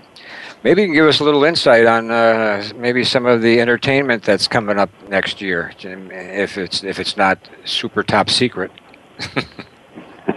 Maybe 0.64 0.84
you 0.84 0.88
can 0.90 0.94
give 0.94 1.08
us 1.08 1.20
a 1.20 1.24
little 1.24 1.44
insight 1.44 1.88
on 1.88 2.12
uh, 2.12 2.70
maybe 2.76 3.04
some 3.04 3.26
of 3.26 3.42
the 3.42 3.60
entertainment 3.60 4.24
that's 4.24 4.48
coming 4.48 4.78
up 4.78 4.92
next 5.10 5.42
year, 5.42 5.74
if 5.80 6.58
it's 6.58 6.84
if 6.84 7.00
it's 7.00 7.18
not 7.18 7.40
super 7.66 8.04
top 8.04 8.30
secret. 8.30 8.72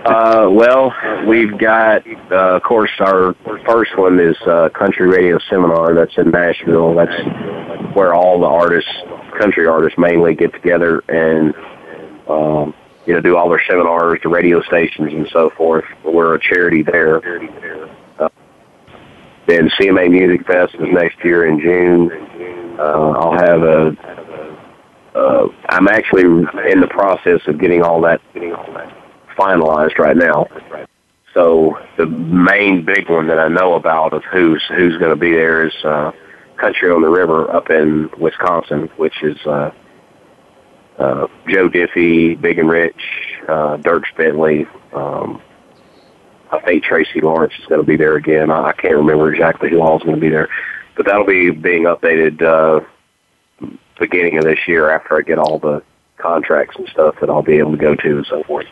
uh, 0.04 0.48
well, 0.50 0.92
we've 1.26 1.56
got, 1.58 2.06
uh, 2.30 2.56
of 2.56 2.62
course, 2.62 2.90
our 3.00 3.34
first 3.66 3.96
one 3.96 4.18
is 4.20 4.36
uh, 4.46 4.68
Country 4.70 5.08
Radio 5.08 5.38
Seminar. 5.50 5.94
That's 5.94 6.16
in 6.16 6.30
Nashville. 6.30 6.94
That's 6.94 7.94
where 7.94 8.14
all 8.14 8.40
the 8.40 8.46
artists 8.46 8.90
country 9.38 9.66
artists 9.66 9.98
mainly 9.98 10.34
get 10.34 10.52
together 10.52 11.00
and 11.08 11.54
um, 12.28 12.74
you 13.06 13.14
know 13.14 13.20
do 13.20 13.36
all 13.36 13.48
their 13.48 13.62
seminars, 13.68 14.20
the 14.22 14.28
radio 14.28 14.62
stations, 14.62 15.12
and 15.12 15.28
so 15.32 15.50
forth. 15.50 15.84
We're 16.04 16.34
a 16.34 16.40
charity 16.40 16.82
there. 16.82 17.18
Uh, 18.18 18.28
then 19.46 19.68
CMA 19.78 20.10
Music 20.10 20.46
Fest 20.46 20.74
is 20.74 20.88
next 20.92 21.22
year 21.24 21.46
in 21.46 21.60
June. 21.60 22.10
Uh, 22.78 23.10
I'll 23.10 23.32
have 23.32 23.62
a. 23.62 23.96
Uh, 25.14 25.48
I'm 25.68 25.86
actually 25.86 26.22
in 26.22 26.80
the 26.80 26.88
process 26.90 27.40
of 27.46 27.60
getting 27.60 27.82
all 27.82 28.00
that 28.00 28.20
finalized 29.36 29.98
right 29.98 30.16
now. 30.16 30.46
So 31.32 31.78
the 31.96 32.06
main 32.06 32.84
big 32.84 33.10
one 33.10 33.26
that 33.26 33.38
I 33.38 33.48
know 33.48 33.74
about 33.74 34.12
of 34.12 34.22
who's 34.24 34.62
who's 34.68 34.96
going 34.98 35.10
to 35.10 35.16
be 35.16 35.32
there 35.32 35.66
is 35.66 35.74
uh, 35.84 36.12
Country 36.56 36.90
on 36.90 37.02
the 37.02 37.08
River 37.08 37.50
up 37.50 37.70
in 37.70 38.08
Wisconsin, 38.18 38.88
which 38.96 39.22
is 39.22 39.36
uh, 39.44 39.70
uh, 40.98 41.26
Joe 41.48 41.68
Diffie, 41.68 42.40
Big 42.40 42.58
and 42.58 42.68
Rich, 42.68 43.00
uh, 43.48 43.76
Dierks 43.78 44.14
Bentley. 44.16 44.66
Um, 44.92 45.42
I 46.52 46.60
think 46.60 46.84
Tracy 46.84 47.20
Lawrence 47.20 47.54
is 47.58 47.66
going 47.66 47.80
to 47.80 47.86
be 47.86 47.96
there 47.96 48.14
again. 48.14 48.50
I, 48.50 48.68
I 48.68 48.72
can't 48.72 48.94
remember 48.94 49.32
exactly 49.32 49.70
who 49.70 49.80
all 49.80 49.96
is 49.96 50.04
going 50.04 50.14
to 50.14 50.20
be 50.20 50.28
there, 50.28 50.48
but 50.96 51.06
that'll 51.06 51.26
be 51.26 51.50
being 51.50 51.84
updated 51.84 52.40
uh, 52.42 52.84
beginning 53.98 54.38
of 54.38 54.44
this 54.44 54.58
year 54.68 54.90
after 54.90 55.16
I 55.16 55.22
get 55.22 55.38
all 55.38 55.58
the 55.58 55.82
contracts 56.16 56.76
and 56.76 56.88
stuff 56.88 57.16
that 57.20 57.28
I'll 57.28 57.42
be 57.42 57.58
able 57.58 57.72
to 57.72 57.76
go 57.76 57.94
to 57.94 58.16
and 58.16 58.26
so 58.26 58.42
forth. 58.44 58.66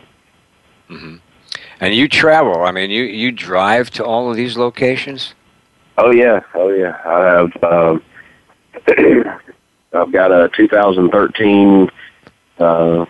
Mm-hmm. 0.93 1.15
And 1.79 1.93
you 1.93 2.07
travel. 2.07 2.63
I 2.63 2.71
mean, 2.71 2.89
you 2.89 3.03
you 3.03 3.31
drive 3.31 3.89
to 3.91 4.05
all 4.05 4.29
of 4.29 4.35
these 4.35 4.57
locations. 4.57 5.33
Oh 5.97 6.11
yeah, 6.11 6.41
oh 6.53 6.69
yeah. 6.69 6.99
I 7.05 7.19
have. 7.35 7.63
Um, 7.63 8.03
I've 9.93 10.11
got 10.11 10.31
a 10.31 10.49
2013 10.55 11.89
uh, 12.57 13.05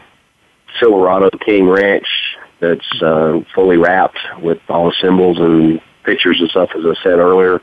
Silverado 0.79 1.29
King 1.37 1.67
Ranch 1.67 2.07
that's 2.59 3.01
uh, 3.01 3.41
fully 3.55 3.77
wrapped 3.77 4.19
with 4.41 4.59
all 4.69 4.87
the 4.87 4.95
symbols 5.01 5.37
and 5.39 5.81
pictures 6.03 6.39
and 6.39 6.49
stuff, 6.49 6.69
as 6.75 6.83
I 6.85 7.01
said 7.03 7.19
earlier. 7.19 7.61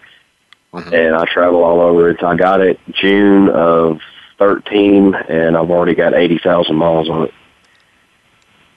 Mm-hmm. 0.73 0.95
And 0.95 1.15
I 1.17 1.25
travel 1.25 1.65
all 1.65 1.81
over 1.81 2.11
it. 2.11 2.23
I 2.23 2.37
got 2.37 2.61
it 2.61 2.79
June 2.93 3.49
of 3.49 4.01
13, 4.39 5.15
and 5.15 5.57
I've 5.57 5.71
already 5.71 5.95
got 5.95 6.15
80,000 6.15 6.77
miles 6.77 7.11
on 7.11 7.25
it. 7.25 7.35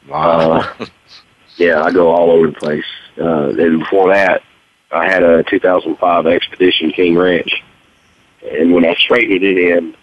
Wow. 0.07 0.59
Uh, 0.59 0.85
yeah, 1.57 1.81
I 1.83 1.91
go 1.91 2.09
all 2.09 2.31
over 2.31 2.47
the 2.47 2.53
place. 2.53 2.85
Uh, 3.17 3.49
and 3.49 3.79
before 3.79 4.09
that, 4.13 4.43
I 4.91 5.05
had 5.05 5.23
a 5.23 5.43
2005 5.43 6.27
Expedition 6.27 6.91
King 6.91 7.17
Ranch, 7.17 7.63
and 8.43 8.73
when 8.73 8.85
I 8.85 8.95
traded 8.95 9.43
it 9.43 9.57
in 9.57 9.95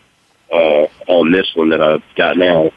uh, 0.53 0.87
on 1.07 1.33
this 1.33 1.55
one 1.55 1.71
that 1.71 1.81
I've 1.81 2.03
got 2.17 2.37
now, 2.37 2.71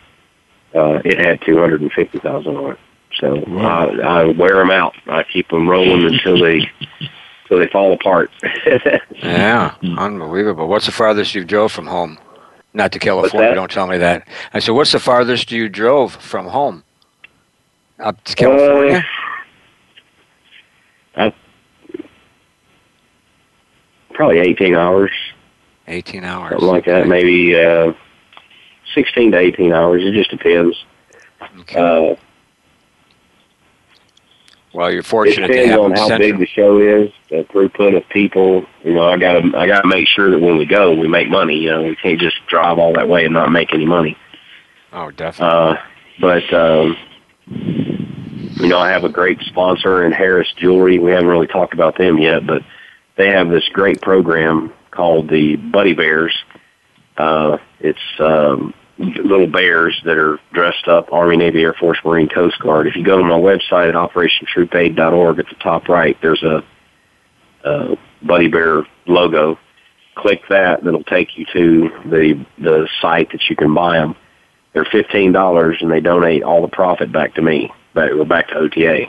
uh, 0.76 1.01
it 1.05 1.19
had 1.19 1.41
250,000 1.41 2.55
on 2.55 2.71
it. 2.71 2.80
So 3.19 3.43
wow. 3.47 3.89
I, 3.89 4.21
I 4.21 4.26
wear 4.26 4.55
them 4.55 4.71
out. 4.71 4.95
I 5.07 5.24
keep 5.24 5.49
them 5.49 5.69
rolling 5.69 6.05
until 6.05 6.39
they 6.39 6.69
until 7.43 7.59
they 7.59 7.67
fall 7.67 7.93
apart. 7.93 8.32
yeah, 9.15 9.76
unbelievable. 9.82 10.67
What's 10.67 10.88
the 10.88 10.91
farthest 10.91 11.36
you've 11.36 11.47
drove 11.47 11.71
from 11.71 11.88
home? 11.88 12.17
Not 12.74 12.91
to 12.93 12.99
California. 12.99 13.53
Don't 13.53 13.69
tell 13.69 13.86
me 13.86 13.99
that. 13.99 14.28
I 14.53 14.59
said, 14.59 14.71
what's 14.71 14.91
the 14.91 14.99
farthest 14.99 15.51
you 15.51 15.69
drove 15.69 16.15
from 16.15 16.47
home? 16.47 16.84
Up 18.04 18.22
to 18.26 18.36
California? 18.36 19.06
Uh, 21.16 21.32
probably 24.14 24.39
18 24.39 24.76
hours. 24.76 25.12
18 25.88 26.26
hours. 26.26 26.51
Something 26.51 26.68
like 26.68 26.86
that. 26.86 27.08
Maybe 27.08 27.56
uh, 27.56 27.93
16 28.93 29.32
to 29.32 29.38
18 29.38 29.72
hours. 29.72 30.04
It 30.04 30.12
just 30.12 30.32
depends. 30.32 30.76
Okay. 31.60 31.80
Uh, 31.80 32.16
well, 34.74 34.91
you're 34.91 35.04
fortunate 35.04 35.49
it 35.49 35.54
depends 35.54 35.78
on 35.78 35.91
how 35.91 36.08
central. 36.08 36.32
big 36.32 36.39
the 36.39 36.47
show 36.47 36.80
is, 36.80 37.10
the 37.30 37.43
throughput 37.54 37.95
of 37.95 38.10
people. 38.10 38.66
You 38.84 38.95
know, 38.95 39.08
I 39.08 39.18
gotta 39.18 39.56
I 39.56 39.68
gotta 39.68 39.88
make 39.88 40.08
sure 40.08 40.32
that 40.32 40.39
when 40.39 40.58
we 40.58 40.66
go, 40.66 40.93
we 40.93 41.08
make 41.08 41.30
money. 41.30 41.58
You 41.58 41.70
know, 41.70 41.84
we 41.84 41.95
can't 41.95 42.20
just 42.20 42.38
drive 42.47 42.80
all 42.80 42.91
that 42.93 43.08
way 43.08 43.24
and 43.24 43.34
not 43.34 43.51
make 43.51 43.74
any 43.74 43.86
money. 43.86 44.18
Oh, 44.91 45.12
definitely. 45.12 45.56
Uh, 45.58 45.76
but 46.20 46.54
um, 46.54 46.97
you 48.56 48.68
know, 48.68 48.80
I 48.80 48.89
have 48.89 49.04
a 49.04 49.10
great 49.10 49.39
sponsor 49.41 50.06
in 50.06 50.12
Harris 50.12 50.51
Jewelry. 50.58 50.99
We 50.99 51.12
haven't 51.12 51.28
really 51.28 51.47
talked 51.47 51.74
about 51.74 51.97
them 51.97 52.18
yet, 52.18 52.45
but 52.45 52.62
they 53.18 53.30
have 53.30 53.49
this 53.49 53.68
great 53.70 54.01
program 54.01 54.74
called 54.91 55.30
the 55.30 55.56
Buddy 55.56 55.93
Bears. 55.93 56.36
Uh, 57.18 57.58
it's 57.80 57.99
um, 58.20 58.74
little 58.97 59.47
bears 59.47 59.99
that 60.06 60.18
are 60.18 60.39
dressed 60.54 60.88
up 60.88 61.12
Army, 61.12 61.38
Navy, 61.38 61.62
Air 61.64 61.74
Force, 61.74 61.99
Marine, 62.06 62.30
Coast 62.30 62.60
Guard. 62.60 62.88
If 62.88 62.95
you 62.95 63.04
go 63.04 63.18
to 63.18 63.24
my 63.24 63.39
website 63.39 63.89
at 63.89 63.95
OperationTroopaid.org 63.95 65.39
at 65.39 65.49
the 65.49 65.56
top 65.56 65.88
right, 65.89 66.18
there's 66.22 66.43
a, 66.43 66.64
a 67.64 67.97
Buddy 68.22 68.47
Bear 68.47 68.84
logo. 69.06 69.58
Click 70.16 70.41
that, 70.49 70.84
that'll 70.84 71.04
take 71.04 71.38
you 71.38 71.45
to 71.54 71.89
the 72.06 72.45
the 72.60 72.88
site 73.01 73.32
that 73.32 73.49
you 73.49 73.56
can 73.56 73.74
buy 73.74 73.97
them. 73.97 74.16
They're 74.74 74.86
fifteen 74.86 75.32
dollars, 75.32 75.78
and 75.82 75.91
they 75.91 76.01
donate 76.01 76.43
all 76.43 76.62
the 76.62 76.68
profit 76.68 77.12
back 77.12 77.34
to 77.34 77.41
me, 77.41 77.72
back 77.94 78.12
back 78.28 78.48
to 78.50 78.56
OTA. 78.56 79.08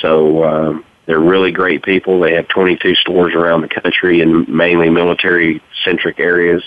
So 0.00 0.44
um, 0.44 0.84
they're 1.06 1.20
really 1.20 1.52
great 1.52 1.82
people. 1.82 2.20
They 2.20 2.34
have 2.34 2.48
22 2.48 2.94
stores 2.96 3.34
around 3.34 3.62
the 3.62 3.68
country 3.68 4.20
in 4.20 4.44
mainly 4.54 4.90
military 4.90 5.62
centric 5.84 6.18
areas 6.18 6.62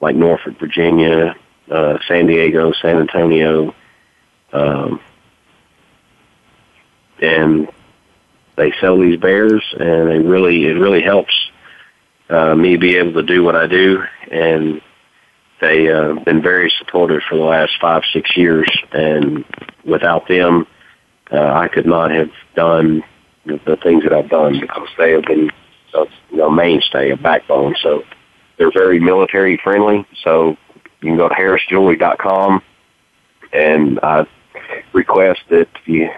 like 0.00 0.16
Norfolk, 0.16 0.58
Virginia, 0.58 1.36
uh, 1.70 1.98
San 2.08 2.26
Diego, 2.26 2.72
San 2.72 2.98
Antonio, 2.98 3.74
um, 4.52 5.00
and 7.20 7.68
they 8.56 8.72
sell 8.80 8.98
these 8.98 9.18
bears, 9.18 9.62
and 9.78 10.10
they 10.10 10.18
really 10.18 10.64
it 10.66 10.74
really 10.74 11.02
helps 11.02 11.32
uh, 12.28 12.54
me 12.54 12.76
be 12.76 12.96
able 12.96 13.14
to 13.14 13.22
do 13.22 13.42
what 13.42 13.56
I 13.56 13.66
do, 13.66 14.02
and 14.30 14.80
they 15.60 15.90
uh, 15.90 16.14
been 16.14 16.42
very 16.42 16.70
supportive 16.78 17.22
for 17.28 17.36
the 17.36 17.44
last 17.44 17.72
five 17.80 18.02
six 18.12 18.36
years, 18.36 18.68
and 18.92 19.44
without 19.84 20.28
them, 20.28 20.66
uh, 21.32 21.52
I 21.54 21.68
could 21.68 21.86
not 21.86 22.10
have 22.10 22.30
done 22.54 23.02
the 23.44 23.78
things 23.82 24.04
that 24.04 24.12
I've 24.12 24.28
done 24.28 24.60
because 24.60 24.88
they 24.98 25.12
have 25.12 25.22
been 25.22 25.50
a 25.94 26.04
you 26.30 26.36
know, 26.36 26.50
mainstay, 26.50 27.10
a 27.10 27.16
backbone. 27.16 27.74
So 27.82 28.04
they're 28.56 28.72
very 28.72 29.00
military 29.00 29.58
friendly. 29.62 30.06
So 30.22 30.56
you 31.00 31.10
can 31.10 31.16
go 31.16 31.28
to 31.28 31.34
harrisjewelry.com 31.34 32.62
and 33.52 34.00
I 34.02 34.26
request 34.92 35.40
that 35.50 35.68
if 35.74 35.88
you 35.88 36.10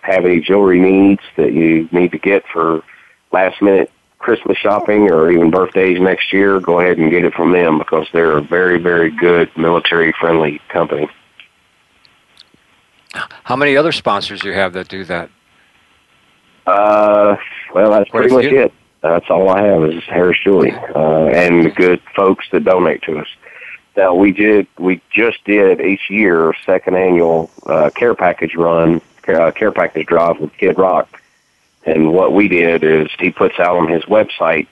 have 0.00 0.24
any 0.24 0.40
jewelry 0.40 0.80
needs 0.80 1.22
that 1.36 1.52
you 1.52 1.88
need 1.92 2.12
to 2.12 2.18
get 2.18 2.44
for 2.52 2.82
last 3.32 3.60
minute 3.60 3.90
Christmas 4.18 4.56
shopping 4.58 5.10
or 5.10 5.30
even 5.30 5.50
birthdays 5.50 6.00
next 6.00 6.32
year, 6.32 6.60
go 6.60 6.80
ahead 6.80 6.98
and 6.98 7.10
get 7.10 7.24
it 7.24 7.34
from 7.34 7.52
them 7.52 7.78
because 7.78 8.06
they're 8.12 8.38
a 8.38 8.42
very, 8.42 8.78
very 8.78 9.10
good 9.10 9.50
military 9.56 10.12
friendly 10.18 10.60
company. 10.68 11.08
How 13.14 13.56
many 13.56 13.76
other 13.76 13.92
sponsors 13.92 14.40
do 14.40 14.48
you 14.48 14.54
have 14.54 14.72
that 14.74 14.88
do 14.88 15.04
that? 15.04 15.30
Uh, 16.66 17.36
well, 17.74 17.90
that's 17.90 18.10
pretty 18.10 18.34
much 18.34 18.44
it. 18.44 18.72
That's 19.00 19.30
all 19.30 19.48
I 19.48 19.62
have 19.62 19.84
is 19.84 20.02
Harris 20.04 20.38
Jewelry 20.42 20.72
uh, 20.72 21.26
and 21.26 21.64
the 21.64 21.70
good 21.70 22.00
folks 22.14 22.46
that 22.52 22.64
donate 22.64 23.02
to 23.02 23.18
us. 23.18 23.28
Now 23.96 24.14
we 24.14 24.32
did, 24.32 24.66
we 24.78 25.00
just 25.10 25.42
did 25.44 25.80
each 25.80 26.10
year 26.10 26.52
second 26.66 26.96
annual 26.96 27.50
uh, 27.66 27.90
care 27.90 28.14
package 28.14 28.54
run, 28.54 29.00
uh, 29.26 29.50
care 29.52 29.72
package 29.72 30.06
drive 30.06 30.38
with 30.40 30.52
Kid 30.54 30.78
Rock, 30.78 31.20
and 31.84 32.12
what 32.12 32.32
we 32.32 32.48
did 32.48 32.84
is 32.84 33.08
he 33.18 33.30
puts 33.30 33.58
out 33.58 33.76
on 33.76 33.88
his 33.88 34.02
website 34.04 34.66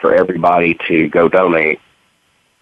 for 0.00 0.14
everybody 0.14 0.78
to 0.88 1.08
go 1.08 1.28
donate 1.28 1.80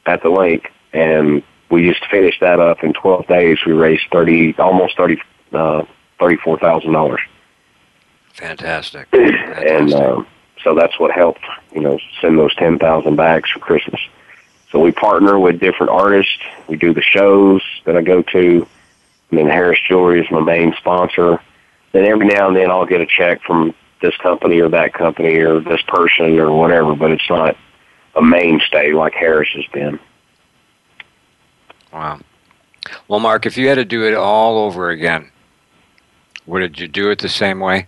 at 0.07 0.23
the 0.23 0.31
link, 0.31 0.73
and 0.93 1.43
we 1.71 1.89
just 1.89 2.05
finished 2.11 2.41
that 2.41 2.61
up 2.61 2.83
in 2.85 2.93
12 2.93 3.27
days. 3.27 3.59
We 3.67 3.73
raised 3.73 4.05
30, 4.13 4.57
almost 4.59 4.97
30, 4.97 5.21
uh, 5.53 5.85
thirty-four 6.19 6.59
thousand 6.59 6.93
dollars 6.93 7.21
Fantastic. 8.35 9.09
and 9.13 9.31
Fantastic. 9.31 10.01
um, 10.01 10.27
so 10.63 10.75
that's 10.75 10.99
what 10.99 11.11
helped 11.11 11.45
you 11.73 11.81
know 11.81 11.99
send 12.21 12.39
those 12.39 12.55
ten 12.55 12.79
thousand 12.79 13.17
bags 13.17 13.51
for 13.51 13.61
Christmas. 13.61 14.01
So 14.71 14.81
we 14.81 14.93
partner 14.93 15.39
with 15.39 15.61
different 15.61 15.91
artists. 15.91 16.39
We 16.69 16.77
do 16.77 16.93
the 16.93 17.03
shows 17.03 17.63
that 17.85 17.97
I 17.97 18.03
go 18.03 18.23
to. 18.23 18.67
And 19.31 19.39
then 19.39 19.47
Harris 19.47 19.79
Jewelry 19.89 20.21
is 20.21 20.31
my 20.31 20.41
main 20.41 20.75
sponsor. 20.77 21.41
Then 21.93 22.05
every 22.05 22.27
now 22.27 22.49
and 22.49 22.57
then 22.57 22.71
I'll 22.71 22.85
get 22.85 23.01
a 23.01 23.07
check 23.07 23.43
from 23.43 23.75
this 24.03 24.17
company 24.19 24.61
or 24.61 24.69
that 24.69 24.93
company 24.93 25.37
or 25.39 25.61
this 25.61 25.81
person 25.83 26.39
or 26.39 26.53
whatever, 26.53 26.95
but 26.95 27.11
it's 27.11 27.29
not 27.31 27.57
a 28.15 28.23
mainstay 28.23 28.93
like 28.93 29.15
Harris 29.15 29.49
has 29.55 29.65
been. 29.73 29.99
Wow. 31.93 32.21
Well, 33.09 33.21
Mark, 33.21 33.47
if 33.47 33.57
you 33.57 33.69
had 33.69 33.77
to 33.77 33.85
do 33.85 34.05
it 34.07 34.15
all 34.15 34.59
over 34.59 34.91
again, 34.91 35.31
would 36.47 36.79
you 36.79 36.87
do 36.89 37.11
it 37.11 37.19
the 37.19 37.29
same 37.29 37.59
way? 37.61 37.87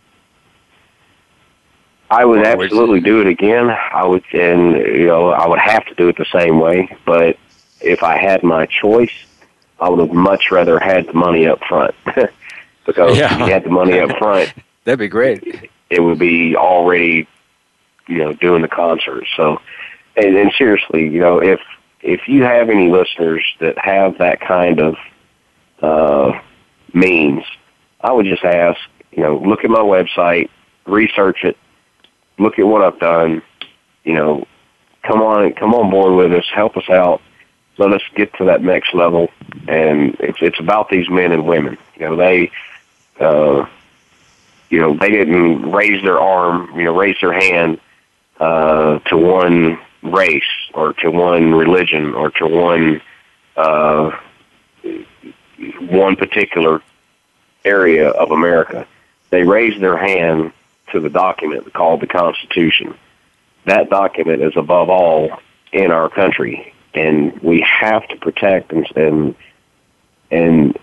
I 2.11 2.25
would 2.25 2.39
Or 2.47 2.57
would 2.57 2.65
absolutely 2.67 3.01
do 3.01 3.21
it 3.21 3.27
again. 3.27 3.69
I 3.71 4.05
would, 4.07 4.25
and 4.33 4.73
you 4.77 5.07
know, 5.07 5.29
I 5.31 5.47
would 5.47 5.59
have 5.59 5.85
to 5.87 5.95
do 5.95 6.09
it 6.09 6.17
the 6.17 6.25
same 6.33 6.59
way. 6.59 6.97
But 7.05 7.37
if 7.81 8.03
I 8.03 8.17
had 8.17 8.43
my 8.43 8.67
choice, 8.67 9.13
I 9.79 9.89
would 9.91 10.01
have 10.01 10.13
much 10.13 10.51
rather 10.51 10.79
had 10.79 11.07
the 11.07 11.13
money 11.13 11.47
up 11.47 11.61
front 11.69 11.95
because 12.87 13.17
Yeah. 13.19 13.33
if 13.35 13.39
you 13.41 13.47
had 13.53 13.65
the 13.65 13.71
money 13.71 13.99
up 14.01 14.17
front, 14.19 14.53
That'd 14.85 14.99
be 14.99 15.09
great. 15.09 15.71
it 15.91 16.01
would 16.01 16.19
be 16.19 16.57
already, 16.57 17.29
you 18.09 18.19
know, 18.19 18.33
doing 18.33 18.63
the 18.63 18.69
concert. 18.69 19.25
So, 19.37 19.61
and, 20.17 20.35
and 20.35 20.51
seriously, 20.57 21.07
you 21.09 21.21
know, 21.21 21.39
if 21.43 21.61
if 22.03 22.29
you 22.29 22.43
have 22.43 22.71
any 22.71 22.91
listeners 22.91 23.45
that 23.61 23.77
have 23.79 24.19
that 24.19 24.41
kind 24.41 24.81
of 24.81 24.97
uh, 25.83 26.41
means, 26.93 27.45
I 28.01 28.13
would 28.13 28.27
just 28.27 28.45
ask, 28.45 28.81
you 29.11 29.23
know, 29.23 29.39
look 29.39 29.65
at 29.65 29.71
my 29.71 29.81
website, 29.81 30.49
research 30.87 31.45
it, 31.45 31.57
look 32.39 32.59
at 32.59 32.67
what 32.67 32.83
I've 32.83 33.01
done, 33.01 33.43
you 34.05 34.15
know, 34.15 34.47
come 35.03 35.21
on, 35.21 35.53
come 35.55 35.75
on 35.75 35.91
board 35.91 36.15
with 36.15 36.39
us, 36.39 36.47
help 36.55 36.77
us 36.77 36.89
out, 36.89 37.21
let 37.79 37.93
us 37.93 38.03
get 38.15 38.33
to 38.35 38.45
that 38.47 38.63
next 38.63 38.95
level. 38.95 39.29
And 39.67 40.17
it's 40.21 40.39
it's 40.41 40.59
about 40.61 40.89
these 40.89 41.09
men 41.09 41.33
and 41.33 41.47
women. 41.47 41.79
You 41.97 42.09
know, 42.09 42.17
they. 42.17 42.51
Uh, 43.19 43.67
you 44.71 44.79
know, 44.81 44.95
they 44.95 45.11
didn't 45.11 45.71
raise 45.73 46.03
their 46.03 46.21
arm, 46.21 46.79
you 46.79 46.85
know, 46.85 46.95
raise 46.95 47.17
their 47.21 47.33
hand 47.33 47.81
uh, 48.39 48.99
to 48.99 49.17
one 49.17 49.79
race 50.03 50.43
or 50.75 50.93
to 50.95 51.11
one 51.11 51.55
religion 51.55 52.15
or 52.15 52.31
to 52.33 52.47
one 52.47 53.01
uh, 53.57 54.17
one 55.81 56.17
particular 56.17 56.81
area 57.65 58.09
of 58.09 58.31
America. 58.31 58.87
They 59.31 59.43
raised 59.43 59.81
their 59.81 59.97
hand 59.97 60.53
to 60.93 61.01
the 61.01 61.11
document 61.11 61.73
called 61.73 62.01
the 62.01 62.07
Constitution. 62.07 62.97
That 63.67 63.91
document 63.91 64.43
is 64.43 64.53
above 64.57 64.89
all 64.89 65.41
in 65.73 65.91
our 65.91 66.09
country, 66.09 66.73
and 66.95 67.39
we 67.41 67.61
have 67.61 68.07
to 68.09 68.17
protect 68.17 68.73
and 68.73 68.87
and, 68.97 69.35
and 70.31 70.79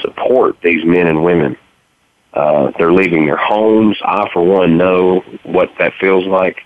support 0.00 0.60
these 0.62 0.84
men 0.84 1.06
and 1.06 1.24
women. 1.24 1.56
Uh, 2.32 2.72
they're 2.76 2.92
leaving 2.92 3.26
their 3.26 3.36
homes. 3.36 3.96
I, 4.04 4.28
for 4.32 4.44
one, 4.44 4.76
know 4.76 5.20
what 5.44 5.70
that 5.78 5.94
feels 6.00 6.26
like. 6.26 6.62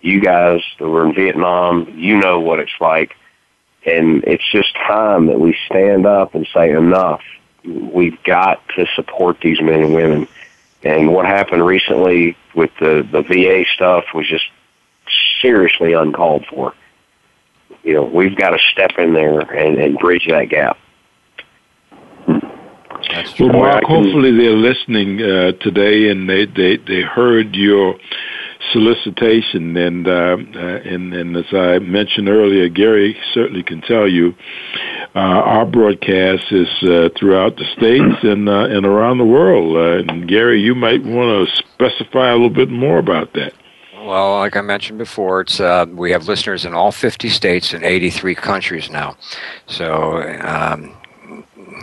You 0.00 0.20
guys 0.20 0.60
that 0.78 0.88
were 0.88 1.06
in 1.06 1.14
Vietnam, 1.14 1.92
you 1.96 2.16
know 2.16 2.40
what 2.40 2.60
it's 2.60 2.78
like. 2.80 3.16
And 3.84 4.24
it's 4.24 4.44
just 4.50 4.74
time 4.74 5.26
that 5.26 5.38
we 5.38 5.56
stand 5.66 6.06
up 6.06 6.34
and 6.34 6.46
say 6.52 6.72
enough. 6.72 7.22
We've 7.64 8.20
got 8.24 8.60
to 8.76 8.86
support 8.94 9.40
these 9.40 9.60
men 9.60 9.82
and 9.82 9.94
women. 9.94 10.28
And 10.82 11.12
what 11.12 11.26
happened 11.26 11.64
recently 11.64 12.36
with 12.54 12.70
the, 12.78 13.06
the 13.10 13.22
VA 13.22 13.64
stuff 13.74 14.04
was 14.14 14.28
just 14.28 14.44
seriously 15.40 15.92
uncalled 15.92 16.46
for. 16.46 16.74
You 17.82 17.94
know, 17.94 18.04
we've 18.04 18.36
got 18.36 18.50
to 18.50 18.58
step 18.72 18.92
in 18.98 19.14
there 19.14 19.40
and, 19.40 19.78
and 19.78 19.98
bridge 19.98 20.26
that 20.28 20.48
gap. 20.48 20.78
Well, 23.38 23.52
Mark, 23.52 23.84
can- 23.84 24.04
hopefully 24.04 24.36
they're 24.36 24.50
listening 24.56 25.22
uh, 25.22 25.52
today 25.60 26.08
and 26.10 26.28
they, 26.28 26.46
they, 26.46 26.76
they 26.76 27.02
heard 27.02 27.54
your 27.54 27.96
solicitation. 28.72 29.76
And, 29.76 30.06
uh, 30.06 30.36
uh, 30.54 30.58
and, 30.84 31.12
and 31.14 31.36
as 31.36 31.46
I 31.52 31.78
mentioned 31.78 32.28
earlier, 32.28 32.68
Gary 32.68 33.16
certainly 33.32 33.62
can 33.62 33.80
tell 33.82 34.08
you 34.08 34.34
uh, 35.14 35.18
our 35.18 35.66
broadcast 35.66 36.44
is 36.50 36.68
uh, 36.82 37.08
throughout 37.18 37.56
the 37.56 37.64
states 37.76 38.22
and, 38.22 38.48
uh, 38.48 38.64
and 38.64 38.86
around 38.86 39.18
the 39.18 39.24
world. 39.24 39.76
Uh, 39.76 40.12
and 40.12 40.28
Gary, 40.28 40.60
you 40.60 40.74
might 40.74 41.02
want 41.02 41.48
to 41.48 41.62
specify 41.72 42.30
a 42.30 42.32
little 42.32 42.50
bit 42.50 42.70
more 42.70 42.98
about 42.98 43.32
that. 43.34 43.52
Well, 43.94 44.38
like 44.38 44.56
I 44.56 44.60
mentioned 44.60 44.98
before, 44.98 45.40
it's 45.40 45.58
uh, 45.58 45.86
we 45.90 46.12
have 46.12 46.28
listeners 46.28 46.64
in 46.64 46.74
all 46.74 46.92
50 46.92 47.28
states 47.28 47.72
and 47.72 47.82
83 47.82 48.36
countries 48.36 48.88
now. 48.88 49.16
So, 49.66 50.22
um, 50.42 50.96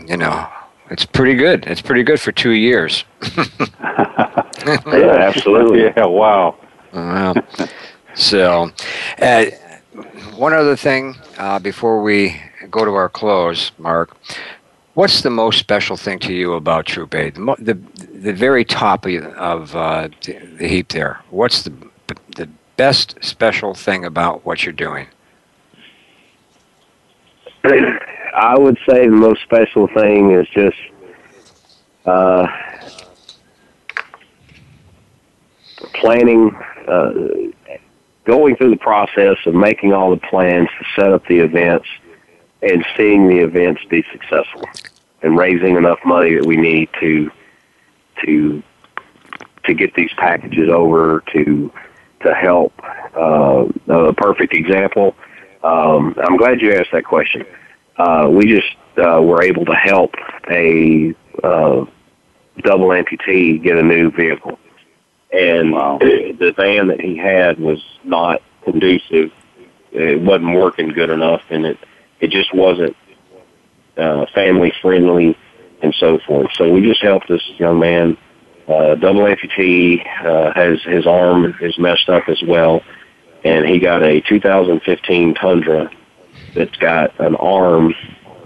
you 0.07 0.15
know, 0.15 0.47
it's 0.89 1.05
pretty 1.05 1.33
good. 1.33 1.65
It's 1.65 1.81
pretty 1.81 2.03
good 2.03 2.21
for 2.21 2.31
two 2.31 2.51
years. 2.51 3.03
Yeah, 4.65 5.17
absolutely. 5.19 5.81
Yeah, 5.97 6.05
wow. 6.05 6.55
Wow. 6.93 7.33
so, 8.13 8.71
uh, 9.19 9.45
one 10.35 10.53
other 10.53 10.75
thing 10.75 11.15
uh, 11.37 11.59
before 11.59 12.01
we 12.01 12.39
go 12.69 12.85
to 12.85 12.91
our 12.91 13.09
close, 13.09 13.71
Mark. 13.77 14.15
What's 14.93 15.23
the 15.23 15.31
most 15.31 15.57
special 15.57 15.97
thing 15.97 16.19
to 16.19 16.33
you 16.33 16.53
about 16.53 16.85
Troop 16.85 17.15
Aid? 17.15 17.35
The, 17.35 17.55
the, 17.57 17.73
the 18.13 18.33
very 18.33 18.63
top 18.63 19.07
of, 19.07 19.75
uh, 19.75 20.09
the, 20.23 20.33
the 20.59 20.67
heap 20.67 20.89
there. 20.89 21.19
What's 21.31 21.63
the, 21.63 21.73
the 22.35 22.47
best 22.77 23.15
special 23.21 23.73
thing 23.73 24.05
about 24.05 24.45
what 24.45 24.63
you're 24.63 24.73
doing? 24.73 25.07
I 27.63 28.55
would 28.57 28.77
say 28.87 29.07
the 29.07 29.15
most 29.15 29.41
special 29.41 29.87
thing 29.87 30.31
is 30.31 30.47
just 30.49 30.77
uh, 32.05 32.47
planning, 35.93 36.55
uh, 36.87 37.13
going 38.25 38.55
through 38.55 38.69
the 38.69 38.77
process 38.77 39.37
of 39.45 39.53
making 39.53 39.93
all 39.93 40.11
the 40.11 40.17
plans 40.17 40.69
to 40.79 40.85
set 40.95 41.11
up 41.11 41.25
the 41.27 41.39
events 41.39 41.87
and 42.61 42.85
seeing 42.95 43.27
the 43.27 43.39
events 43.39 43.81
be 43.89 44.03
successful 44.11 44.63
and 45.21 45.37
raising 45.37 45.75
enough 45.75 45.99
money 46.05 46.35
that 46.35 46.45
we 46.45 46.57
need 46.57 46.89
to 46.99 47.31
to 48.25 48.63
to 49.65 49.73
get 49.73 49.93
these 49.95 50.11
packages 50.17 50.69
over 50.69 51.23
to 51.31 51.71
to 52.21 52.33
help. 52.33 52.73
Uh, 53.15 53.65
a 53.87 54.13
perfect 54.13 54.53
example. 54.53 55.15
Um, 55.63 56.15
I'm 56.17 56.37
glad 56.37 56.61
you 56.61 56.73
asked 56.73 56.91
that 56.91 57.05
question. 57.05 57.45
Uh, 57.97 58.27
we 58.31 58.45
just 58.47 58.75
uh, 58.97 59.21
were 59.21 59.43
able 59.43 59.65
to 59.65 59.75
help 59.75 60.15
a 60.49 61.13
uh, 61.43 61.85
double 62.59 62.87
amputee 62.89 63.61
get 63.61 63.77
a 63.77 63.83
new 63.83 64.11
vehicle, 64.11 64.57
and 65.33 65.73
the 65.73 66.53
van 66.55 66.87
that 66.87 67.01
he 67.01 67.17
had 67.17 67.59
was 67.59 67.83
not 68.03 68.41
conducive. 68.63 69.31
It 69.91 70.21
wasn't 70.21 70.55
working 70.55 70.89
good 70.89 71.09
enough, 71.09 71.41
and 71.49 71.65
it 71.65 71.77
it 72.19 72.29
just 72.29 72.53
wasn't 72.53 72.95
uh, 73.97 74.25
family 74.33 74.71
friendly 74.81 75.37
and 75.81 75.93
so 75.95 76.19
forth. 76.19 76.51
So 76.53 76.71
we 76.71 76.81
just 76.81 77.01
helped 77.01 77.27
this 77.27 77.41
young 77.57 77.79
man. 77.79 78.17
Uh, 78.67 78.95
double 78.95 79.21
amputee 79.21 79.99
uh, 80.23 80.53
has 80.53 80.81
his 80.83 81.05
arm 81.05 81.55
is 81.59 81.77
messed 81.77 82.07
up 82.09 82.29
as 82.29 82.41
well, 82.43 82.81
and 83.43 83.65
he 83.65 83.79
got 83.79 84.03
a 84.03 84.21
2015 84.21 85.33
Tundra 85.33 85.91
that's 86.55 86.75
got 86.77 87.19
an 87.19 87.35
arm 87.35 87.93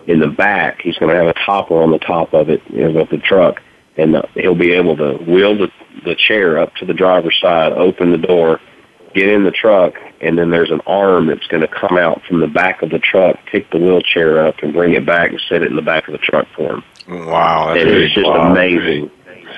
in 0.08 0.20
the 0.20 0.28
back. 0.28 0.82
He's 0.82 0.98
going 0.98 1.12
to 1.12 1.18
have 1.18 1.28
a 1.28 1.46
topper 1.46 1.82
on 1.82 1.92
the 1.92 2.00
top 2.00 2.34
of 2.34 2.50
it, 2.50 2.62
you 2.70 2.90
know, 2.90 3.02
of 3.02 3.10
the 3.10 3.18
truck, 3.18 3.62
and 3.98 4.16
uh, 4.16 4.22
he'll 4.36 4.56
be 4.56 4.72
able 4.74 4.96
to 4.98 5.14
wheel 5.24 5.58
the, 5.58 5.72
the 6.06 6.16
chair 6.16 6.60
up 6.60 6.74
to 6.76 6.86
the 6.86 6.94
driver's 6.94 7.38
side, 7.42 7.72
open 7.74 8.12
the 8.12 8.18
door, 8.18 8.60
get 9.14 9.28
in 9.28 9.44
the 9.44 9.52
truck, 9.52 9.94
and 10.22 10.38
then 10.38 10.50
there's 10.52 10.72
an 10.72 10.82
arm 10.86 11.28
that's 11.28 11.48
going 11.48 11.62
to 11.62 11.68
come 11.68 11.98
out 11.98 12.22
from 12.28 12.40
the 12.40 12.48
back 12.48 12.82
of 12.82 12.90
the 12.92 13.00
truck, 13.00 13.38
pick 13.52 13.70
the 13.72 13.78
wheelchair 13.78 14.46
up, 14.46 14.56
and 14.62 14.74
bring 14.74 14.94
it 14.94 15.06
back 15.06 15.32
and 15.32 15.42
set 15.50 15.62
it 15.62 15.70
in 15.70 15.76
the 15.76 15.82
back 15.82 16.08
of 16.08 16.12
the 16.12 16.20
truck 16.20 16.48
for 16.56 16.76
him. 16.76 16.84
Wow, 17.08 17.74
and 17.74 17.90
it's 17.90 18.14
just 18.14 18.28
Wow. 18.28 18.52
amazing. 18.52 19.10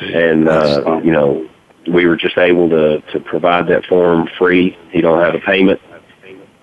And 0.01 0.47
uh, 0.47 1.01
you 1.03 1.11
know, 1.11 1.49
we 1.91 2.05
were 2.05 2.15
just 2.15 2.37
able 2.37 2.69
to 2.69 3.01
to 3.11 3.19
provide 3.19 3.67
that 3.67 3.85
for 3.85 4.13
him 4.13 4.27
free. 4.37 4.77
He 4.91 5.01
don't 5.01 5.19
have 5.21 5.35
a 5.35 5.39
payment, 5.39 5.81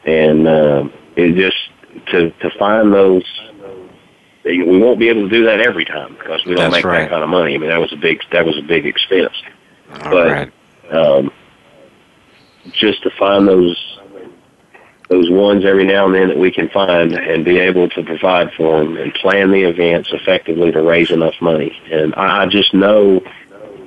and 0.04 0.46
uh, 0.46 0.84
it 1.16 1.34
just 1.34 1.56
to 2.12 2.30
to 2.30 2.50
find 2.58 2.92
those. 2.94 3.24
We 4.46 4.78
won't 4.78 4.98
be 4.98 5.08
able 5.08 5.22
to 5.22 5.28
do 5.28 5.44
that 5.44 5.60
every 5.60 5.84
time 5.84 6.14
because 6.14 6.44
we 6.44 6.54
don't 6.54 6.70
That's 6.70 6.76
make 6.76 6.84
right. 6.84 7.00
that 7.00 7.10
kind 7.10 7.22
of 7.24 7.28
money. 7.28 7.54
I 7.54 7.58
mean, 7.58 7.70
that 7.70 7.80
was 7.80 7.92
a 7.92 7.96
big 7.96 8.20
that 8.32 8.46
was 8.46 8.56
a 8.56 8.62
big 8.62 8.86
expense. 8.86 9.34
All 9.92 10.10
but 10.10 10.30
right. 10.30 10.52
um, 10.92 11.32
just 12.72 13.02
to 13.02 13.10
find 13.10 13.48
those 13.48 13.98
those 15.08 15.30
ones 15.30 15.64
every 15.64 15.84
now 15.84 16.06
and 16.06 16.14
then 16.14 16.28
that 16.28 16.38
we 16.38 16.50
can 16.50 16.68
find 16.68 17.12
and 17.12 17.44
be 17.44 17.58
able 17.58 17.88
to 17.88 18.02
provide 18.02 18.52
for 18.56 18.80
them 18.80 18.96
and 18.96 19.14
plan 19.14 19.50
the 19.50 19.62
events 19.62 20.10
effectively 20.12 20.72
to 20.72 20.82
raise 20.82 21.10
enough 21.10 21.34
money. 21.40 21.76
And 21.92 22.14
I, 22.16 22.42
I 22.42 22.46
just 22.46 22.74
know 22.74 23.20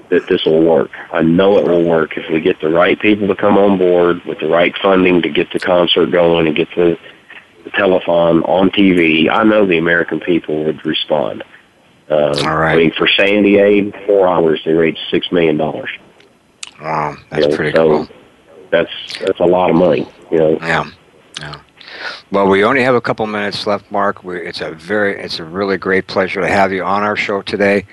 that 0.10 0.28
this 0.28 0.46
will 0.46 0.64
work. 0.64 0.92
I 1.12 1.22
know 1.22 1.58
it 1.58 1.66
will 1.66 1.84
work 1.84 2.18
if 2.18 2.30
we 2.32 2.40
get 2.40 2.60
the 2.62 2.70
right 2.70 3.00
people 3.00 3.28
to 3.28 3.36
come 3.36 3.58
on 3.58 3.78
board 3.78 4.24
with 4.26 4.40
the 4.40 4.48
right 4.48 4.76
funding 4.82 5.22
to 5.22 5.30
get 5.30 5.52
the 5.52 5.60
concert 5.60 6.08
going 6.08 6.48
and 6.48 6.56
get 6.56 6.70
the, 6.76 6.98
the 6.98 7.19
telethon 7.70 8.48
on 8.48 8.70
TV. 8.70 9.30
I 9.30 9.44
know 9.44 9.66
the 9.66 9.78
American 9.78 10.20
people 10.20 10.64
would 10.66 10.86
respond. 10.86 11.44
Um, 12.10 12.34
All 12.48 12.58
right. 12.58 12.74
I 12.74 12.78
mean, 12.78 12.92
for 12.98 13.08
Sandy 13.08 13.58
Aid, 13.58 13.94
four 14.06 14.28
hours 14.28 14.62
they 14.66 14.74
raised 14.74 15.00
six 15.12 15.32
million 15.32 15.58
dollars. 15.58 15.90
Wow, 16.82 17.16
that's 17.30 17.46
You 17.46 17.52
know, 17.52 17.56
pretty 17.56 17.76
so 17.76 17.88
cool. 17.88 18.08
That's 18.72 18.92
that's 19.20 19.40
a 19.40 19.46
lot 19.46 19.70
of 19.70 19.76
money. 19.76 20.08
You 20.32 20.38
know. 20.38 20.58
Yeah, 20.62 20.90
yeah. 21.40 21.62
Well, 22.32 22.48
we 22.48 22.64
only 22.64 22.84
have 22.84 22.96
a 22.96 23.02
couple 23.02 23.26
minutes 23.28 23.66
left, 23.68 23.92
Mark. 23.92 24.24
We, 24.24 24.40
it's 24.42 24.62
a 24.62 24.72
very, 24.72 25.20
it's 25.22 25.40
a 25.40 25.44
really 25.44 25.78
great 25.78 26.08
pleasure 26.08 26.42
to 26.42 26.48
have 26.48 26.72
you 26.72 26.84
on 26.84 27.04
our 27.04 27.16
show 27.16 27.42
today. 27.42 27.86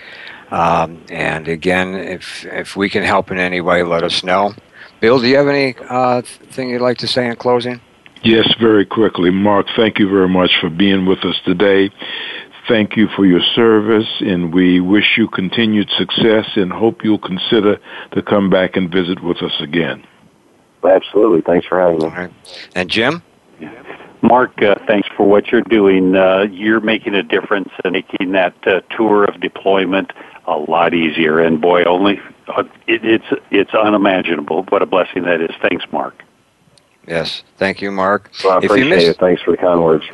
Um, 0.50 1.02
and 1.10 1.48
again, 1.48 1.94
if 1.94 2.44
if 2.46 2.76
we 2.76 2.88
can 2.88 3.02
help 3.02 3.30
in 3.30 3.38
any 3.38 3.60
way, 3.60 3.82
let 3.82 4.02
us 4.02 4.22
know. 4.22 4.54
Bill, 5.00 5.20
do 5.20 5.26
you 5.26 5.36
have 5.36 5.48
any 5.48 5.74
uh, 5.90 6.22
thing 6.22 6.70
you'd 6.70 6.80
like 6.80 6.98
to 6.98 7.06
say 7.06 7.26
in 7.26 7.36
closing? 7.36 7.80
Yes, 8.22 8.52
very 8.60 8.84
quickly. 8.84 9.30
Mark, 9.30 9.66
thank 9.76 9.98
you 9.98 10.08
very 10.08 10.28
much 10.28 10.50
for 10.60 10.70
being 10.70 11.06
with 11.06 11.24
us 11.24 11.36
today. 11.44 11.90
Thank 12.68 12.96
you 12.96 13.06
for 13.14 13.24
your 13.24 13.42
service, 13.54 14.08
and 14.20 14.52
we 14.52 14.80
wish 14.80 15.16
you 15.16 15.28
continued 15.28 15.88
success 15.96 16.46
and 16.56 16.72
hope 16.72 17.04
you'll 17.04 17.18
consider 17.18 17.78
to 18.12 18.22
come 18.22 18.50
back 18.50 18.76
and 18.76 18.90
visit 18.90 19.22
with 19.22 19.40
us 19.42 19.52
again. 19.60 20.04
Absolutely. 20.82 21.42
Thanks 21.42 21.66
for 21.66 21.80
having 21.80 22.00
me. 22.00 22.34
And 22.74 22.90
Jim? 22.90 23.22
Mark, 24.22 24.60
uh, 24.62 24.74
thanks 24.86 25.08
for 25.16 25.28
what 25.28 25.48
you're 25.48 25.62
doing. 25.62 26.16
Uh, 26.16 26.46
you're 26.50 26.80
making 26.80 27.14
a 27.14 27.22
difference 27.22 27.70
and 27.84 27.92
making 27.92 28.32
that 28.32 28.54
uh, 28.66 28.80
tour 28.96 29.24
of 29.24 29.40
deployment 29.40 30.12
a 30.46 30.56
lot 30.56 30.94
easier. 30.94 31.38
And 31.38 31.60
boy, 31.60 31.84
only 31.84 32.20
uh, 32.48 32.64
it, 32.86 33.04
it's 33.04 33.42
it's 33.50 33.74
unimaginable 33.74 34.64
what 34.68 34.82
a 34.82 34.86
blessing 34.86 35.24
that 35.24 35.40
is. 35.40 35.50
Thanks, 35.62 35.84
Mark. 35.92 36.22
Yes, 37.06 37.42
thank 37.56 37.80
you, 37.80 37.90
Mark. 37.90 38.30
Well, 38.42 38.54
I 38.54 38.56
appreciate 38.58 38.88
missed, 38.88 39.06
it. 39.06 39.18
Thanks 39.18 39.42
for 39.42 39.52
the 39.52 39.56
kind 39.56 39.82
words. 39.82 40.04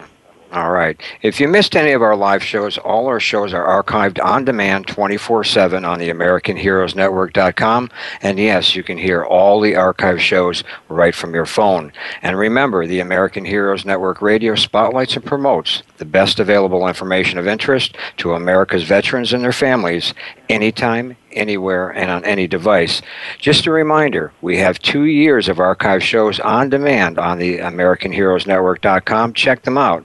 All 0.52 0.70
right. 0.70 1.00
If 1.22 1.40
you 1.40 1.48
missed 1.48 1.74
any 1.74 1.92
of 1.92 2.02
our 2.02 2.14
live 2.14 2.44
shows, 2.44 2.76
all 2.76 3.06
our 3.06 3.18
shows 3.18 3.54
are 3.54 3.82
archived 3.82 4.22
on 4.22 4.44
demand 4.44 4.86
24 4.86 5.44
7 5.44 5.82
on 5.82 5.98
the 5.98 6.10
AmericanHeroesNetwork.com. 6.10 7.90
And 8.20 8.38
yes, 8.38 8.76
you 8.76 8.82
can 8.82 8.98
hear 8.98 9.24
all 9.24 9.62
the 9.62 9.76
archive 9.76 10.20
shows 10.20 10.62
right 10.90 11.14
from 11.14 11.34
your 11.34 11.46
phone. 11.46 11.90
And 12.20 12.36
remember, 12.36 12.86
the 12.86 13.00
American 13.00 13.46
Heroes 13.46 13.86
Network 13.86 14.20
radio 14.20 14.54
spotlights 14.54 15.16
and 15.16 15.24
promotes 15.24 15.84
the 15.96 16.04
best 16.04 16.38
available 16.38 16.86
information 16.86 17.38
of 17.38 17.48
interest 17.48 17.96
to 18.18 18.34
America's 18.34 18.84
veterans 18.84 19.32
and 19.32 19.42
their 19.42 19.52
families 19.52 20.12
anytime, 20.52 21.16
anywhere, 21.32 21.90
and 21.90 22.10
on 22.10 22.24
any 22.24 22.46
device. 22.46 23.02
Just 23.38 23.66
a 23.66 23.70
reminder, 23.70 24.32
we 24.42 24.58
have 24.58 24.78
two 24.78 25.04
years 25.04 25.48
of 25.48 25.58
archive 25.58 26.02
shows 26.02 26.38
on 26.40 26.68
demand 26.68 27.18
on 27.18 27.38
the 27.38 27.58
AmericanHeroesNetwork.com. 27.58 29.32
Check 29.32 29.62
them 29.62 29.78
out. 29.78 30.04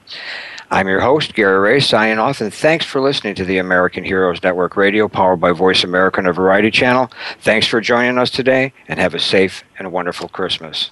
I'm 0.69 0.87
your 0.87 0.99
host, 0.99 1.33
Gary 1.33 1.59
Ray, 1.59 1.79
signing 1.79 2.19
off, 2.19 2.41
and 2.41 2.53
thanks 2.53 2.85
for 2.85 2.99
listening 2.99 3.35
to 3.35 3.45
the 3.45 3.57
American 3.57 4.03
Heroes 4.03 4.43
Network 4.43 4.75
Radio, 4.75 5.07
powered 5.07 5.39
by 5.39 5.53
Voice 5.53 5.83
America 5.83 6.19
and 6.19 6.27
a 6.27 6.33
Variety 6.33 6.71
Channel. 6.71 7.09
Thanks 7.39 7.67
for 7.67 7.79
joining 7.79 8.17
us 8.17 8.29
today, 8.29 8.73
and 8.87 8.99
have 8.99 9.13
a 9.13 9.19
safe 9.19 9.63
and 9.79 9.93
wonderful 9.93 10.27
Christmas. 10.27 10.91